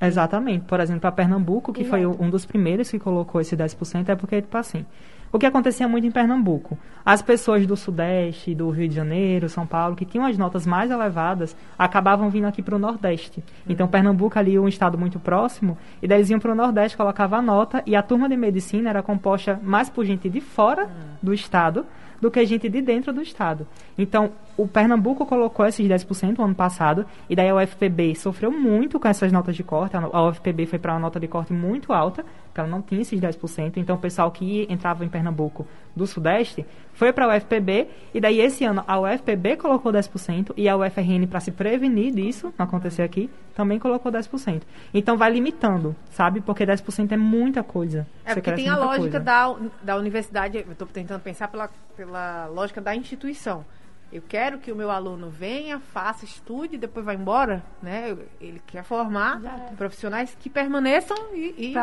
Exatamente. 0.00 0.64
Por 0.64 0.80
exemplo, 0.80 1.00
para 1.02 1.12
Pernambuco, 1.12 1.72
que 1.72 1.84
foi 1.84 2.00
Exato. 2.02 2.22
um 2.22 2.30
dos 2.30 2.46
primeiros 2.46 2.90
que 2.90 2.98
colocou 2.98 3.40
esse 3.40 3.56
10%, 3.56 4.08
é 4.08 4.14
porque, 4.16 4.40
tipo 4.40 4.56
assim, 4.56 4.86
o 5.32 5.38
que 5.38 5.46
acontecia 5.46 5.86
muito 5.86 6.06
em 6.06 6.10
Pernambuco? 6.10 6.76
As 7.04 7.22
pessoas 7.22 7.64
do 7.64 7.76
Sudeste, 7.76 8.54
do 8.54 8.68
Rio 8.70 8.88
de 8.88 8.94
Janeiro, 8.94 9.48
São 9.48 9.64
Paulo, 9.64 9.94
que 9.94 10.04
tinham 10.04 10.26
as 10.26 10.36
notas 10.36 10.66
mais 10.66 10.90
elevadas, 10.90 11.56
acabavam 11.78 12.28
vindo 12.30 12.46
aqui 12.46 12.62
para 12.62 12.74
o 12.74 12.78
Nordeste. 12.78 13.42
Então, 13.68 13.86
Pernambuco 13.86 14.36
ali, 14.38 14.58
um 14.58 14.66
estado 14.66 14.98
muito 14.98 15.20
próximo, 15.20 15.78
e 16.02 16.08
daí 16.08 16.18
eles 16.18 16.30
iam 16.30 16.40
para 16.40 16.50
o 16.50 16.54
Nordeste, 16.54 16.96
colocavam 16.96 17.38
a 17.38 17.42
nota, 17.42 17.82
e 17.86 17.94
a 17.94 18.02
turma 18.02 18.28
de 18.28 18.36
medicina 18.36 18.90
era 18.90 19.02
composta 19.02 19.58
mais 19.62 19.88
por 19.88 20.04
gente 20.04 20.28
de 20.28 20.40
fora 20.40 20.90
do 21.22 21.32
estado 21.32 21.86
do 22.20 22.30
que 22.30 22.44
gente 22.44 22.68
de 22.68 22.82
dentro 22.82 23.12
do 23.12 23.22
estado. 23.22 23.66
Então, 23.96 24.32
o 24.56 24.68
Pernambuco 24.68 25.24
colocou 25.24 25.66
esses 25.66 25.86
10% 25.86 26.38
no 26.38 26.44
ano 26.44 26.54
passado, 26.54 27.06
e 27.28 27.34
daí 27.34 27.48
a 27.48 27.56
UFPB 27.56 28.14
sofreu 28.14 28.52
muito 28.52 29.00
com 29.00 29.08
essas 29.08 29.32
notas 29.32 29.56
de 29.56 29.64
corte. 29.64 29.96
A 29.96 30.00
a 30.12 30.28
UFPB 30.28 30.66
foi 30.66 30.78
para 30.78 30.92
uma 30.92 31.00
nota 31.00 31.18
de 31.18 31.26
corte 31.26 31.52
muito 31.52 31.92
alta, 31.92 32.24
porque 32.50 32.60
ela 32.60 32.68
não 32.68 32.82
tinha 32.82 33.00
esses 33.00 33.18
10%. 33.18 33.76
Então, 33.76 33.94
o 33.96 33.98
pessoal 33.98 34.30
que 34.30 34.66
entrava 34.68 35.04
em 35.04 35.08
Pernambuco 35.08 35.66
do 35.94 36.06
Sudeste 36.06 36.66
foi 36.92 37.12
para 37.12 37.24
a 37.24 37.36
UFPB, 37.36 37.88
e 38.12 38.20
daí 38.20 38.40
esse 38.40 38.64
ano 38.64 38.84
a 38.86 39.00
UFPB 39.00 39.56
colocou 39.56 39.92
10%, 39.92 40.52
e 40.56 40.68
a 40.68 40.76
UFRN, 40.76 41.26
para 41.28 41.40
se 41.40 41.52
prevenir 41.52 42.12
disso, 42.12 42.52
não 42.58 42.66
acontecer 42.66 43.02
aqui, 43.02 43.30
também 43.54 43.78
colocou 43.78 44.10
10%. 44.10 44.62
Então, 44.92 45.16
vai 45.16 45.30
limitando, 45.30 45.94
sabe? 46.10 46.40
Porque 46.40 46.66
10% 46.66 47.12
é 47.12 47.16
muita 47.16 47.62
coisa. 47.62 48.06
É 48.24 48.30
Você 48.30 48.34
porque 48.34 48.52
tem 48.52 48.68
a 48.68 48.76
lógica 48.76 49.02
coisa. 49.02 49.20
da, 49.20 49.56
da 49.82 49.96
universidade, 49.96 50.58
eu 50.58 50.72
estou 50.72 50.88
tentando 50.88 51.20
pensar 51.20 51.48
pela, 51.48 51.70
pela 51.96 52.46
lógica 52.46 52.80
da 52.80 52.94
instituição. 52.94 53.64
Eu 54.12 54.22
quero 54.28 54.58
que 54.58 54.72
o 54.72 54.76
meu 54.76 54.90
aluno 54.90 55.30
venha, 55.30 55.78
faça, 55.78 56.24
estude, 56.24 56.76
depois 56.76 57.06
vá 57.06 57.14
embora, 57.14 57.62
né? 57.80 58.16
Ele 58.40 58.60
quer 58.66 58.82
formar 58.82 59.38
Exato. 59.38 59.76
profissionais 59.76 60.36
que 60.40 60.50
permaneçam 60.50 61.16
e, 61.32 61.70
e 61.70 61.74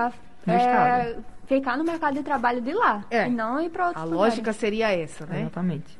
é, 0.47 1.15
ficar 1.45 1.77
no 1.77 1.83
mercado 1.83 2.15
de 2.15 2.23
trabalho 2.23 2.61
de 2.61 2.73
lá. 2.73 3.03
É. 3.09 3.27
E 3.27 3.29
não 3.29 3.61
ir 3.61 3.69
pra 3.69 3.87
outros 3.87 4.01
a 4.01 4.05
lugares. 4.05 4.33
lógica 4.33 4.53
seria 4.53 4.91
essa, 4.91 5.25
né? 5.25 5.41
Exatamente. 5.41 5.97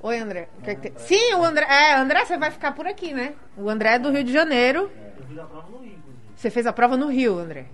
Oi, 0.00 0.18
André. 0.18 0.48
O 0.58 0.62
que 0.62 0.70
é 0.70 0.74
que 0.74 0.90
tem? 0.90 0.92
Sim, 0.98 1.34
o 1.34 1.44
André. 1.44 1.66
É, 1.66 1.94
André, 1.94 2.24
você 2.24 2.36
vai 2.36 2.50
ficar 2.50 2.72
por 2.72 2.86
aqui, 2.86 3.14
né? 3.14 3.32
O 3.56 3.70
André 3.70 3.94
é 3.94 3.98
do 3.98 4.10
Rio 4.10 4.22
de 4.22 4.32
Janeiro. 4.32 4.90
Você 6.36 6.50
fez 6.50 6.66
a 6.66 6.72
prova 6.72 6.96
no 6.96 7.08
Rio, 7.08 7.38
André. 7.38 7.66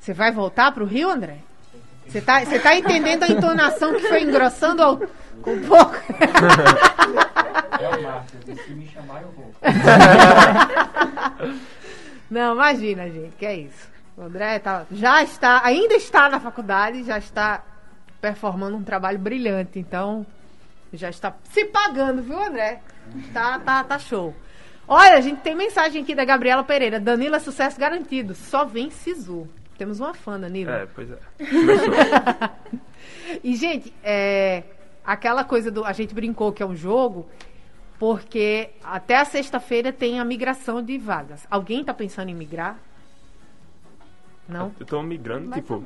Você 0.00 0.12
vai 0.12 0.32
voltar 0.32 0.72
pro 0.72 0.84
Rio, 0.84 1.08
André? 1.08 1.38
Você 2.06 2.20
tá, 2.20 2.44
você 2.44 2.58
tá 2.58 2.76
entendendo 2.76 3.22
a 3.22 3.28
entonação 3.28 3.94
que 3.94 4.02
foi 4.02 4.22
engrossando 4.22 4.82
ao, 4.82 4.94
um 4.94 5.62
pouco? 5.66 5.94
É 7.80 7.88
o 7.88 8.02
Márcio, 8.02 8.38
se 8.66 8.74
me 8.74 8.86
chamar 8.88 9.22
eu 9.22 9.30
vou. 9.30 9.52
Não, 12.30 12.54
imagina, 12.54 13.08
gente, 13.08 13.34
que 13.36 13.46
é 13.46 13.56
isso. 13.56 13.93
O 14.16 14.22
André 14.22 14.58
tá, 14.58 14.86
já 14.90 15.22
está, 15.22 15.60
ainda 15.64 15.94
está 15.94 16.28
na 16.28 16.38
faculdade, 16.38 17.02
já 17.02 17.18
está 17.18 17.64
performando 18.20 18.76
um 18.76 18.84
trabalho 18.84 19.18
brilhante, 19.18 19.78
então 19.78 20.24
já 20.92 21.10
está 21.10 21.34
se 21.44 21.64
pagando, 21.64 22.22
viu, 22.22 22.40
André? 22.40 22.80
Tá, 23.32 23.58
tá, 23.58 23.82
tá 23.82 23.98
show. 23.98 24.34
Olha, 24.86 25.16
a 25.16 25.20
gente 25.20 25.40
tem 25.40 25.54
mensagem 25.54 26.02
aqui 26.02 26.14
da 26.14 26.24
Gabriela 26.24 26.62
Pereira. 26.62 27.00
Danilo 27.00 27.34
é 27.34 27.38
sucesso 27.38 27.78
garantido. 27.80 28.34
Só 28.34 28.64
vem 28.64 28.90
Sisu. 28.90 29.48
Temos 29.78 29.98
uma 29.98 30.14
fã, 30.14 30.38
Danilo. 30.38 30.70
É, 30.70 30.86
pois 30.86 31.10
é. 31.10 31.18
E, 33.42 33.54
gente, 33.56 33.92
é, 34.02 34.62
aquela 35.04 35.44
coisa 35.44 35.70
do. 35.70 35.84
A 35.84 35.92
gente 35.92 36.14
brincou 36.14 36.52
que 36.52 36.62
é 36.62 36.66
um 36.66 36.76
jogo, 36.76 37.28
porque 37.98 38.70
até 38.82 39.16
a 39.16 39.24
sexta-feira 39.24 39.92
tem 39.92 40.20
a 40.20 40.24
migração 40.24 40.82
de 40.82 40.98
vagas. 40.98 41.46
Alguém 41.50 41.84
tá 41.84 41.92
pensando 41.92 42.28
em 42.30 42.34
migrar? 42.34 42.78
Não? 44.48 44.72
Eu 44.78 44.86
tô 44.86 45.02
migrando, 45.02 45.50
tipo, 45.52 45.82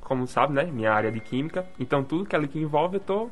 como 0.00 0.26
sabe, 0.26 0.52
né? 0.54 0.64
Minha 0.64 0.92
área 0.92 1.10
de 1.12 1.20
química. 1.20 1.66
Então 1.78 2.02
tudo 2.02 2.24
que 2.26 2.34
ali 2.34 2.48
que 2.48 2.58
envolve 2.58 2.96
eu 2.96 3.00
tô 3.00 3.24
É, 3.26 3.28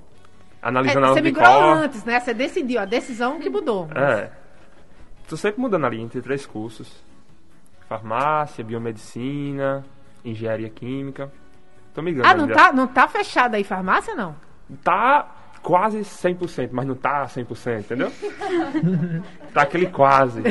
analisando 0.69 1.07
a 1.07 1.09
você 1.11 1.21
migrou 1.21 1.47
cor. 1.47 1.63
antes, 1.79 2.05
né? 2.05 2.21
Você 2.21 2.35
decidiu, 2.35 2.81
a 2.81 2.85
decisão 2.85 3.39
que 3.41 3.49
mudou. 3.49 3.89
É. 3.95 4.31
Tô 5.29 5.37
sempre 5.37 5.61
mudando 5.61 5.87
ali 5.87 6.01
entre 6.01 6.21
três 6.21 6.45
cursos. 6.45 7.03
Farmácia, 7.89 8.63
biomedicina, 8.65 9.85
engenharia 10.25 10.69
química. 10.69 11.33
Tô 11.95 12.03
migrando 12.03 12.29
Ah, 12.29 12.35
não 12.35 12.45
ainda. 12.45 12.55
tá, 12.55 12.73
não 12.73 12.87
tá 12.87 13.09
fechada 13.09 13.57
aí 13.57 13.65
farmácia, 13.65 14.15
não? 14.15 14.37
Tá 14.85 15.29
quase 15.63 16.01
100%, 16.01 16.71
mas 16.73 16.87
não 16.87 16.95
tá 16.95 17.27
100%, 17.27 17.81
entendeu? 17.81 18.13
tá 19.53 19.63
aquele 19.63 19.87
quase. 19.87 20.43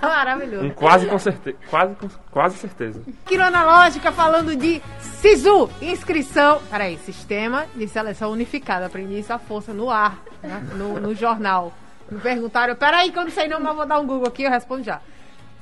Maravilhoso. 0.00 0.64
Um 0.66 0.70
quase 0.70 1.06
com 1.06 1.18
certeza. 1.18 1.56
Quase, 1.68 1.94
com- 1.94 2.08
quase 2.30 2.56
certeza. 2.56 3.02
Aqui 3.24 3.36
no 3.36 3.44
Analógica 3.44 4.10
falando 4.12 4.56
de 4.56 4.80
SISU, 5.00 5.68
inscrição. 5.82 6.60
Peraí, 6.70 6.98
Sistema 6.98 7.66
de 7.74 7.86
Seleção 7.88 8.30
Unificada. 8.32 8.86
Aprendi 8.86 9.18
isso 9.18 9.32
à 9.32 9.38
força 9.38 9.72
no 9.72 9.90
ar, 9.90 10.18
né? 10.42 10.62
no, 10.74 10.98
no 11.00 11.14
jornal. 11.14 11.72
Me 12.10 12.20
perguntaram, 12.20 12.74
peraí 12.74 13.10
que 13.10 13.18
eu 13.18 13.24
não 13.24 13.30
sei 13.30 13.48
não, 13.48 13.60
mas 13.60 13.76
vou 13.76 13.84
dar 13.86 13.98
um 13.98 14.06
Google 14.06 14.28
aqui 14.28 14.44
eu 14.44 14.50
respondo 14.50 14.82
já. 14.82 15.00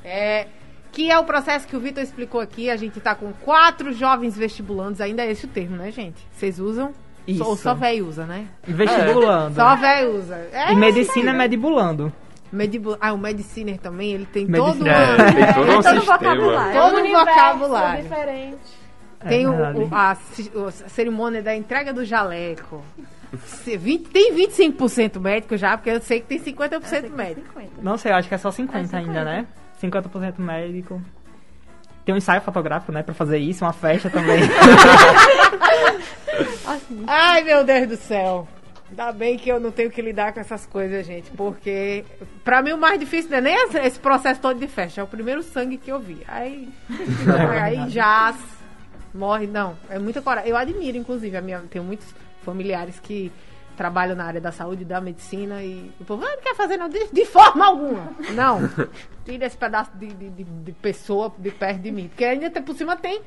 É, 0.05 0.47
que 0.93 1.11
é 1.11 1.19
o 1.19 1.25
processo 1.25 1.67
que 1.67 1.77
o 1.77 1.81
Vitor 1.81 2.03
explicou 2.03 2.41
aqui. 2.41 2.71
A 2.71 2.77
gente 2.77 3.01
tá 3.01 3.15
com 3.15 3.33
quatro 3.33 3.93
jovens 3.93 4.37
vestibulandos, 4.37 5.01
ainda 5.01 5.25
é 5.25 5.31
esse 5.31 5.45
o 5.47 5.49
termo, 5.49 5.77
né, 5.77 5.91
gente? 5.91 6.25
Vocês 6.33 6.61
usam? 6.61 6.95
Isso. 7.27 7.45
Ou 7.45 7.57
só 7.57 7.75
velho 7.75 8.07
usa, 8.07 8.25
né? 8.25 8.47
Vestibulando. 8.67 9.55
Só 9.55 9.75
velho 9.77 10.17
usa. 10.17 10.37
É, 10.53 10.73
E 10.73 10.77
medicina 10.77 11.31
é 11.31 11.35
medibulando. 11.35 12.13
Medibu- 12.53 12.97
Ah, 13.01 13.13
o 13.13 13.19
Mediciner 13.19 13.79
também, 13.79 14.13
ele 14.13 14.27
tem 14.27 14.47
Mediciner. 14.47 14.79
todo 14.79 14.89
É, 14.89 15.15
uma... 15.17 15.33
tem 15.33 15.55
todo 15.55 15.71
um 15.71 15.75
Todo 15.83 15.83
sistema. 15.83 16.01
vocabulário. 16.19 16.81
Todo 16.81 16.99
um 17.01 17.13
vocabulário. 17.13 18.03
diferente. 18.05 18.57
Tem 19.29 19.45
É 19.45 19.49
o, 19.49 19.53
o- 19.53 19.89
a, 19.95 20.13
a 20.13 20.71
cerimônia 20.89 21.43
da 21.43 21.57
entrega 21.57 21.93
do 21.93 22.05
jaleco. 22.05 22.83
Se- 23.45 23.77
20 23.77 24.09
tem 24.11 24.33
25% 24.33 25.19
médico 25.21 25.57
já, 25.57 25.77
porque 25.77 25.91
eu 25.91 26.01
sei 26.01 26.21
que 26.21 26.27
tem 26.29 26.39
50% 26.39 27.11
médico. 27.11 27.47
50. 27.53 27.83
Não 27.83 27.99
sei, 27.99 28.13
eu 28.13 28.17
acho 28.17 28.29
que 28.29 28.35
é 28.35 28.39
só 28.39 28.53
50, 28.53 28.79
É 28.79 28.83
50. 29.01 29.09
ainda, 29.09 29.25
né? 29.25 29.47
50% 29.83 30.39
médico. 30.39 31.03
Tem 32.07 32.15
um 32.15 32.19
ensaio 32.19 32.41
fotográfico, 32.41 32.91
né, 32.93 33.03
pra 33.03 33.13
fazer 33.13 33.37
isso, 33.37 33.63
uma 33.65 33.73
festa 33.75 34.09
também. 34.09 34.41
Ai, 37.07 37.43
meu 37.43 37.65
Deus 37.65 37.89
do 37.89 37.97
céu. 37.97 38.47
Ainda 38.89 39.11
bem 39.11 39.37
que 39.37 39.49
eu 39.51 39.59
não 39.59 39.73
tenho 39.73 39.91
que 39.91 40.01
lidar 40.01 40.33
com 40.33 40.39
essas 40.39 40.65
coisas, 40.65 41.05
gente. 41.05 41.29
Porque, 41.33 42.05
pra 42.45 42.63
mim, 42.63 42.73
o 42.73 42.79
mais 42.79 43.01
difícil 43.01 43.31
não 43.31 43.39
é 43.39 43.41
nem 43.41 43.55
esse- 43.65 43.79
esse 43.79 43.99
processo 43.99 44.41
todo 44.41 44.59
de 44.59 44.69
festa. 44.69 45.01
É 45.01 45.05
o 45.05 45.09
primeiro 45.09 45.43
sangue 45.43 45.77
que 45.77 45.91
eu 45.91 45.99
vi. 45.99 46.23
Aí, 46.29 46.69
aí 47.61 47.91
já 47.91 48.33
morre. 49.13 49.49
Não, 49.49 49.77
é 49.91 49.99
muita 49.99 50.23
coragem. 50.23 50.49
Eu 50.51 50.57
admiro, 50.57 50.97
inclusive. 50.97 51.37
A 51.37 51.43
minha, 51.43 51.59
tenho 51.69 51.85
muitos 51.85 52.07
familiares 52.45 53.01
que 53.01 53.33
trabalham 53.77 54.17
na 54.17 54.25
área 54.25 54.41
da 54.41 54.51
saúde, 54.51 54.85
da 54.85 55.01
medicina. 55.01 55.63
E 55.63 55.93
o 56.01 56.05
povo 56.05 56.25
"Ah, 56.25 56.31
não 56.37 56.43
quer 56.43 56.55
fazer 56.55 56.77
não, 56.77 56.89
de, 56.89 57.09
de 57.13 57.25
forma 57.25 57.67
alguma. 57.67 58.11
Não. 58.35 58.61
Tira 59.25 59.47
esse 59.47 59.57
pedaço 59.57 59.91
de, 59.97 60.07
de, 60.09 60.31
de- 60.31 60.45
de 60.45 60.73
pessoa 60.73 61.33
de 61.39 61.51
perto 61.51 61.81
de 61.81 61.91
mim. 61.91 62.09
Porque 62.09 62.25
ainda 62.25 62.51
por 62.63 62.75
cima 62.77 62.97
tem 62.97 63.21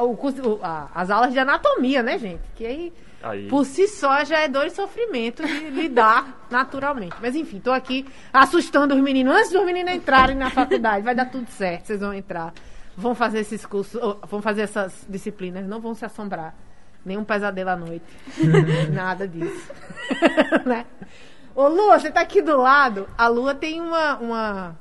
o 0.00 0.16
curso- 0.16 0.58
a- 0.62 0.88
as 0.94 1.10
aulas 1.10 1.32
de 1.32 1.38
anatomia, 1.38 2.02
né, 2.02 2.18
gente? 2.18 2.40
Que 2.54 2.66
aí 2.66 2.92
Aí. 3.22 3.46
por 3.48 3.64
si 3.64 3.86
só 3.86 4.24
já 4.24 4.40
é 4.40 4.48
dor 4.48 4.66
e 4.66 4.70
sofrimento 4.70 5.46
de 5.46 5.70
lidar 5.70 6.46
naturalmente. 6.50 7.14
Mas 7.20 7.36
enfim, 7.36 7.60
tô 7.60 7.70
aqui 7.70 8.06
assustando 8.32 8.94
os 8.94 9.00
meninos. 9.00 9.34
Antes 9.34 9.52
dos 9.52 9.64
meninos 9.64 9.92
entrarem 9.94 10.34
na 10.36 10.50
faculdade, 10.50 11.04
vai 11.04 11.14
dar 11.14 11.26
tudo 11.26 11.48
certo, 11.50 11.86
vocês 11.86 12.00
vão 12.00 12.12
entrar. 12.14 12.52
Vão 12.96 13.14
fazer 13.14 13.40
esses 13.40 13.64
cursos, 13.64 13.98
vão 14.28 14.42
fazer 14.42 14.62
essas 14.62 15.06
disciplinas, 15.08 15.66
não 15.66 15.80
vão 15.80 15.94
se 15.94 16.04
assombrar. 16.04 16.54
Nenhum 17.04 17.24
pesadelo 17.24 17.70
à 17.70 17.76
noite. 17.76 18.04
Nada 18.92 19.26
disso. 19.26 19.72
né? 20.64 20.86
Ô, 21.54 21.68
Lua, 21.68 21.98
você 21.98 22.10
tá 22.10 22.20
aqui 22.20 22.40
do 22.40 22.56
lado. 22.56 23.08
A 23.18 23.28
Lua 23.28 23.54
tem 23.54 23.80
uma, 23.80 24.16
uma, 24.18 24.78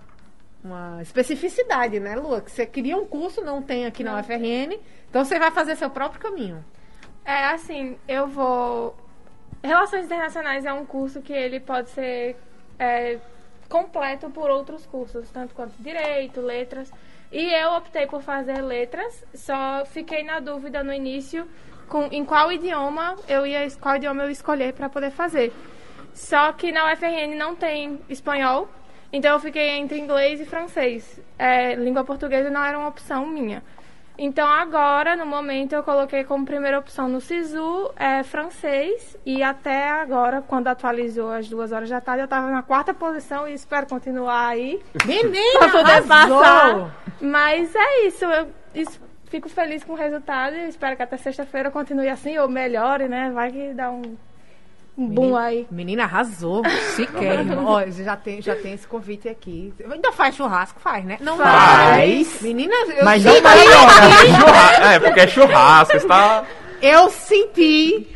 uma 0.63 1.01
especificidade, 1.01 1.99
né, 1.99 2.15
Lua? 2.15 2.41
Que 2.41 2.51
você 2.51 2.65
queria 2.65 2.95
um 2.95 3.05
curso, 3.05 3.41
não 3.41 3.61
tem 3.61 3.85
aqui 3.85 4.03
na 4.03 4.19
UFRN. 4.19 4.79
Então 5.09 5.25
você 5.25 5.37
vai 5.37 5.51
fazer 5.51 5.75
seu 5.75 5.89
próprio 5.89 6.21
caminho. 6.21 6.63
É 7.25 7.45
assim, 7.45 7.97
eu 8.07 8.27
vou. 8.27 8.95
Relações 9.63 10.05
Internacionais 10.05 10.65
é 10.65 10.73
um 10.73 10.85
curso 10.85 11.21
que 11.21 11.33
ele 11.33 11.59
pode 11.59 11.89
ser 11.91 12.35
é, 12.79 13.19
completo 13.69 14.29
por 14.29 14.49
outros 14.49 14.85
cursos, 14.85 15.29
tanto 15.29 15.53
quanto 15.53 15.73
direito, 15.79 16.41
letras. 16.41 16.91
E 17.31 17.53
eu 17.53 17.73
optei 17.73 18.05
por 18.07 18.21
fazer 18.21 18.61
letras, 18.61 19.23
só 19.33 19.85
fiquei 19.85 20.23
na 20.23 20.39
dúvida 20.39 20.83
no 20.83 20.91
início 20.91 21.47
com 21.91 22.07
em 22.09 22.23
qual 22.23 22.49
idioma 22.49 23.17
eu 23.27 23.45
ia 23.45 23.69
qual 23.81 23.97
idioma 23.97 24.23
eu 24.23 24.31
escolher 24.31 24.71
para 24.73 24.87
poder 24.87 25.11
fazer. 25.11 25.53
Só 26.13 26.53
que 26.53 26.71
na 26.71 26.91
UFRN 26.91 27.35
não 27.37 27.53
tem 27.53 27.99
espanhol, 28.09 28.69
então 29.11 29.33
eu 29.33 29.39
fiquei 29.39 29.71
entre 29.71 29.99
inglês 29.99 30.39
e 30.39 30.45
francês. 30.45 31.19
É, 31.37 31.75
língua 31.75 32.05
portuguesa 32.05 32.49
não 32.49 32.63
era 32.63 32.77
uma 32.79 32.87
opção 32.87 33.25
minha. 33.25 33.61
Então 34.17 34.47
agora, 34.47 35.15
no 35.15 35.25
momento, 35.25 35.73
eu 35.73 35.83
coloquei 35.83 36.23
como 36.23 36.45
primeira 36.45 36.79
opção 36.79 37.09
no 37.09 37.19
SISU 37.19 37.91
é, 37.95 38.23
francês 38.23 39.17
e 39.25 39.41
até 39.41 39.89
agora, 39.89 40.41
quando 40.41 40.67
atualizou 40.67 41.31
às 41.31 41.49
duas 41.49 41.71
horas 41.71 41.89
da 41.89 41.99
tarde, 41.99 42.21
eu 42.21 42.25
estava 42.25 42.49
na 42.51 42.61
quarta 42.61 42.93
posição 42.93 43.47
e 43.47 43.53
espero 43.53 43.87
continuar 43.87 44.47
aí 44.47 44.81
Menina, 45.05 45.69
poder 45.71 46.03
arrasou! 46.09 46.39
passar. 46.39 46.95
Mas 47.19 47.73
é 47.75 48.05
isso, 48.05 48.25
eu 48.25 48.47
fico 49.31 49.49
feliz 49.49 49.83
com 49.83 49.93
o 49.93 49.95
resultado 49.95 50.55
e 50.55 50.67
espero 50.67 50.95
que 50.95 51.01
até 51.01 51.17
sexta-feira 51.17 51.71
continue 51.71 52.07
assim 52.09 52.37
ou 52.37 52.47
melhore, 52.47 53.07
né? 53.07 53.31
Vai 53.33 53.49
que 53.51 53.73
dá 53.73 53.89
um, 53.89 54.01
um 54.97 55.07
boom 55.07 55.35
aí. 55.37 55.65
Menina, 55.71 56.03
arrasou. 56.03 56.61
Chiquérrimo. 56.95 57.65
Ó, 57.65 57.81
já 57.87 58.15
tem, 58.17 58.41
já 58.41 58.55
tem 58.55 58.73
esse 58.73 58.85
convite 58.85 59.27
aqui. 59.29 59.73
Ainda 59.89 60.11
faz 60.11 60.35
churrasco? 60.35 60.79
Faz, 60.79 61.03
né? 61.05 61.17
Não 61.21 61.37
Faz. 61.37 62.41
Menina, 62.41 62.73
eu 62.97 63.05
Mas 63.05 63.23
senti, 63.23 63.35
não 63.35 63.41
mais 63.43 63.61
agora. 63.71 64.25
Churra- 64.25 64.93
É, 64.93 64.99
porque 64.99 65.19
é 65.21 65.27
churrasco, 65.27 65.99
você 65.99 66.07
tá. 66.07 66.43
eu 66.81 67.09
senti. 67.09 68.07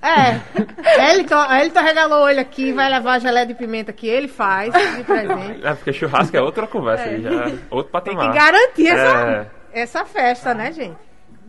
É, 0.00 1.10
Elton, 1.12 1.52
Elton 1.52 1.80
regalou 1.82 2.18
o 2.20 2.22
olho 2.22 2.40
aqui, 2.40 2.72
vai 2.72 2.88
levar 2.88 3.14
a 3.14 3.18
geleia 3.18 3.44
de 3.44 3.52
pimenta 3.52 3.92
que 3.92 4.06
ele 4.06 4.28
faz 4.28 4.72
de 4.72 5.02
presente. 5.02 5.66
É, 5.66 5.74
porque 5.74 5.92
churrasco 5.92 6.36
é 6.36 6.40
outra 6.40 6.68
conversa 6.68 7.02
aí, 7.04 7.20
já 7.20 7.30
é 7.30 7.52
outro 7.68 8.00
Tem 8.00 8.14
patamar. 8.14 8.30
que 8.30 8.38
garantir 8.38 8.86
essa, 8.86 9.18
É. 9.28 9.46
essa 9.72 10.04
festa, 10.04 10.54
né, 10.54 10.72
gente? 10.72 10.96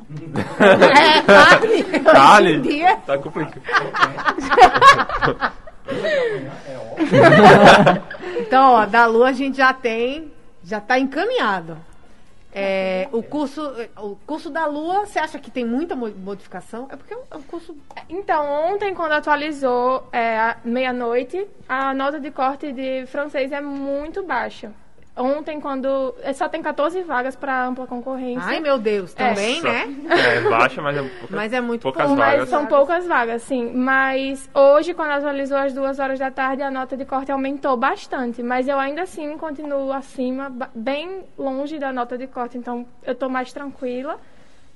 É, 0.59 1.21
carne. 1.21 1.83
Carne? 2.03 2.59
dia. 2.61 2.95
Tá 3.05 3.17
complicado. 3.17 3.61
Então, 8.39 8.73
ó, 8.73 8.85
da 8.85 9.05
Lua 9.05 9.29
a 9.29 9.33
gente 9.33 9.57
já 9.57 9.73
tem, 9.73 10.31
já 10.63 10.79
tá 10.79 10.99
encaminhado. 10.99 11.77
É, 12.51 13.07
o 13.11 13.21
curso, 13.21 13.61
o 13.97 14.15
curso 14.25 14.49
da 14.49 14.65
Lua, 14.65 15.05
você 15.05 15.19
acha 15.19 15.37
que 15.37 15.51
tem 15.51 15.63
muita 15.63 15.95
mo- 15.95 16.09
modificação? 16.17 16.87
É 16.91 16.95
porque 16.95 17.13
é 17.13 17.17
um 17.37 17.41
curso 17.43 17.75
Então, 18.09 18.43
ontem, 18.73 18.93
quando 18.95 19.11
atualizou 19.11 20.07
é, 20.11 20.55
meia-noite, 20.65 21.45
a 21.67 21.93
nota 21.93 22.19
de 22.19 22.31
corte 22.31 22.71
de 22.71 23.05
francês 23.05 23.51
é 23.51 23.61
muito 23.61 24.23
baixa. 24.23 24.71
Ontem, 25.17 25.59
quando. 25.59 26.15
é, 26.21 26.31
Só 26.31 26.47
tem 26.47 26.61
14 26.61 27.01
vagas 27.03 27.35
para 27.35 27.65
ampla 27.65 27.85
concorrência. 27.85 28.41
Ai, 28.47 28.59
meu 28.61 28.77
Deus, 28.77 29.13
também, 29.13 29.61
né? 29.61 29.85
É 30.09 30.41
baixa, 30.49 30.81
mas 30.81 30.95
é, 30.95 31.01
pouca, 31.01 31.35
Mas 31.35 31.51
é 31.51 31.59
muito 31.59 31.81
poucas 31.81 32.03
pouco. 32.05 32.17
Mas 32.17 32.31
vagas. 32.33 32.49
são 32.49 32.65
poucas 32.67 33.05
vagas, 33.05 33.41
sim. 33.41 33.71
Mas 33.73 34.49
hoje, 34.53 34.93
quando 34.93 35.11
atualizou 35.11 35.57
às 35.57 35.73
duas 35.73 35.99
horas 35.99 36.19
da 36.19 36.31
tarde, 36.31 36.61
a 36.61 36.71
nota 36.71 36.95
de 36.95 37.03
corte 37.03 37.31
aumentou 37.31 37.75
bastante. 37.75 38.41
Mas 38.41 38.67
eu 38.69 38.79
ainda 38.79 39.01
assim 39.01 39.37
continuo 39.37 39.91
acima, 39.91 40.49
bem 40.73 41.23
longe 41.37 41.77
da 41.77 41.91
nota 41.91 42.17
de 42.17 42.27
corte. 42.27 42.57
Então, 42.57 42.85
eu 43.03 43.13
tô 43.13 43.27
mais 43.27 43.51
tranquila. 43.51 44.17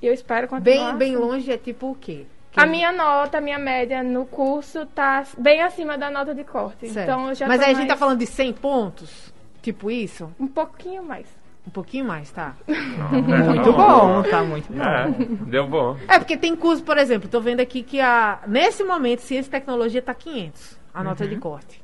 E 0.02 0.08
eu 0.08 0.14
espero 0.14 0.50
continuar. 0.50 0.92
Bem, 0.92 0.98
bem 0.98 1.16
assim. 1.16 1.24
longe 1.26 1.52
é 1.52 1.58
tipo 1.58 1.92
o 1.92 1.96
quê? 1.96 2.26
Que- 2.52 2.60
A 2.60 2.66
minha 2.66 2.92
nota, 2.92 3.38
a 3.38 3.42
minha 3.42 3.58
média 3.58 4.04
no 4.04 4.26
curso 4.26 4.86
tá 4.88 5.24
bem 5.38 5.62
acima 5.62 5.98
da 5.98 6.12
nota 6.12 6.36
de 6.36 6.44
corte. 6.44 6.90
Certo. 6.90 7.06
Então 7.10 7.30
eu 7.30 7.34
já 7.36 7.48
Mas 7.48 7.62
aí 7.62 7.68
a 7.72 7.74
gente 7.74 7.84
tá 7.84 7.94
mais- 7.94 8.00
falando 8.00 8.20
de 8.20 8.26
100 8.28 8.52
pontos? 8.54 9.33
Tipo 9.64 9.90
isso? 9.90 10.30
um 10.40 10.46
pouquinho 10.48 11.02
mais. 11.04 11.26
Um 11.66 11.72
pouquinho 11.72 12.04
mais, 12.06 12.30
tá? 12.30 12.56
Muito 12.68 13.72
bom, 13.72 14.22
tá 14.30 14.44
muito 14.44 14.72
bom. 14.72 14.84
É, 14.84 15.08
deu 15.50 15.66
bom. 15.66 15.98
É, 16.10 16.20
porque 16.20 16.36
tem 16.38 16.56
curso, 16.58 16.84
por 16.84 16.98
exemplo, 16.98 17.30
tô 17.30 17.40
vendo 17.40 17.62
aqui 17.62 17.82
que 17.82 18.00
a, 18.02 18.42
nesse 18.46 18.84
momento, 18.84 19.22
ciência 19.22 19.48
e 19.48 19.52
tecnologia 19.52 20.02
tá 20.02 20.14
500, 20.14 20.78
a 20.94 21.02
nota 21.04 21.26
de 21.26 21.38
corte. 21.38 21.82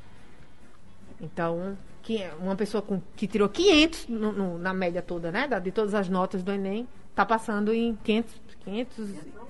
Então, 1.21 1.77
que 2.03 2.27
uma 2.41 2.55
pessoa 2.57 2.81
com, 2.81 3.01
que 3.15 3.25
tirou 3.25 3.47
500 3.47 4.07
no- 4.09 4.31
no- 4.33 4.57
na 4.57 4.73
média 4.73 5.01
toda, 5.01 5.31
né, 5.31 5.47
da- 5.47 5.59
de 5.59 5.71
todas 5.71 5.93
as 5.95 6.09
notas 6.09 6.43
do 6.43 6.51
Enem, 6.51 6.85
tá 7.15 7.25
passando 7.25 7.73
em 7.73 7.97
500, 8.03 8.35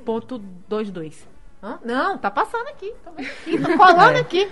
500.22. 0.06 1.28
Hã? 1.62 1.80
Não, 1.84 2.18
tá 2.18 2.32
passando 2.32 2.68
aqui, 2.68 2.94
tô 3.04 3.12
vendo 3.12 3.28
aqui, 3.28 3.58
tô 3.60 3.78
falando 3.78 4.16
aqui. 4.16 4.50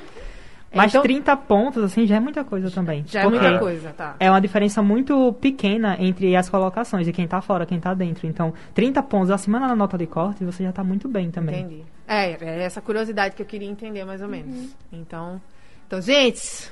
Mas 0.74 0.92
Então, 0.92 1.02
30 1.02 1.38
pontos, 1.38 1.84
assim, 1.84 2.06
já 2.06 2.18
é 2.18 2.20
muita 2.20 2.44
coisa 2.44 2.70
também. 2.70 3.04
já 3.08 3.22
é 3.22 3.28
muita 3.28 3.58
coisa, 3.58 3.94
tá. 3.94 4.16
É 4.20 4.30
uma 4.30 4.42
diferença 4.42 4.82
muito 4.82 5.34
pequena 5.34 5.96
entre 6.00 6.36
as 6.36 6.50
colocações 6.50 7.06
de 7.06 7.14
quem 7.14 7.28
tá 7.28 7.42
fora, 7.42 7.66
quem 7.66 7.80
tá 7.80 7.94
dentro. 7.94 8.28
Então, 8.28 8.54
30 8.74 9.02
pontos 9.04 9.32
acima 9.32 9.60
da 9.60 9.76
nota 9.76 9.98
de 9.98 10.06
corte, 10.06 10.44
você 10.44 10.64
já 10.64 10.72
tá 10.72 10.84
muito 10.84 11.08
bem 11.08 11.32
também. 11.32 11.62
Entendi. 11.62 11.84
É, 12.08 12.32
é 12.32 12.64
essa 12.64 12.82
curiosidade 12.82 13.36
que 13.36 13.42
eu 13.42 13.46
queria 13.46 13.70
entender 13.70 14.04
mais 14.06 14.22
ou 14.22 14.28
menos. 14.28 14.76
Então, 14.92 15.42
então, 15.88 16.02
gente, 16.02 16.72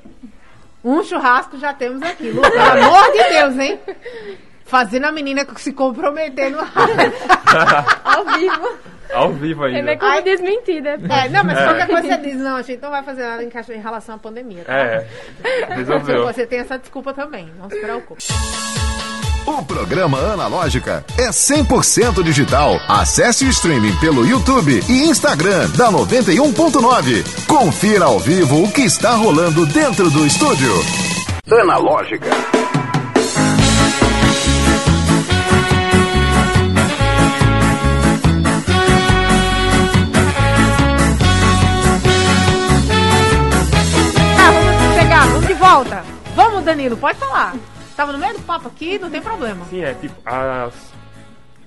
um 0.83 1.01
churrasco 1.01 1.57
já 1.57 1.73
temos 1.73 2.01
aqui. 2.01 2.29
Lu, 2.31 2.41
pelo 2.51 2.61
amor 2.61 3.11
de 3.13 3.23
Deus, 3.29 3.57
hein? 3.57 3.79
Fazendo 4.65 5.05
a 5.05 5.11
menina 5.11 5.47
se 5.55 5.71
comprometer 5.71 6.51
no 6.51 6.59
Ao 8.03 8.25
vivo. 8.25 8.94
Ao 9.13 9.31
vivo 9.33 9.65
Ele 9.65 9.75
é 9.75 9.79
ainda. 9.79 9.97
como 9.97 10.11
Ai. 10.11 10.21
desmentir 10.23 10.81
depois. 10.83 11.09
É, 11.11 11.29
não, 11.29 11.43
mas 11.43 11.57
É. 11.57 11.63
qualquer 11.63 11.87
coisa 11.87 12.07
você 12.07 12.17
diz, 12.17 12.35
não, 12.37 12.55
a 12.55 12.61
gente 12.61 12.81
não 12.81 12.89
vai 12.89 13.03
fazer 13.03 13.23
nada 13.23 13.43
em 13.43 13.49
caixa- 13.49 13.73
em 13.73 13.81
relação 13.81 14.15
à 14.15 14.17
pandemia, 14.17 14.63
tá? 14.65 14.73
É, 14.73 15.07
Você, 15.67 15.73
resolveu. 15.75 16.23
você 16.25 16.45
tem 16.45 16.59
essa 16.59 16.77
desculpa 16.77 17.13
também, 17.13 17.49
não 17.59 17.69
se 17.69 17.79
preocupe. 17.79 18.23
O 19.45 19.63
programa 19.63 20.17
Analógica 20.33 21.05
é 21.19 21.31
100% 21.31 22.23
digital. 22.23 22.79
Acesse 22.89 23.45
o 23.45 23.49
streaming 23.49 23.95
pelo 23.97 24.25
YouTube 24.25 24.81
e 24.89 25.03
Instagram 25.07 25.69
da 25.77 25.91
91.9. 25.91 27.23
Confira 27.47 28.05
ao 28.05 28.19
vivo 28.19 28.63
o 28.63 28.71
que 28.71 28.81
está 28.81 29.11
rolando 29.11 29.65
dentro 29.67 30.09
do 30.09 30.25
estúdio. 30.25 30.71
Analógica. 31.61 32.27
Volta. 45.75 46.03
Vamos, 46.35 46.63
Danilo, 46.63 46.95
pode 46.95 47.17
falar. 47.19 47.53
Tava 47.97 48.13
no 48.13 48.17
meio 48.17 48.33
do 48.33 48.41
papo 48.43 48.67
aqui, 48.67 48.97
não 48.97 49.09
tem 49.09 49.21
problema. 49.21 49.65
Sim, 49.65 49.81
é 49.83 49.93
tipo, 49.93 50.15
as- 50.25 50.93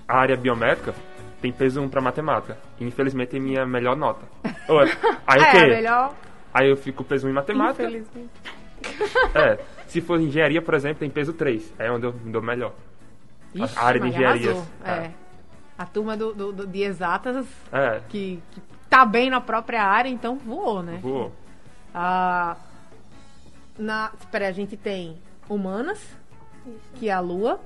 a 0.07 0.18
área 0.18 0.37
biomédica 0.37 0.94
tem 1.42 1.53
peso 1.53 1.81
1 1.83 1.88
pra 1.90 2.01
matemática. 2.01 2.57
E, 2.81 2.85
infelizmente 2.87 3.37
é 3.37 3.38
minha 3.38 3.66
melhor 3.66 3.97
nota. 3.97 4.25
Ô, 4.68 4.79
Aí 5.27 5.40
o 5.40 5.42
é, 5.42 5.51
quê? 5.53 5.66
melhor. 5.66 6.14
Aí 6.55 6.71
eu 6.71 6.77
fico 6.77 7.05
peso 7.05 7.27
1 7.27 7.31
em 7.31 7.33
matemática. 7.35 7.83
Infelizmente. 7.85 8.31
É. 9.35 9.59
Se 9.87 10.01
for 10.01 10.18
engenharia, 10.21 10.62
por 10.62 10.73
exemplo, 10.75 11.01
tem 11.01 11.11
peso 11.11 11.33
3. 11.35 11.73
É 11.79 11.90
onde 11.90 12.07
eu 12.07 12.12
me 12.12 12.31
dou 12.33 12.40
melhor. 12.42 12.73
Ixi, 13.55 13.79
a 13.79 13.83
área 13.83 14.01
de 14.01 14.09
engenharias. 14.09 14.57
arrasou, 14.85 15.05
É. 15.05 15.11
A 15.77 15.85
turma 15.87 16.16
do, 16.16 16.33
do- 16.35 16.53
do- 16.53 16.66
de 16.66 16.83
exatas 16.83 17.47
É, 17.73 18.01
que, 18.09 18.42
que 18.51 18.61
tá 18.90 19.05
bem 19.05 19.31
na 19.31 19.40
própria 19.40 19.83
área, 19.85 20.09
então 20.09 20.37
voou, 20.37 20.83
né? 20.83 20.99
voou. 21.01 21.33
Ah, 21.94 22.57
na, 23.79 24.11
espera, 24.19 24.49
a 24.49 24.53
gente 24.53 24.77
tem 24.77 25.17
humanas, 25.49 26.01
que 26.97 27.09
é 27.09 27.12
a 27.12 27.21
Lua. 27.21 27.61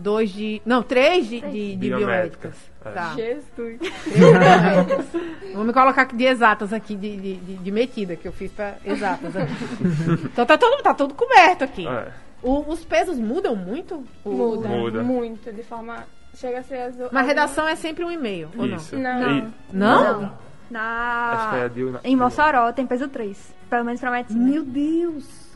Dois 0.00 0.30
de. 0.30 0.62
Não, 0.64 0.80
três 0.80 1.26
de, 1.26 1.40
de, 1.40 1.74
de 1.74 1.90
Biomédicas, 1.90 2.54
é. 2.84 2.90
Tá. 2.90 3.14
Jesus. 3.16 3.78
Três 4.04 4.16
biomédicas. 4.16 5.06
Vou 5.52 5.64
me 5.64 5.72
colocar 5.72 6.04
de 6.06 6.24
exatas 6.24 6.72
aqui, 6.72 6.94
de, 6.94 7.16
de, 7.16 7.34
de- 7.34 7.56
de 7.56 7.70
metida, 7.72 8.14
que 8.14 8.28
eu 8.28 8.32
fiz 8.32 8.52
pra 8.52 8.76
exatas 8.84 9.34
aqui. 9.36 9.52
então 10.32 10.46
tá 10.46 10.56
tudo, 10.56 10.82
tá 10.84 10.94
tudo 10.94 11.14
coberto 11.14 11.64
aqui. 11.64 11.84
É. 11.88 12.12
O- 12.40 12.70
os 12.70 12.84
pesos 12.84 13.18
mudam 13.18 13.56
muito? 13.56 14.04
O- 14.24 14.30
Muda, 14.30 14.68
Muda. 14.68 15.02
muito, 15.02 15.52
de 15.52 15.64
forma... 15.64 16.04
Chega 16.36 16.60
a 16.60 16.62
ser... 16.62 16.76
As, 16.76 16.94
Mas 17.10 17.26
redação 17.26 17.66
é 17.66 17.74
sempre 17.74 18.04
um 18.04 18.10
e-mail, 18.12 18.50
ou 18.56 18.66
Isso. 18.66 18.96
Não. 18.96 19.38
E- 19.38 19.48
não? 19.72 20.20
Não. 20.22 20.38
Na... 20.70 21.32
acho 21.32 21.50
que 21.50 21.56
é 21.56 21.68
de, 21.70 22.08
Em 22.08 22.14
Mossoró 22.14 22.70
tem 22.72 22.86
peso 22.86 23.08
3. 23.08 23.52
Pelo 23.68 23.84
menos 23.84 24.00
pra 24.00 24.10
medicina. 24.10 24.44
Meu 24.44 24.64
Deus! 24.64 25.48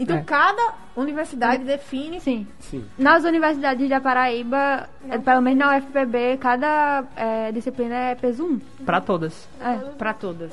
Então 0.00 0.16
É. 0.16 0.22
cada 0.22 0.74
universidade 0.96 1.62
define. 1.62 2.20
Sim. 2.20 2.46
Sim. 2.58 2.86
Nas 2.96 3.24
universidades 3.24 3.86
da 3.88 4.00
Paraíba, 4.00 4.88
é, 5.10 5.18
pelo 5.18 5.42
menos 5.42 5.58
na 5.58 5.76
UFPB, 5.76 6.38
cada 6.38 7.04
é, 7.14 7.52
disciplina 7.52 7.94
é 7.94 8.14
peso 8.14 8.46
1. 8.46 8.58
Pra 8.86 9.00
todas. 9.00 9.46
É. 9.60 9.74
Pra 9.98 10.14
todas. 10.14 10.52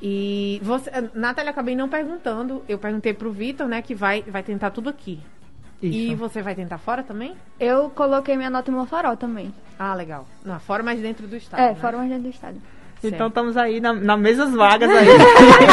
E 0.00 0.60
você, 0.64 0.90
Natália, 1.14 1.50
eu 1.50 1.52
acabei 1.52 1.76
não 1.76 1.88
perguntando. 1.88 2.64
Eu 2.68 2.78
perguntei 2.78 3.14
pro 3.14 3.30
Vitor, 3.30 3.68
né, 3.68 3.80
que 3.80 3.94
vai, 3.94 4.22
vai 4.22 4.42
tentar 4.42 4.70
tudo 4.70 4.90
aqui. 4.90 5.20
E 5.80 6.08
Isso. 6.08 6.16
você 6.16 6.42
vai 6.42 6.54
tentar 6.54 6.78
fora 6.78 7.02
também? 7.02 7.36
Eu 7.58 7.90
coloquei 7.90 8.36
minha 8.36 8.50
nota 8.50 8.70
em 8.70 8.74
Mossoró 8.74 9.14
também. 9.16 9.52
Ah, 9.78 9.94
legal. 9.94 10.26
Não, 10.44 10.58
fora, 10.60 10.82
mas 10.82 11.00
dentro 11.00 11.26
do 11.26 11.36
estado. 11.36 11.60
é, 11.60 11.68
né? 11.70 11.74
fora 11.76 11.96
mais 11.96 12.08
dentro 12.08 12.24
do 12.24 12.30
estado. 12.30 12.56
Certo. 13.02 13.14
Então 13.14 13.26
estamos 13.28 13.56
aí 13.56 13.80
na, 13.80 13.92
na 13.92 14.16
mesmas 14.16 14.54
vagas 14.54 14.88
aí. 14.90 15.06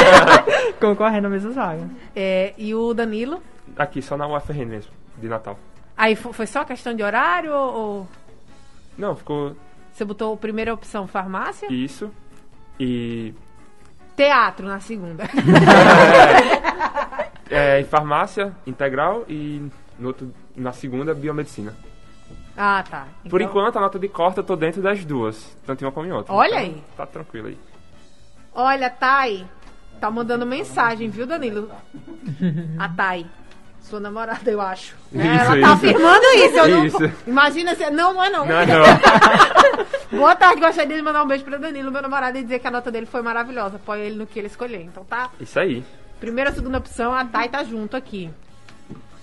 Concorrendo 0.81 1.29
nas 1.29 1.31
mesmas 1.43 1.55
vagas. 1.55 1.87
É, 2.15 2.53
e 2.57 2.73
o 2.75 2.93
Danilo? 2.93 3.41
Aqui, 3.77 4.01
só 4.01 4.17
na 4.17 4.27
UFRN 4.27 4.65
mesmo, 4.65 4.91
de 5.17 5.27
Natal. 5.29 5.57
Aí 5.95 6.15
fo- 6.15 6.33
foi 6.33 6.47
só 6.47 6.63
questão 6.65 6.93
de 6.95 7.03
horário 7.03 7.53
ou, 7.53 8.07
Não, 8.97 9.15
ficou 9.15 9.55
você 9.93 10.03
botou 10.05 10.33
a 10.33 10.37
primeira 10.37 10.73
opção 10.73 11.05
farmácia? 11.07 11.67
isso. 11.71 12.09
E 12.79 13.33
Teatro 14.15 14.65
na 14.67 14.79
segunda. 14.79 15.25
é, 17.49 17.79
em 17.81 17.83
farmácia 17.83 18.53
integral 18.65 19.25
e 19.27 19.69
no 19.97 20.07
outro, 20.07 20.33
na 20.55 20.71
segunda, 20.71 21.13
biomedicina. 21.13 21.75
Ah, 22.57 22.83
tá. 22.89 23.07
Por 23.29 23.41
Então- 23.41 23.49
enquanto, 23.51 23.77
a 23.77 23.81
nota 23.81 23.97
de 23.99 24.07
corte 24.07 24.37
eu 24.39 24.43
tô 24.43 24.55
dentro 24.55 24.81
das 24.81 25.03
duas, 25.05 25.55
tanto 25.65 25.81
em 25.83 25.85
uma 25.85 25.91
como 25.91 26.05
em 26.07 26.11
outra. 26.11 26.33
Olha 26.33 26.47
Então, 26.63 26.75
aí. 26.75 26.83
Tá 26.97 27.05
tranquilo 27.05 27.47
aí. 27.47 27.57
Olha, 28.53 28.89
Thay, 28.89 29.45
tá 30.01 30.09
mandando 30.11 30.45
mensagem, 30.45 31.09
viu, 31.09 31.25
Danilo? 31.25 31.69
A 32.77 32.89
Thay. 32.89 33.25
Sua 33.81 33.99
namorada, 33.99 34.51
eu 34.51 34.59
acho. 34.61 34.95
Isso, 35.11 35.21
Ela 35.25 35.45
tá 35.45 35.57
isso. 35.57 35.65
afirmando 35.71 36.25
isso. 36.35 36.57
Eu 36.57 36.67
não- 36.67 36.85
Isso. 36.85 37.11
Imagina 37.25 37.73
se. 37.75 37.89
Não, 37.89 38.13
não 38.13 38.23
é 38.23 38.29
não. 38.29 38.45
Não, 38.45 38.55
não. 38.65 40.09
Boa 40.19 40.35
tarde, 40.35 40.61
gostaria 40.61 40.95
de 40.95 41.01
mandar 41.01 41.23
um 41.23 41.27
beijo 41.27 41.43
pra 41.43 41.57
Danilo, 41.57 41.91
meu 41.91 42.01
namorado, 42.01 42.37
e 42.37 42.43
dizer 42.43 42.59
que 42.59 42.67
a 42.67 42.71
nota 42.71 42.91
dele 42.91 43.05
foi 43.07 43.21
maravilhosa. 43.23 43.77
Apoio 43.77 44.01
ele 44.03 44.15
no 44.15 44.27
que 44.27 44.37
ele 44.37 44.47
escolher. 44.47 44.81
Então 44.83 45.03
tá. 45.05 45.29
Isso 45.39 45.57
aí. 45.59 45.83
Primeira, 46.19 46.51
segunda 46.51 46.77
opção, 46.77 47.13
a 47.13 47.23
Thay 47.25 47.49
tá 47.49 47.63
junto 47.63 47.95
aqui. 47.97 48.29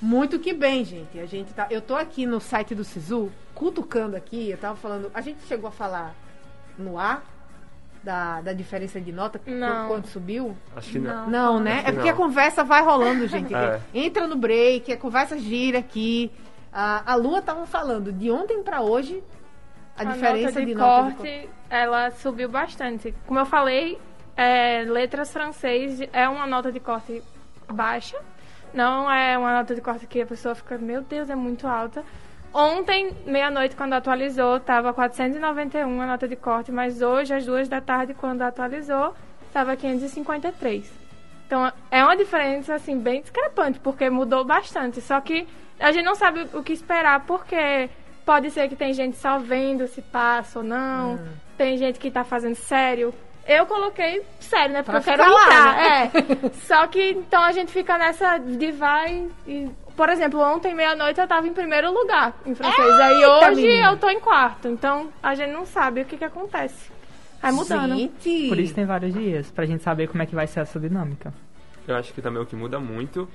Muito 0.00 0.38
que 0.38 0.52
bem, 0.52 0.84
gente. 0.84 1.18
A 1.18 1.26
gente 1.26 1.52
tá. 1.54 1.66
Eu 1.70 1.80
tô 1.80 1.96
aqui 1.96 2.26
no 2.26 2.40
site 2.40 2.74
do 2.74 2.84
Sisu, 2.84 3.32
cutucando 3.54 4.16
aqui, 4.16 4.50
eu 4.50 4.58
tava 4.58 4.76
falando. 4.76 5.10
A 5.14 5.20
gente 5.20 5.40
chegou 5.46 5.68
a 5.68 5.72
falar 5.72 6.14
no 6.78 6.98
ar 6.98 7.24
da, 8.02 8.40
da 8.40 8.52
diferença 8.52 9.00
de 9.00 9.10
nota 9.10 9.40
Não. 9.46 9.88
quando 9.88 10.06
subiu? 10.06 10.56
Acho 10.76 10.90
que 10.92 10.98
não. 10.98 11.28
Não, 11.28 11.60
né? 11.60 11.78
Acho 11.78 11.80
É 11.80 11.84
que 11.86 11.92
porque 11.94 12.08
a 12.08 12.12
não. 12.12 12.18
conversa 12.18 12.62
vai 12.62 12.82
rolando, 12.82 13.26
gente. 13.26 13.52
É. 13.56 13.80
Entra 13.94 14.26
no 14.26 14.36
break, 14.36 14.92
a 14.92 14.96
conversa 14.96 15.38
gira 15.38 15.78
aqui. 15.78 16.30
A, 16.72 17.12
a 17.12 17.14
Lua 17.14 17.40
tava 17.40 17.66
falando 17.66 18.12
de 18.12 18.30
ontem 18.30 18.62
pra 18.62 18.82
hoje 18.82 19.24
a, 19.96 20.04
diferença 20.04 20.60
nota 20.60 20.60
de, 20.60 20.66
de, 20.66 20.74
corte, 20.74 21.10
nota 21.16 21.22
de 21.22 21.32
corte. 21.40 21.50
ela 21.70 22.10
subiu 22.10 22.48
bastante. 22.48 23.14
Como 23.26 23.40
eu 23.40 23.46
falei, 23.46 23.98
é, 24.36 24.82
letras 24.82 25.32
francês 25.32 26.00
é 26.12 26.28
uma 26.28 26.46
nota 26.46 26.70
de 26.70 26.78
corte 26.78 27.22
baixa. 27.72 28.18
Não 28.74 29.10
é 29.10 29.36
uma 29.38 29.52
nota 29.58 29.74
de 29.74 29.80
corte 29.80 30.06
que 30.06 30.20
a 30.20 30.26
pessoa 30.26 30.54
fica, 30.54 30.76
meu 30.76 31.02
Deus, 31.02 31.30
é 31.30 31.34
muito 31.34 31.66
alta. 31.66 32.04
Ontem, 32.52 33.14
meia-noite, 33.26 33.76
quando 33.76 33.92
atualizou, 33.94 34.56
estava 34.56 34.92
491 34.92 36.00
a 36.00 36.06
nota 36.06 36.26
de 36.28 36.36
corte, 36.36 36.72
mas 36.72 37.02
hoje, 37.02 37.34
às 37.34 37.44
duas 37.44 37.68
da 37.68 37.80
tarde, 37.80 38.14
quando 38.14 38.42
atualizou, 38.42 39.14
estava 39.46 39.76
553. 39.76 40.90
Então, 41.46 41.70
é 41.90 42.02
uma 42.02 42.16
diferença, 42.16 42.74
assim, 42.74 42.98
bem 42.98 43.20
discrepante, 43.20 43.78
porque 43.80 44.08
mudou 44.10 44.44
bastante. 44.44 45.00
Só 45.00 45.20
que 45.20 45.46
a 45.78 45.92
gente 45.92 46.04
não 46.04 46.14
sabe 46.14 46.46
o 46.54 46.62
que 46.62 46.72
esperar, 46.72 47.20
porque 47.26 47.88
pode 48.24 48.50
ser 48.50 48.68
que 48.68 48.76
tem 48.76 48.92
gente 48.92 49.16
só 49.16 49.38
vendo 49.38 49.86
se 49.86 50.02
passa 50.02 50.58
ou 50.58 50.64
não, 50.64 51.14
Hum. 51.14 51.28
tem 51.56 51.76
gente 51.76 51.98
que 51.98 52.10
tá 52.10 52.24
fazendo 52.24 52.54
sério. 52.56 53.14
Eu 53.48 53.64
coloquei 53.66 54.22
sério, 54.40 54.72
né? 54.72 54.82
Porque 54.82 55.00
Pra 55.00 55.12
eu 55.14 55.18
quero 55.18 55.32
lá, 55.32 55.44
entrar. 55.44 55.76
né? 55.76 56.10
É. 56.14 56.48
Só 56.66 56.86
que, 56.88 57.10
então, 57.10 57.42
a 57.42 57.52
gente 57.52 57.72
fica 57.72 57.96
nessa 57.98 58.38
de 58.38 58.72
vai 58.72 59.28
e... 59.46 59.68
Por 59.96 60.08
exemplo, 60.10 60.40
ontem, 60.40 60.74
meia-noite, 60.74 61.18
eu 61.20 61.26
tava 61.26 61.46
em 61.48 61.54
primeiro 61.54 61.90
lugar 61.90 62.34
em 62.44 62.54
francês. 62.54 63.00
Aí 63.00 63.14
Eita, 63.22 63.48
hoje 63.50 63.62
menina. 63.62 63.86
eu 63.92 63.96
tô 63.96 64.10
em 64.10 64.20
quarto. 64.20 64.68
Então, 64.68 65.08
a 65.22 65.34
gente 65.34 65.52
não 65.52 65.64
sabe 65.64 66.02
o 66.02 66.04
que 66.04 66.18
que 66.18 66.24
acontece. 66.24 66.90
Vai 67.40 67.50
mudando. 67.52 67.94
Gente, 67.96 68.48
Por 68.48 68.58
isso 68.58 68.74
tem 68.74 68.84
vários 68.84 69.14
dias, 69.14 69.50
pra 69.50 69.64
gente 69.64 69.82
saber 69.82 70.08
como 70.08 70.22
é 70.22 70.26
que 70.26 70.34
vai 70.34 70.46
ser 70.46 70.60
essa 70.60 70.78
dinâmica. 70.78 71.32
Eu 71.88 71.96
acho 71.96 72.12
que 72.12 72.20
também 72.20 72.42
o 72.42 72.44
que 72.46 72.54
muda 72.56 72.78
muito 72.78 73.26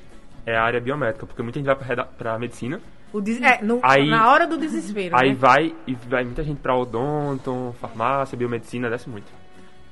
é 0.46 0.56
a 0.56 0.62
área 0.64 0.80
biomédica, 0.80 1.26
porque 1.26 1.42
muita 1.42 1.58
gente 1.60 1.66
vai 1.68 1.76
pra, 1.76 2.04
pra 2.06 2.38
medicina, 2.38 2.80
o 3.14 3.20
des- 3.22 3.42
é, 3.42 3.60
no- 3.64 3.80
Aí- 3.82 4.08
na 4.10 4.30
hora 4.32 4.46
do 4.46 4.58
desespero. 4.58 5.16
aí 5.18 5.30
né? 5.30 5.36
vai 5.36 5.76
e 5.88 5.96
vai 5.96 6.24
muita 6.24 6.44
gente 6.44 6.60
pra 6.60 6.76
odonto, 6.76 7.76
farmácia, 7.82 8.38
biomedicina, 8.38 8.90
desce 8.90 9.10
muito. 9.10 9.32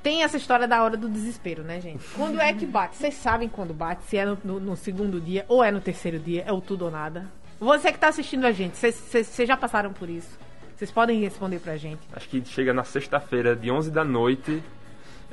Tem 0.02 0.22
essa 0.22 0.36
história 0.36 0.66
da 0.66 0.82
hora 0.82 0.96
do 0.96 1.08
desespero, 1.08 1.62
né, 1.62 1.80
gente? 1.80 2.04
Quando 2.16 2.40
é 2.40 2.52
que 2.54 2.64
bate? 2.64 2.96
Vocês 2.96 3.14
sabem 3.14 3.48
quando 3.48 3.74
bate? 3.74 4.04
Se 4.04 4.16
é 4.16 4.24
no, 4.24 4.38
no- 4.42 4.60
no 4.60 4.76
segundo 4.76 5.20
dia 5.20 5.44
ou 5.48 5.62
é 5.62 5.70
no 5.70 5.80
terceiro 5.80 6.18
dia? 6.18 6.42
É 6.46 6.52
o 6.52 6.60
tudo 6.60 6.86
ou 6.86 6.90
nada? 6.90 7.26
Você 7.58 7.92
que 7.92 7.98
tá 7.98 8.08
assistindo 8.08 8.46
a 8.46 8.52
gente, 8.52 8.76
vocês- 8.78 9.36
já 9.46 9.56
passaram 9.56 9.92
por 9.92 10.08
isso? 10.08 10.38
Vocês 10.74 10.90
podem 10.90 11.20
responder 11.20 11.58
pra 11.58 11.76
gente. 11.76 12.00
Acho 12.14 12.26
que 12.28 12.42
chega 12.46 12.72
na 12.72 12.82
sexta-feira, 12.84 13.54
de 13.54 13.70
11 13.70 13.90
da 13.90 14.02
noite, 14.02 14.62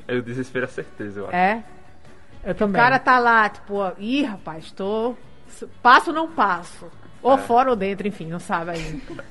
eu 0.06 0.22
desespero 0.22 0.66
a 0.66 0.68
certeza, 0.68 1.22
eu 1.22 1.28
acho. 1.28 1.36
É? 1.36 1.64
Eu 2.44 2.52
O 2.52 2.56
também. 2.56 2.82
cara 2.82 3.00
tá 3.00 3.18
lá, 3.20 3.48
tipo, 3.48 3.76
ó, 3.76 3.94
ih, 3.98 4.24
rapaz, 4.24 4.70
tô. 4.72 5.16
Passo 5.82 6.10
ou 6.10 6.16
não 6.16 6.30
passo? 6.30 6.92
Ou 7.24 7.36
É. 7.36 7.38
fora 7.38 7.70
ou 7.70 7.76
dentro, 7.78 8.06
enfim, 8.06 8.28
não 8.28 8.40
sabe 8.40 8.72
ainda. 8.72 9.24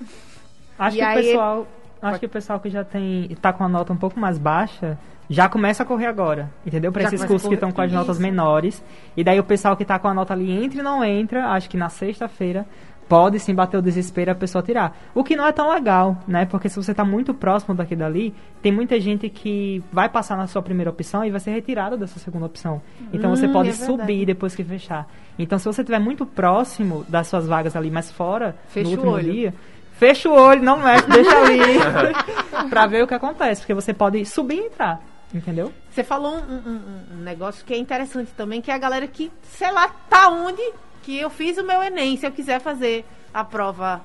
Acho 0.79 0.97
E 0.97 1.01
que 1.01 1.05
o 1.05 1.09
aí- 1.09 1.23
pessoal. 1.27 1.67
Acho 2.01 2.21
que 2.21 2.27
o 2.27 2.29
pessoal 2.31 2.61
que 2.61 2.71
já 2.71 2.85
tem. 2.85 3.29
tá 3.41 3.53
com 3.53 3.65
a 3.65 3.69
nota 3.69 3.93
um 3.93 3.97
pouco 3.97 4.19
mais 4.19 4.39
baixa. 4.39 4.99
Já 5.29 5.49
começa 5.49 5.83
a 5.83 5.87
correr 5.87 6.07
agora, 6.07 6.51
entendeu? 6.65 6.93
Pra 6.93 7.03
Já 7.03 7.09
esses 7.09 7.25
cursos 7.25 7.49
que 7.49 7.55
estão 7.55 7.73
com 7.73 7.81
as 7.81 7.91
notas 7.93 8.17
Isso. 8.17 8.23
menores. 8.23 8.85
E 9.17 9.25
daí 9.25 9.39
o 9.41 9.45
pessoal 9.45 9.77
que 9.77 9.85
tá 9.85 9.99
com 9.99 10.07
a 10.09 10.15
nota 10.15 10.33
ali 10.33 10.51
entra 10.51 10.79
e 10.81 10.83
não 10.83 11.05
entra, 11.05 11.49
acho 11.49 11.69
que 11.69 11.77
na 11.77 11.89
sexta-feira 11.89 12.65
pode 13.09 13.39
sim 13.39 13.55
bater 13.55 13.77
o 13.77 13.83
desespero 13.83 14.31
e 14.31 14.33
a 14.33 14.35
pessoa 14.35 14.63
tirar. 14.63 14.97
O 15.15 15.23
que 15.23 15.37
não 15.37 15.47
é 15.47 15.53
tão 15.53 15.71
legal, 15.73 16.19
né? 16.27 16.45
Porque 16.45 16.69
se 16.69 16.75
você 16.77 16.91
está 16.91 17.05
muito 17.05 17.33
próximo 17.33 17.73
daqui 17.75 17.95
dali, 17.95 18.35
tem 18.61 18.73
muita 18.73 18.99
gente 19.01 19.29
que 19.29 19.81
vai 19.93 20.09
passar 20.09 20.37
na 20.37 20.49
sua 20.49 20.61
primeira 20.61 20.91
opção 20.91 21.25
e 21.25 21.31
vai 21.31 21.39
ser 21.39 21.53
retirada 21.53 21.97
dessa 21.97 22.19
segunda 22.19 22.47
opção. 22.47 22.83
Então 23.13 23.31
você 23.31 23.47
Hum, 23.47 23.53
pode 23.53 23.69
é 23.69 23.73
subir 23.73 24.27
depois 24.27 24.57
que 24.57 24.65
fechar. 24.65 25.07
Então 25.39 25.57
se 25.59 25.65
você 25.67 25.83
estiver 25.83 26.01
muito 26.01 26.27
próximo 26.27 27.05
das 27.09 27.29
suas 27.29 27.47
vagas 27.47 27.77
ali, 27.77 27.91
mais 27.93 28.11
fora, 28.11 28.57
Fecha 28.69 28.83
no 28.85 28.89
o 28.89 28.93
último 28.97 29.13
olho. 29.13 29.33
dia, 29.33 29.55
fecha 29.93 30.29
o 30.29 30.33
olho, 30.33 30.63
não 30.63 30.79
mexe, 30.79 31.09
deixa 31.09 31.37
ali 31.39 32.67
pra 32.69 32.87
ver 32.89 33.05
o 33.05 33.07
que 33.07 33.15
acontece, 33.15 33.61
porque 33.61 33.75
você 33.75 33.95
pode 33.95 34.25
subir 34.27 34.57
e 34.57 34.67
entrar, 34.67 35.01
entendeu? 35.35 35.73
Você 35.91 36.03
falou 36.05 36.37
um, 36.37 36.55
um- 36.55 37.05
um- 37.13 37.17
negócio 37.23 37.65
que 37.65 37.75
é 37.75 37.79
interessante 37.79 38.31
também, 38.37 38.61
que 38.61 38.71
é 38.71 38.75
a 38.75 38.79
galera 38.79 39.07
que, 39.07 39.31
sei 39.43 39.71
lá, 39.73 39.89
tá 40.09 40.29
onde 40.29 40.63
que 41.03 41.17
eu 41.19 41.31
fiz 41.31 41.57
o 41.59 41.65
meu 41.65 41.83
Enem. 41.83 42.17
Se 42.17 42.27
eu 42.27 42.33
quiser 42.33 42.61
fazer 42.61 43.05
a 43.33 43.45
prova 43.45 44.03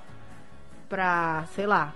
pra, 0.89 1.45
sei 1.55 1.65
lá, 1.65 1.93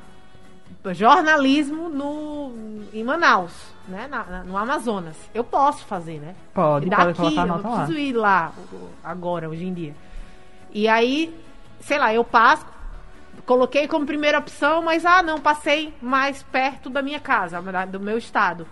jornalismo 0.93 1.89
no, 1.89 2.53
em 2.93 3.03
Manaus, 3.03 3.51
né? 3.87 4.07
na- 4.09 4.23
na- 4.23 4.43
no 4.43 4.57
Amazonas. 4.57 5.15
Eu 5.33 5.43
posso 5.43 5.85
fazer, 5.85 6.19
né? 6.19 6.35
Pode, 6.53 6.89
Daqui, 6.89 7.03
pode 7.03 7.17
colocar 7.17 7.41
a 7.41 7.43
eu 7.43 7.47
não 7.47 7.55
nota 7.57 7.67
lá. 7.69 7.75
preciso 7.77 7.99
ir 7.99 8.13
lá 8.13 8.51
agora, 9.03 9.49
hoje 9.49 9.65
em 9.65 9.73
dia. 9.73 9.95
E 10.71 10.87
aí, 10.87 11.33
sei 11.79 11.97
lá, 11.97 12.13
eu 12.13 12.23
passo, 12.23 12.65
coloquei 13.45 13.87
como 13.87 14.05
primeira 14.05 14.37
opção, 14.39 14.81
mas 14.83 15.05
ah, 15.05 15.21
não, 15.23 15.39
passei 15.39 15.93
mais 16.01 16.43
perto 16.43 16.89
da 16.89 17.01
minha 17.01 17.19
casa, 17.19 17.61
do 17.87 17.99
meu 17.99 18.17
estado. 18.17 18.67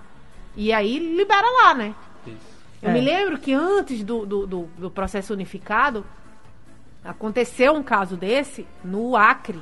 E 0.56 0.72
aí 0.72 1.00
libera 1.16 1.48
lá, 1.64 1.74
né? 1.74 1.96
Isso. 2.28 2.38
Eu 2.82 2.90
É. 2.90 2.94
me 2.94 3.02
lembro 3.02 3.38
que 3.38 3.54
antes 3.54 4.04
do, 4.04 4.26
do, 4.26 4.46
do, 4.48 4.62
do 4.78 4.92
processo 4.92 5.34
unificado, 5.34 6.06
aconteceu 7.04 7.74
um 7.74 7.84
caso 7.84 8.16
desse 8.16 8.68
no 8.84 9.16
Acre. 9.16 9.60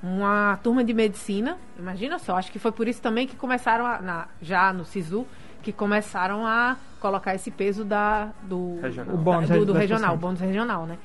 Uma 0.00 0.58
turma 0.62 0.84
de 0.84 0.94
medicina, 0.94 1.58
imagina 1.76 2.20
só, 2.20 2.36
acho 2.36 2.52
que 2.52 2.58
foi 2.60 2.70
por 2.70 2.86
isso 2.86 3.02
também 3.02 3.26
que 3.26 3.34
começaram, 3.34 3.84
a, 3.84 4.00
na- 4.00 4.28
já 4.40 4.72
no 4.72 4.84
SISU, 4.84 5.26
que 5.60 5.72
começaram 5.72 6.46
a 6.46 6.76
colocar 7.00 7.34
esse 7.34 7.50
peso 7.50 7.84
da, 7.84 8.28
do, 8.42 8.78
Regional. 8.80 9.14
O 9.14 9.18
bônus 9.18 9.48
da- 9.48 9.56
do, 9.56 9.66
do 9.66 9.74
10%. 9.74 9.76
regional, 9.78 10.14
o 10.14 10.18
bônus 10.18 10.38
regional, 10.40 10.86
né? 10.86 10.98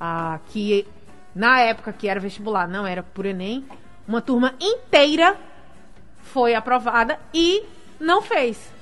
Ah, 0.00 0.38
que 0.46 0.86
na 1.34 1.60
época 1.60 1.92
que 1.92 2.08
era 2.08 2.18
vestibular, 2.18 2.66
não 2.66 2.86
era 2.86 3.02
por 3.02 3.26
Enem, 3.26 3.66
uma 4.06 4.22
turma 4.22 4.54
inteira 4.58 5.36
foi 6.22 6.54
aprovada 6.54 7.18
e 7.34 7.62
não 8.00 8.22
fez. 8.22 8.72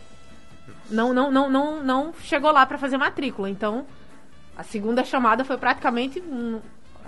Não, 0.90 1.12
não, 1.12 1.30
não, 1.30 1.50
não, 1.50 1.82
não 1.82 2.14
chegou 2.22 2.50
lá 2.52 2.64
para 2.66 2.78
fazer 2.78 2.96
matrícula. 2.96 3.48
Então, 3.50 3.86
a 4.56 4.62
segunda 4.62 5.04
chamada 5.04 5.44
foi 5.44 5.56
praticamente 5.56 6.20
hum, 6.20 6.60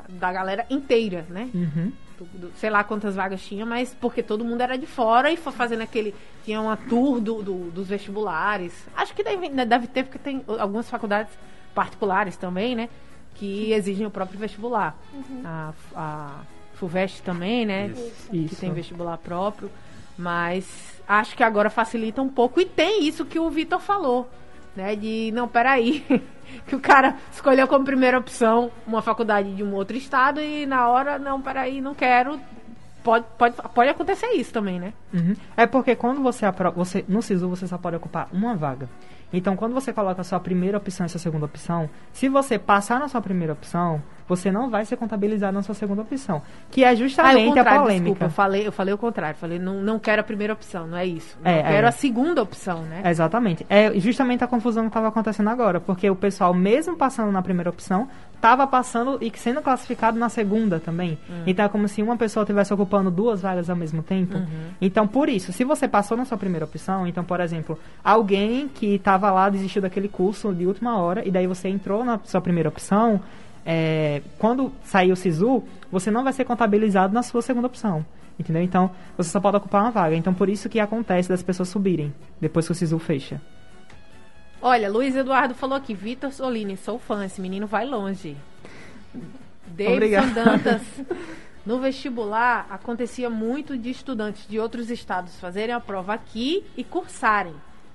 da 0.08 0.32
galera 0.32 0.66
inteira, 0.70 1.26
né? 1.28 1.48
Uhum. 1.54 1.92
Do- 2.18 2.24
do- 2.48 2.52
sei 2.56 2.68
lá 2.70 2.82
quantas 2.82 3.14
vagas 3.14 3.40
tinha, 3.40 3.64
mas 3.64 3.94
porque 4.00 4.22
todo 4.22 4.44
mundo 4.44 4.60
era 4.60 4.76
de 4.76 4.86
fora 4.86 5.30
e 5.30 5.36
foi 5.36 5.52
fazendo 5.52 5.82
aquele. 5.82 6.14
Tinha 6.44 6.60
uma 6.60 6.76
tour 6.76 7.20
do, 7.20 7.42
do- 7.42 7.70
dos 7.70 7.86
vestibulares. 7.88 8.72
Acho 8.96 9.14
que 9.14 9.22
deve, 9.22 9.48
né, 9.48 9.64
deve 9.64 9.86
ter, 9.86 10.02
porque 10.04 10.18
tem 10.18 10.42
algumas 10.58 10.90
faculdades 10.90 11.32
particulares 11.74 12.36
também, 12.36 12.74
né? 12.74 12.88
Que 13.36 13.72
exigem 13.72 14.04
o 14.06 14.10
próprio 14.10 14.38
vestibular. 14.38 14.96
A, 15.44 15.72
a 15.94 16.30
FUVEST 16.74 17.22
também, 17.22 17.64
né? 17.64 17.86
Isso. 17.88 18.30
que 18.30 18.36
Isso. 18.36 18.56
tem 18.56 18.72
vestibular 18.72 19.16
próprio, 19.18 19.70
mas 20.18 21.00
acho 21.06 21.36
que 21.36 21.42
agora 21.44 21.70
facilita 21.70 22.20
um 22.20 22.28
pouco 22.28 22.60
e 22.60 22.64
tem 22.64 23.06
isso 23.06 23.24
que 23.24 23.38
o 23.38 23.48
Vitor 23.48 23.78
falou, 23.78 24.28
né? 24.74 24.96
De 24.96 25.30
não, 25.32 25.46
peraí, 25.46 26.04
que 26.66 26.74
o 26.74 26.80
cara 26.80 27.16
escolheu 27.32 27.68
como 27.68 27.84
primeira 27.84 28.18
opção 28.18 28.70
uma 28.86 29.00
faculdade 29.00 29.54
de 29.54 29.62
um 29.62 29.72
outro 29.74 29.96
estado 29.96 30.40
e 30.40 30.66
na 30.66 30.88
hora, 30.88 31.18
não, 31.18 31.40
peraí, 31.40 31.80
não 31.80 31.94
quero. 31.94 32.40
Pode, 33.02 33.24
pode, 33.38 33.54
pode 33.72 33.88
acontecer 33.88 34.26
isso 34.32 34.52
também, 34.52 34.80
né? 34.80 34.92
Uhum. 35.14 35.36
É 35.56 35.66
porque 35.66 35.94
quando 35.94 36.20
você, 36.20 36.44
você 36.74 37.04
no 37.08 37.22
SISU 37.22 37.48
você 37.48 37.66
só 37.66 37.78
pode 37.78 37.96
ocupar 37.96 38.28
uma 38.32 38.56
vaga. 38.56 38.88
Então, 39.32 39.56
quando 39.56 39.74
você 39.74 39.92
coloca 39.92 40.20
a 40.20 40.24
sua 40.24 40.40
primeira 40.40 40.78
opção 40.78 41.06
e 41.06 41.08
sua 41.08 41.20
segunda 41.20 41.44
opção, 41.44 41.88
se 42.12 42.28
você 42.28 42.58
passar 42.58 42.98
na 42.98 43.08
sua 43.08 43.20
primeira 43.20 43.52
opção, 43.52 44.02
você 44.28 44.52
não 44.52 44.68
vai 44.68 44.84
ser 44.84 44.96
contabilizado 44.96 45.52
na 45.54 45.62
sua 45.62 45.74
segunda 45.74 46.02
opção, 46.02 46.42
que 46.70 46.84
é 46.84 46.88
Ah, 46.88 46.92
é 46.92 46.96
justamente 46.96 47.44
a 47.44 47.46
contrário, 47.54 47.80
polêmica. 47.82 48.04
desculpa, 48.10 48.24
eu 48.26 48.30
falei, 48.30 48.66
eu 48.66 48.72
falei 48.72 48.94
o 48.94 48.98
contrário, 48.98 49.36
falei, 49.36 49.58
não, 49.58 49.80
não 49.82 49.98
quero 49.98 50.20
a 50.20 50.24
primeira 50.24 50.52
opção, 50.52 50.86
não 50.86 50.98
é 50.98 51.06
isso. 51.06 51.36
Não 51.42 51.50
É, 51.50 51.62
quero 51.62 51.86
é. 51.86 51.88
a 51.88 51.92
segunda 51.92 52.42
opção, 52.42 52.82
né? 52.82 53.02
Exatamente. 53.06 53.64
É 53.68 53.98
justamente 53.98 54.44
a 54.44 54.46
confusão 54.46 54.84
que 54.84 54.88
estava 54.90 55.08
acontecendo 55.08 55.48
agora, 55.48 55.80
porque 55.80 56.08
o 56.10 56.14
pessoal, 56.16 56.52
mesmo 56.54 56.96
passando 56.96 57.32
na 57.32 57.42
primeira 57.42 57.70
opção, 57.70 58.08
estava 58.34 58.66
passando 58.68 59.18
e 59.20 59.32
sendo 59.34 59.60
classificado 59.60 60.16
na 60.18 60.28
segunda 60.28 60.78
também. 60.78 61.18
Então 61.46 61.64
é 61.64 61.68
como 61.68 61.88
se 61.88 62.02
uma 62.02 62.16
pessoa 62.16 62.44
estivesse 62.44 62.72
ocupando 62.72 63.10
duas 63.10 63.42
vagas 63.42 63.68
ao 63.68 63.74
mesmo 63.74 64.00
tempo. 64.02 64.38
Então, 64.80 65.08
por 65.08 65.28
isso, 65.28 65.52
se 65.52 65.64
você 65.64 65.88
passou 65.88 66.16
na 66.16 66.24
sua 66.24 66.38
primeira 66.38 66.64
opção, 66.64 67.06
então, 67.06 67.24
por 67.24 67.40
exemplo, 67.40 67.76
alguém 68.04 68.68
que 68.68 68.94
estava 68.94 69.30
lá 69.30 69.48
desistiu 69.48 69.82
daquele 69.82 70.08
curso 70.08 70.54
de 70.54 70.66
última 70.66 70.98
hora 70.98 71.26
e 71.26 71.30
daí 71.30 71.46
você 71.46 71.68
entrou 71.68 72.04
na 72.04 72.20
sua 72.24 72.40
primeira 72.40 72.68
opção, 72.68 73.20
é, 73.64 74.22
quando 74.38 74.72
sair 74.84 75.12
o 75.12 75.16
SISU, 75.16 75.62
você 75.90 76.10
não 76.10 76.24
vai 76.24 76.32
ser 76.32 76.44
contabilizado 76.44 77.12
na 77.12 77.22
sua 77.22 77.42
segunda 77.42 77.66
opção. 77.66 78.04
Entendeu? 78.38 78.62
Então, 78.62 78.90
você 79.16 79.30
só 79.30 79.40
pode 79.40 79.56
ocupar 79.56 79.82
uma 79.82 79.90
vaga. 79.90 80.14
Então, 80.14 80.32
por 80.32 80.48
isso 80.48 80.68
que 80.68 80.78
acontece 80.78 81.28
das 81.28 81.42
pessoas 81.42 81.68
subirem 81.68 82.14
depois 82.40 82.66
que 82.66 82.72
o 82.72 82.74
SISU 82.74 82.98
fecha. 82.98 83.40
Olha, 84.62 84.90
Luiz 84.90 85.14
Eduardo 85.16 85.54
falou 85.54 85.76
aqui, 85.76 85.94
Vitor 85.94 86.32
Solini, 86.32 86.76
sou 86.76 86.98
fã, 86.98 87.24
esse 87.24 87.40
menino 87.40 87.66
vai 87.66 87.84
longe. 87.84 88.36
Davidson. 89.66 90.34
Dantas. 90.34 90.82
No 91.66 91.78
vestibular, 91.80 92.66
acontecia 92.70 93.28
muito 93.28 93.76
de 93.76 93.90
estudantes 93.90 94.48
de 94.48 94.58
outros 94.58 94.88
estados 94.88 95.38
fazerem 95.38 95.74
a 95.74 95.78
prova 95.78 96.14
aqui 96.14 96.64
e 96.74 96.82
cursarem. 96.82 97.52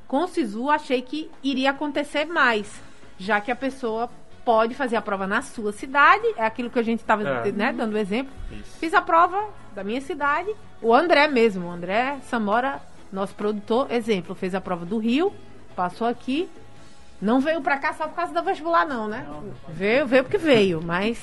Com 0.07 0.25
o 0.25 0.27
SISU, 0.27 0.69
achei 0.69 1.01
que 1.01 1.27
iria 1.41 1.71
acontecer 1.71 2.25
mais, 2.25 2.71
já 3.17 3.41
que 3.41 3.49
a 3.49 3.55
pessoa 3.55 4.11
pode 4.45 4.75
fazer 4.75 4.95
a 4.95 5.01
prova 5.01 5.25
na 5.25 5.41
sua 5.41 5.71
cidade, 5.71 6.25
é 6.37 6.45
aquilo 6.45 6.69
que 6.69 6.79
a 6.79 6.83
gente 6.83 6.99
estava 6.99 7.23
É. 7.27 7.51
né, 7.51 7.71
dando 7.73 7.97
exemplo. 7.97 8.33
Isso. 8.51 8.77
Fiz 8.79 8.93
a 8.93 9.01
prova 9.01 9.43
da 9.73 9.83
minha 9.83 10.01
cidade. 10.01 10.49
O 10.81 10.93
André 10.93 11.27
mesmo, 11.27 11.67
o 11.67 11.71
André 11.71 12.17
Samora, 12.29 12.81
nosso 13.11 13.33
produtor, 13.35 13.91
exemplo, 13.91 14.35
fez 14.35 14.53
a 14.53 14.61
prova 14.61 14.85
do 14.85 14.97
Rio, 14.97 15.33
passou 15.75 16.07
aqui. 16.07 16.49
Não 17.21 17.39
veio 17.39 17.61
pra 17.61 17.77
cá 17.77 17.93
só 17.93 18.05
por 18.07 18.15
causa 18.15 18.33
do 18.33 18.43
vestibular, 18.43 18.85
não, 18.85 19.07
né? 19.07 19.25
Veio, 19.69 20.05
veio 20.05 20.23
porque 20.23 20.37
veio, 20.37 20.81
mas. 20.83 21.17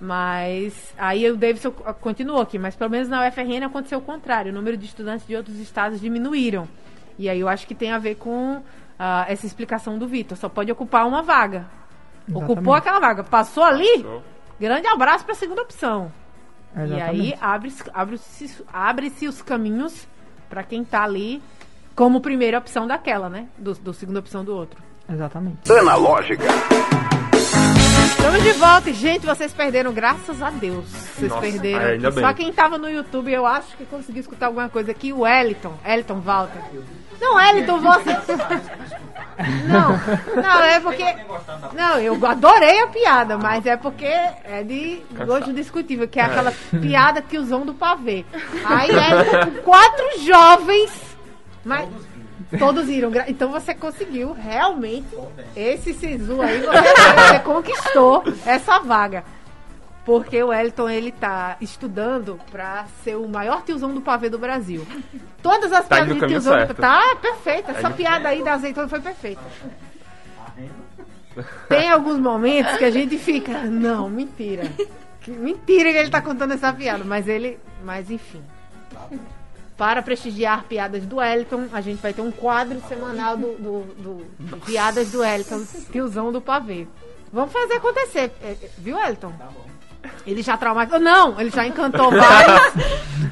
Mas. 0.00 0.92
Aí 0.98 1.30
o 1.30 1.36
Davidson 1.36 1.70
continuou 1.70 2.40
aqui, 2.40 2.58
mas 2.58 2.76
pelo 2.76 2.90
menos 2.90 3.08
na 3.08 3.26
UFRN 3.26 3.64
aconteceu 3.64 3.98
o 3.98 4.02
contrário. 4.02 4.50
O 4.52 4.54
número 4.54 4.76
de 4.76 4.84
estudantes 4.84 5.26
de 5.26 5.34
outros 5.36 5.58
estados 5.58 6.00
diminuíram. 6.00 6.68
E 7.18 7.28
aí 7.28 7.40
eu 7.40 7.48
acho 7.48 7.66
que 7.66 7.74
tem 7.74 7.92
a 7.92 7.98
ver 7.98 8.16
com 8.16 8.62
ah, 8.98 9.24
essa 9.28 9.46
explicação 9.46 9.98
do 9.98 10.06
Vitor. 10.06 10.36
Só 10.36 10.48
pode 10.48 10.70
ocupar 10.70 11.06
uma 11.06 11.22
vaga. 11.22 11.66
Ocupou 12.28 12.52
Exatamente. 12.54 12.78
aquela 12.78 13.00
vaga. 13.00 13.24
Passou 13.24 13.62
ali, 13.64 14.00
Show. 14.00 14.22
grande 14.58 14.86
abraço 14.86 15.24
pra 15.24 15.34
segunda 15.34 15.62
opção. 15.62 16.10
E 16.76 16.80
aí 16.80 16.88
Exatamente. 17.32 17.38
abre-se 17.40 17.84
abre 17.92 18.20
abre 18.72 19.28
os 19.28 19.42
caminhos 19.42 20.08
pra 20.48 20.62
quem 20.62 20.84
tá 20.84 21.04
ali 21.04 21.42
como 21.94 22.20
primeira 22.20 22.58
opção 22.58 22.86
daquela, 22.86 23.28
né? 23.28 23.46
Do, 23.56 23.74
do 23.74 23.92
segunda 23.94 24.18
opção 24.20 24.44
do 24.44 24.54
outro. 24.54 24.82
Exatamente. 25.08 25.70
Analógica. 25.70 26.44
Estamos 28.16 28.42
de 28.42 28.52
volta 28.52 28.90
e, 28.90 28.94
gente, 28.94 29.26
vocês 29.26 29.52
perderam, 29.52 29.92
graças 29.92 30.42
a 30.42 30.50
Deus. 30.50 30.86
Vocês 30.86 31.30
Nossa, 31.30 31.42
perderam. 31.42 31.78
ah, 31.84 31.88
ainda 31.88 32.08
aqui. 32.08 32.16
bem. 32.16 32.24
Só 32.24 32.32
quem 32.32 32.52
tava 32.52 32.78
no 32.78 32.88
YouTube, 32.90 33.30
eu 33.30 33.46
acho 33.46 33.76
que 33.76 33.84
conseguiu 33.84 34.20
escutar 34.20 34.46
alguma 34.46 34.68
coisa 34.68 34.90
aqui. 34.90 35.12
O 35.12 35.26
Eliton, 35.26 35.74
Eliton 35.84 36.20
Walter. 36.20 36.60
Não, 37.20 37.40
Eliton, 37.40 37.78
você. 37.80 38.10
Não, 39.66 40.42
não, 40.42 40.62
é 40.62 40.80
porque. 40.80 41.04
Não, 41.74 41.98
eu 41.98 42.26
adorei 42.26 42.80
a 42.80 42.86
piada, 42.86 43.36
mas 43.36 43.66
é 43.66 43.76
porque 43.76 44.06
é 44.06 44.62
de 44.62 45.02
gosto 45.26 45.52
discutível, 45.52 46.06
que 46.06 46.20
é 46.20 46.24
aquela 46.24 46.52
piada 46.80 47.20
que 47.22 47.38
usam 47.38 47.64
do 47.64 47.74
pavê. 47.74 48.24
Aí 48.64 48.90
é 48.90 49.60
quatro 49.62 50.20
jovens, 50.24 50.92
mas 51.64 51.88
todos 52.58 52.86
viram. 52.86 53.10
Então 53.26 53.50
você 53.50 53.74
conseguiu 53.74 54.32
realmente 54.32 55.16
esse 55.56 55.92
Sisu 55.94 56.40
aí, 56.40 56.60
você, 56.60 57.28
você 57.28 57.38
conquistou 57.40 58.24
essa 58.46 58.78
vaga. 58.78 59.24
Porque 60.04 60.42
o 60.42 60.52
Elton, 60.52 60.88
ele 60.90 61.10
tá 61.10 61.56
estudando 61.62 62.38
pra 62.50 62.84
ser 63.02 63.16
o 63.16 63.26
maior 63.26 63.62
tiozão 63.62 63.92
do 63.94 64.02
pavê 64.02 64.28
do 64.28 64.38
Brasil. 64.38 64.86
Todas 65.42 65.72
as 65.72 65.88
Tá 65.88 65.96
piadas 65.96 66.14
de 66.20 66.26
tiozão... 66.26 66.52
certo. 66.54 66.74
Tá 66.74 67.16
perfeita. 67.22 67.72
Essa 67.72 67.88
indo- 67.88 67.96
piada 67.96 68.28
aí 68.28 68.42
da 68.44 68.52
azeitona 68.52 68.86
foi 68.88 69.00
perfeita. 69.00 69.40
Tem 71.68 71.90
alguns 71.90 72.18
momentos 72.18 72.76
que 72.76 72.84
a 72.84 72.90
gente 72.90 73.18
fica... 73.18 73.62
Não, 73.64 74.08
mentira. 74.08 74.70
Que 75.20 75.30
Mentira 75.30 75.90
que 75.90 75.96
ele 75.96 76.10
tá 76.10 76.20
contando 76.20 76.52
essa 76.52 76.72
piada. 76.72 77.02
Mas 77.02 77.26
ele... 77.26 77.58
Mas 77.82 78.10
enfim. 78.10 78.42
Para 79.76 80.02
prestigiar 80.02 80.64
piadas 80.64 81.04
do 81.04 81.20
Elton, 81.20 81.66
a 81.72 81.80
gente 81.80 82.00
vai 82.00 82.12
ter 82.12 82.22
um 82.22 82.30
quadro 82.30 82.80
semanal 82.88 83.36
do, 83.36 83.54
do- 83.56 83.94
do- 83.94 84.26
de 84.38 84.60
piadas 84.66 85.10
do 85.10 85.24
Elton, 85.24 85.64
tiozão 85.90 86.30
do 86.30 86.40
pavê. 86.40 86.86
Vamos 87.32 87.52
fazer 87.52 87.74
acontecer, 87.74 88.30
é, 88.40 88.50
é, 88.50 88.70
viu, 88.78 88.96
Elton? 88.96 89.32
Ele 90.26 90.42
já 90.42 90.56
traumatizou. 90.56 91.00
Não, 91.00 91.40
ele 91.40 91.50
já 91.50 91.66
encantou 91.66 92.10
vários. 92.10 92.72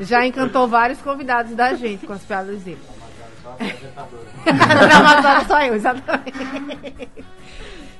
já 0.08 0.26
encantou 0.26 0.66
vários 0.68 1.00
convidados 1.00 1.54
da 1.54 1.74
gente 1.74 2.06
com 2.06 2.12
as 2.12 2.22
piadas 2.22 2.62
dele. 2.62 2.80
Traumatizada 4.44 5.44
só 5.46 5.60
eu, 5.62 5.74
exatamente. 5.74 7.08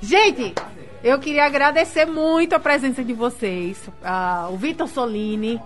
Gente, 0.01 0.53
eu 1.03 1.19
queria 1.19 1.45
agradecer 1.45 2.05
muito 2.05 2.53
a 2.53 2.59
presença 2.59 3.03
de 3.03 3.13
vocês. 3.13 3.79
Ah, 4.03 4.47
o 4.51 4.57
Vitor 4.57 4.87
Solini, 4.87 5.61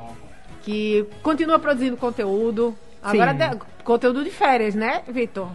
que 0.61 1.05
continua 1.23 1.57
produzindo 1.59 1.97
conteúdo. 1.97 2.75
Agora, 3.01 3.33
de- 3.33 3.57
conteúdo 3.83 4.23
de 4.23 4.29
férias, 4.29 4.75
né, 4.75 5.01
Vitor? 5.07 5.49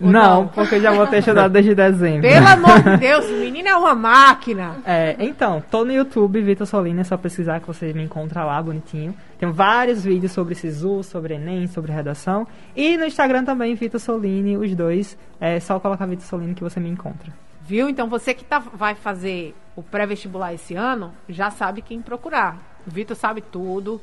Ou 0.00 0.10
Não, 0.10 0.48
porque 0.48 0.74
eu 0.74 0.80
já 0.80 0.92
vou 0.92 1.06
ter 1.06 1.18
estudado 1.18 1.52
desde 1.52 1.74
dezembro. 1.74 2.22
Pelo 2.28 2.46
amor 2.46 2.82
de 2.82 2.96
Deus, 2.98 3.24
o 3.26 3.32
menino 3.32 3.68
é 3.68 3.76
uma 3.76 3.94
máquina. 3.94 4.76
É, 4.84 5.16
então, 5.18 5.62
tô 5.70 5.84
no 5.84 5.92
YouTube, 5.92 6.42
Vitor 6.42 6.66
Solini, 6.66 7.00
é 7.00 7.04
só 7.04 7.16
pesquisar 7.16 7.60
que 7.60 7.66
você 7.66 7.92
me 7.94 8.02
encontra 8.02 8.44
lá, 8.44 8.62
bonitinho. 8.62 9.14
Tem 9.38 9.50
vários 9.50 10.04
vídeos 10.04 10.32
sobre 10.32 10.54
SISU, 10.54 11.02
sobre 11.02 11.34
Enem, 11.34 11.66
sobre 11.66 11.92
redação. 11.92 12.46
E 12.74 12.96
no 12.98 13.06
Instagram 13.06 13.44
também, 13.44 13.74
Vitor 13.74 13.98
Solini, 13.98 14.56
os 14.56 14.74
dois. 14.74 15.16
É 15.40 15.58
só 15.60 15.80
colocar 15.80 16.04
Vitor 16.04 16.26
Solini 16.26 16.54
que 16.54 16.62
você 16.62 16.78
me 16.78 16.90
encontra. 16.90 17.32
Viu? 17.62 17.88
Então 17.88 18.08
você 18.08 18.34
que 18.34 18.44
tá, 18.44 18.58
vai 18.58 18.94
fazer 18.94 19.54
o 19.74 19.82
pré-vestibular 19.82 20.54
esse 20.54 20.74
ano, 20.74 21.12
já 21.28 21.50
sabe 21.50 21.82
quem 21.82 22.00
procurar. 22.00 22.58
O 22.86 22.90
Vitor 22.90 23.16
sabe 23.16 23.40
tudo. 23.40 24.00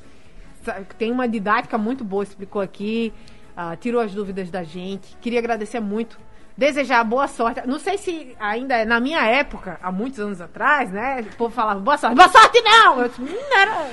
Tem 0.97 1.11
uma 1.11 1.27
didática 1.27 1.77
muito 1.77 2.03
boa, 2.03 2.23
explicou 2.23 2.61
aqui. 2.61 3.13
Ah, 3.55 3.75
tirou 3.75 4.01
as 4.01 4.13
dúvidas 4.13 4.49
da 4.49 4.63
gente. 4.63 5.15
Queria 5.21 5.39
agradecer 5.39 5.79
muito. 5.79 6.17
Desejar 6.55 7.03
boa 7.03 7.27
sorte. 7.27 7.61
Não 7.67 7.79
sei 7.79 7.97
se 7.97 8.35
ainda 8.39 8.75
é 8.75 8.85
na 8.85 8.99
minha 8.99 9.25
época, 9.25 9.79
há 9.81 9.91
muitos 9.91 10.19
anos 10.19 10.39
atrás, 10.39 10.91
né? 10.91 11.25
O 11.33 11.35
povo 11.35 11.53
falava, 11.53 11.79
boa 11.79 11.97
sorte. 11.97 12.15
Boa 12.15 12.29
sorte 12.29 12.61
não! 12.61 13.01
Eu 13.01 13.09
disse, 13.09 13.21
"Hum, 13.23 13.37
era, 13.57 13.89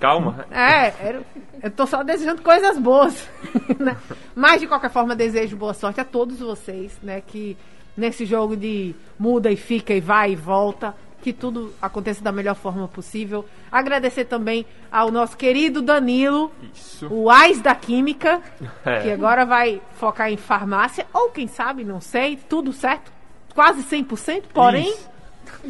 Calma. 0.00 0.44
é, 0.50 0.92
era- 1.06 1.22
eu 1.62 1.70
tô 1.70 1.86
só 1.86 2.02
desejando 2.02 2.42
coisas 2.42 2.76
boas. 2.78 3.28
né? 3.78 3.96
Mas, 4.34 4.60
de 4.60 4.66
qualquer 4.66 4.90
forma, 4.90 5.14
desejo 5.14 5.56
boa 5.56 5.72
sorte 5.72 6.00
a 6.00 6.04
todos 6.04 6.40
vocês, 6.40 6.98
né? 7.00 7.20
Que 7.24 7.56
nesse 7.96 8.24
jogo 8.26 8.56
de 8.56 8.92
muda 9.16 9.48
e 9.52 9.56
fica 9.56 9.94
e 9.94 10.00
vai 10.00 10.32
e 10.32 10.36
volta, 10.36 10.94
que 11.22 11.32
tudo 11.32 11.72
aconteça 11.80 12.22
da 12.22 12.32
melhor 12.32 12.54
forma 12.54 12.88
possível. 12.88 13.44
Agradecer 13.70 14.24
também 14.24 14.64
ao 14.90 15.10
nosso 15.10 15.36
querido 15.36 15.82
Danilo, 15.82 16.50
Isso. 16.74 17.06
o 17.10 17.30
AIS 17.30 17.60
da 17.60 17.74
Química, 17.74 18.40
É. 18.84 19.00
que 19.02 19.10
agora 19.10 19.44
vai 19.44 19.80
focar 19.94 20.30
em 20.30 20.36
farmácia, 20.36 21.06
ou 21.12 21.30
quem 21.30 21.46
sabe, 21.46 21.84
não 21.84 22.00
sei, 22.00 22.36
tudo 22.36 22.72
certo, 22.72 23.12
quase 23.54 23.82
100%, 23.82 24.44
porém, 24.52 24.88
Isso. 24.90 25.08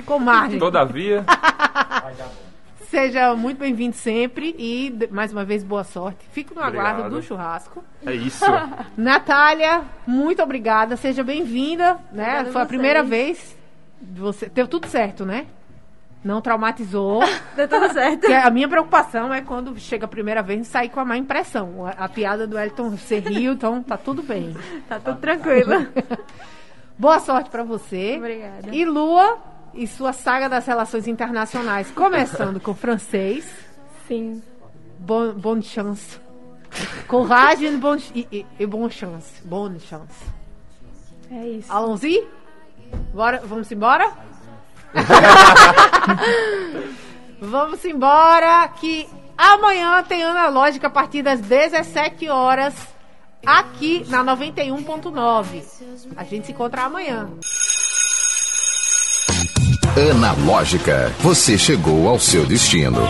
com 0.07 0.19
margem. 0.19 0.59
Todavia, 0.59 1.25
Seja 2.89 3.37
muito 3.37 3.59
bem-vindo 3.59 3.95
sempre 3.95 4.53
e, 4.59 4.93
mais 5.13 5.33
uma 5.33 5.45
vez, 5.45 5.63
boa 5.63 5.85
sorte. 5.85 6.19
Fico 6.33 6.57
no 6.57 6.61
aguardo 6.61 7.09
do 7.09 7.23
churrasco. 7.23 7.85
é 8.05 8.13
isso. 8.13 8.45
Natália, 8.99 9.83
muito 10.05 10.43
obrigada. 10.43 10.97
Seja 10.97 11.23
bem-vinda. 11.23 11.99
Né? 12.11 12.39
Foi 12.47 12.49
a 12.49 12.53
vocês. 12.65 12.67
primeira 12.67 13.05
vez. 13.05 13.57
Você 14.01 14.49
deu 14.49 14.67
tudo 14.67 14.89
certo, 14.89 15.25
né? 15.25 15.47
Não 16.23 16.41
traumatizou. 16.41 17.23
Deu 17.57 17.67
tudo 17.67 17.93
certo. 17.93 18.21
Porque 18.21 18.33
a 18.33 18.51
minha 18.51 18.69
preocupação 18.69 19.33
é 19.33 19.41
quando 19.41 19.79
chega 19.79 20.05
a 20.05 20.09
primeira 20.09 20.43
vez 20.43 20.67
sair 20.67 20.91
com 20.91 21.01
a 21.01 21.05
má 21.05 21.17
impressão. 21.17 21.87
A, 21.87 21.91
a 22.05 22.09
piada 22.09 22.47
do 22.47 22.59
Elton 22.59 22.91
você 22.91 23.19
riu, 23.21 23.55
então 23.55 23.83
tá 23.83 23.97
tudo 23.97 24.23
bem. 24.23 24.55
Tá 24.87 25.01
tudo 25.01 25.19
tranquilo. 25.19 25.87
Boa 26.99 27.19
sorte 27.21 27.49
pra 27.49 27.63
você. 27.63 28.17
Obrigada. 28.19 28.69
E 28.71 28.85
Lua 28.85 29.39
e 29.73 29.87
sua 29.87 30.13
saga 30.13 30.49
das 30.49 30.67
relações 30.67 31.09
internacionais, 31.09 31.91
começando 31.91 32.61
com 32.61 32.75
francês. 32.75 33.51
Sim. 34.07 34.43
Bon, 34.99 35.33
bonne 35.33 35.63
chance. 35.63 36.21
Courage 37.07 37.65
e 37.65 37.77
bon, 37.77 37.97
e, 38.15 38.29
e, 38.31 38.47
e 38.59 38.67
bonne 38.67 38.91
chance. 38.91 39.43
Bonne 39.43 39.81
chance. 39.81 40.27
É 41.31 41.47
isso. 41.47 41.73
Allons-y? 41.73 42.27
Bora, 43.13 43.43
vamos 43.45 43.71
embora? 43.71 44.11
vamos 47.41 47.85
embora 47.85 48.69
que 48.81 49.09
amanhã 49.37 50.03
tem 50.03 50.23
Analógica 50.23 50.89
a 50.89 50.91
partir 50.91 51.23
das 51.23 51.41
17 51.41 52.29
horas 52.29 52.75
aqui 53.45 54.05
na 54.09 54.25
91.9. 54.25 55.63
A 56.17 56.25
gente 56.25 56.47
se 56.47 56.53
encontra 56.53 56.83
amanhã. 56.83 57.29
Analógica, 60.13 61.13
você 61.21 61.59
chegou 61.59 62.09
ao 62.09 62.19
seu 62.19 62.47
destino. 62.47 63.01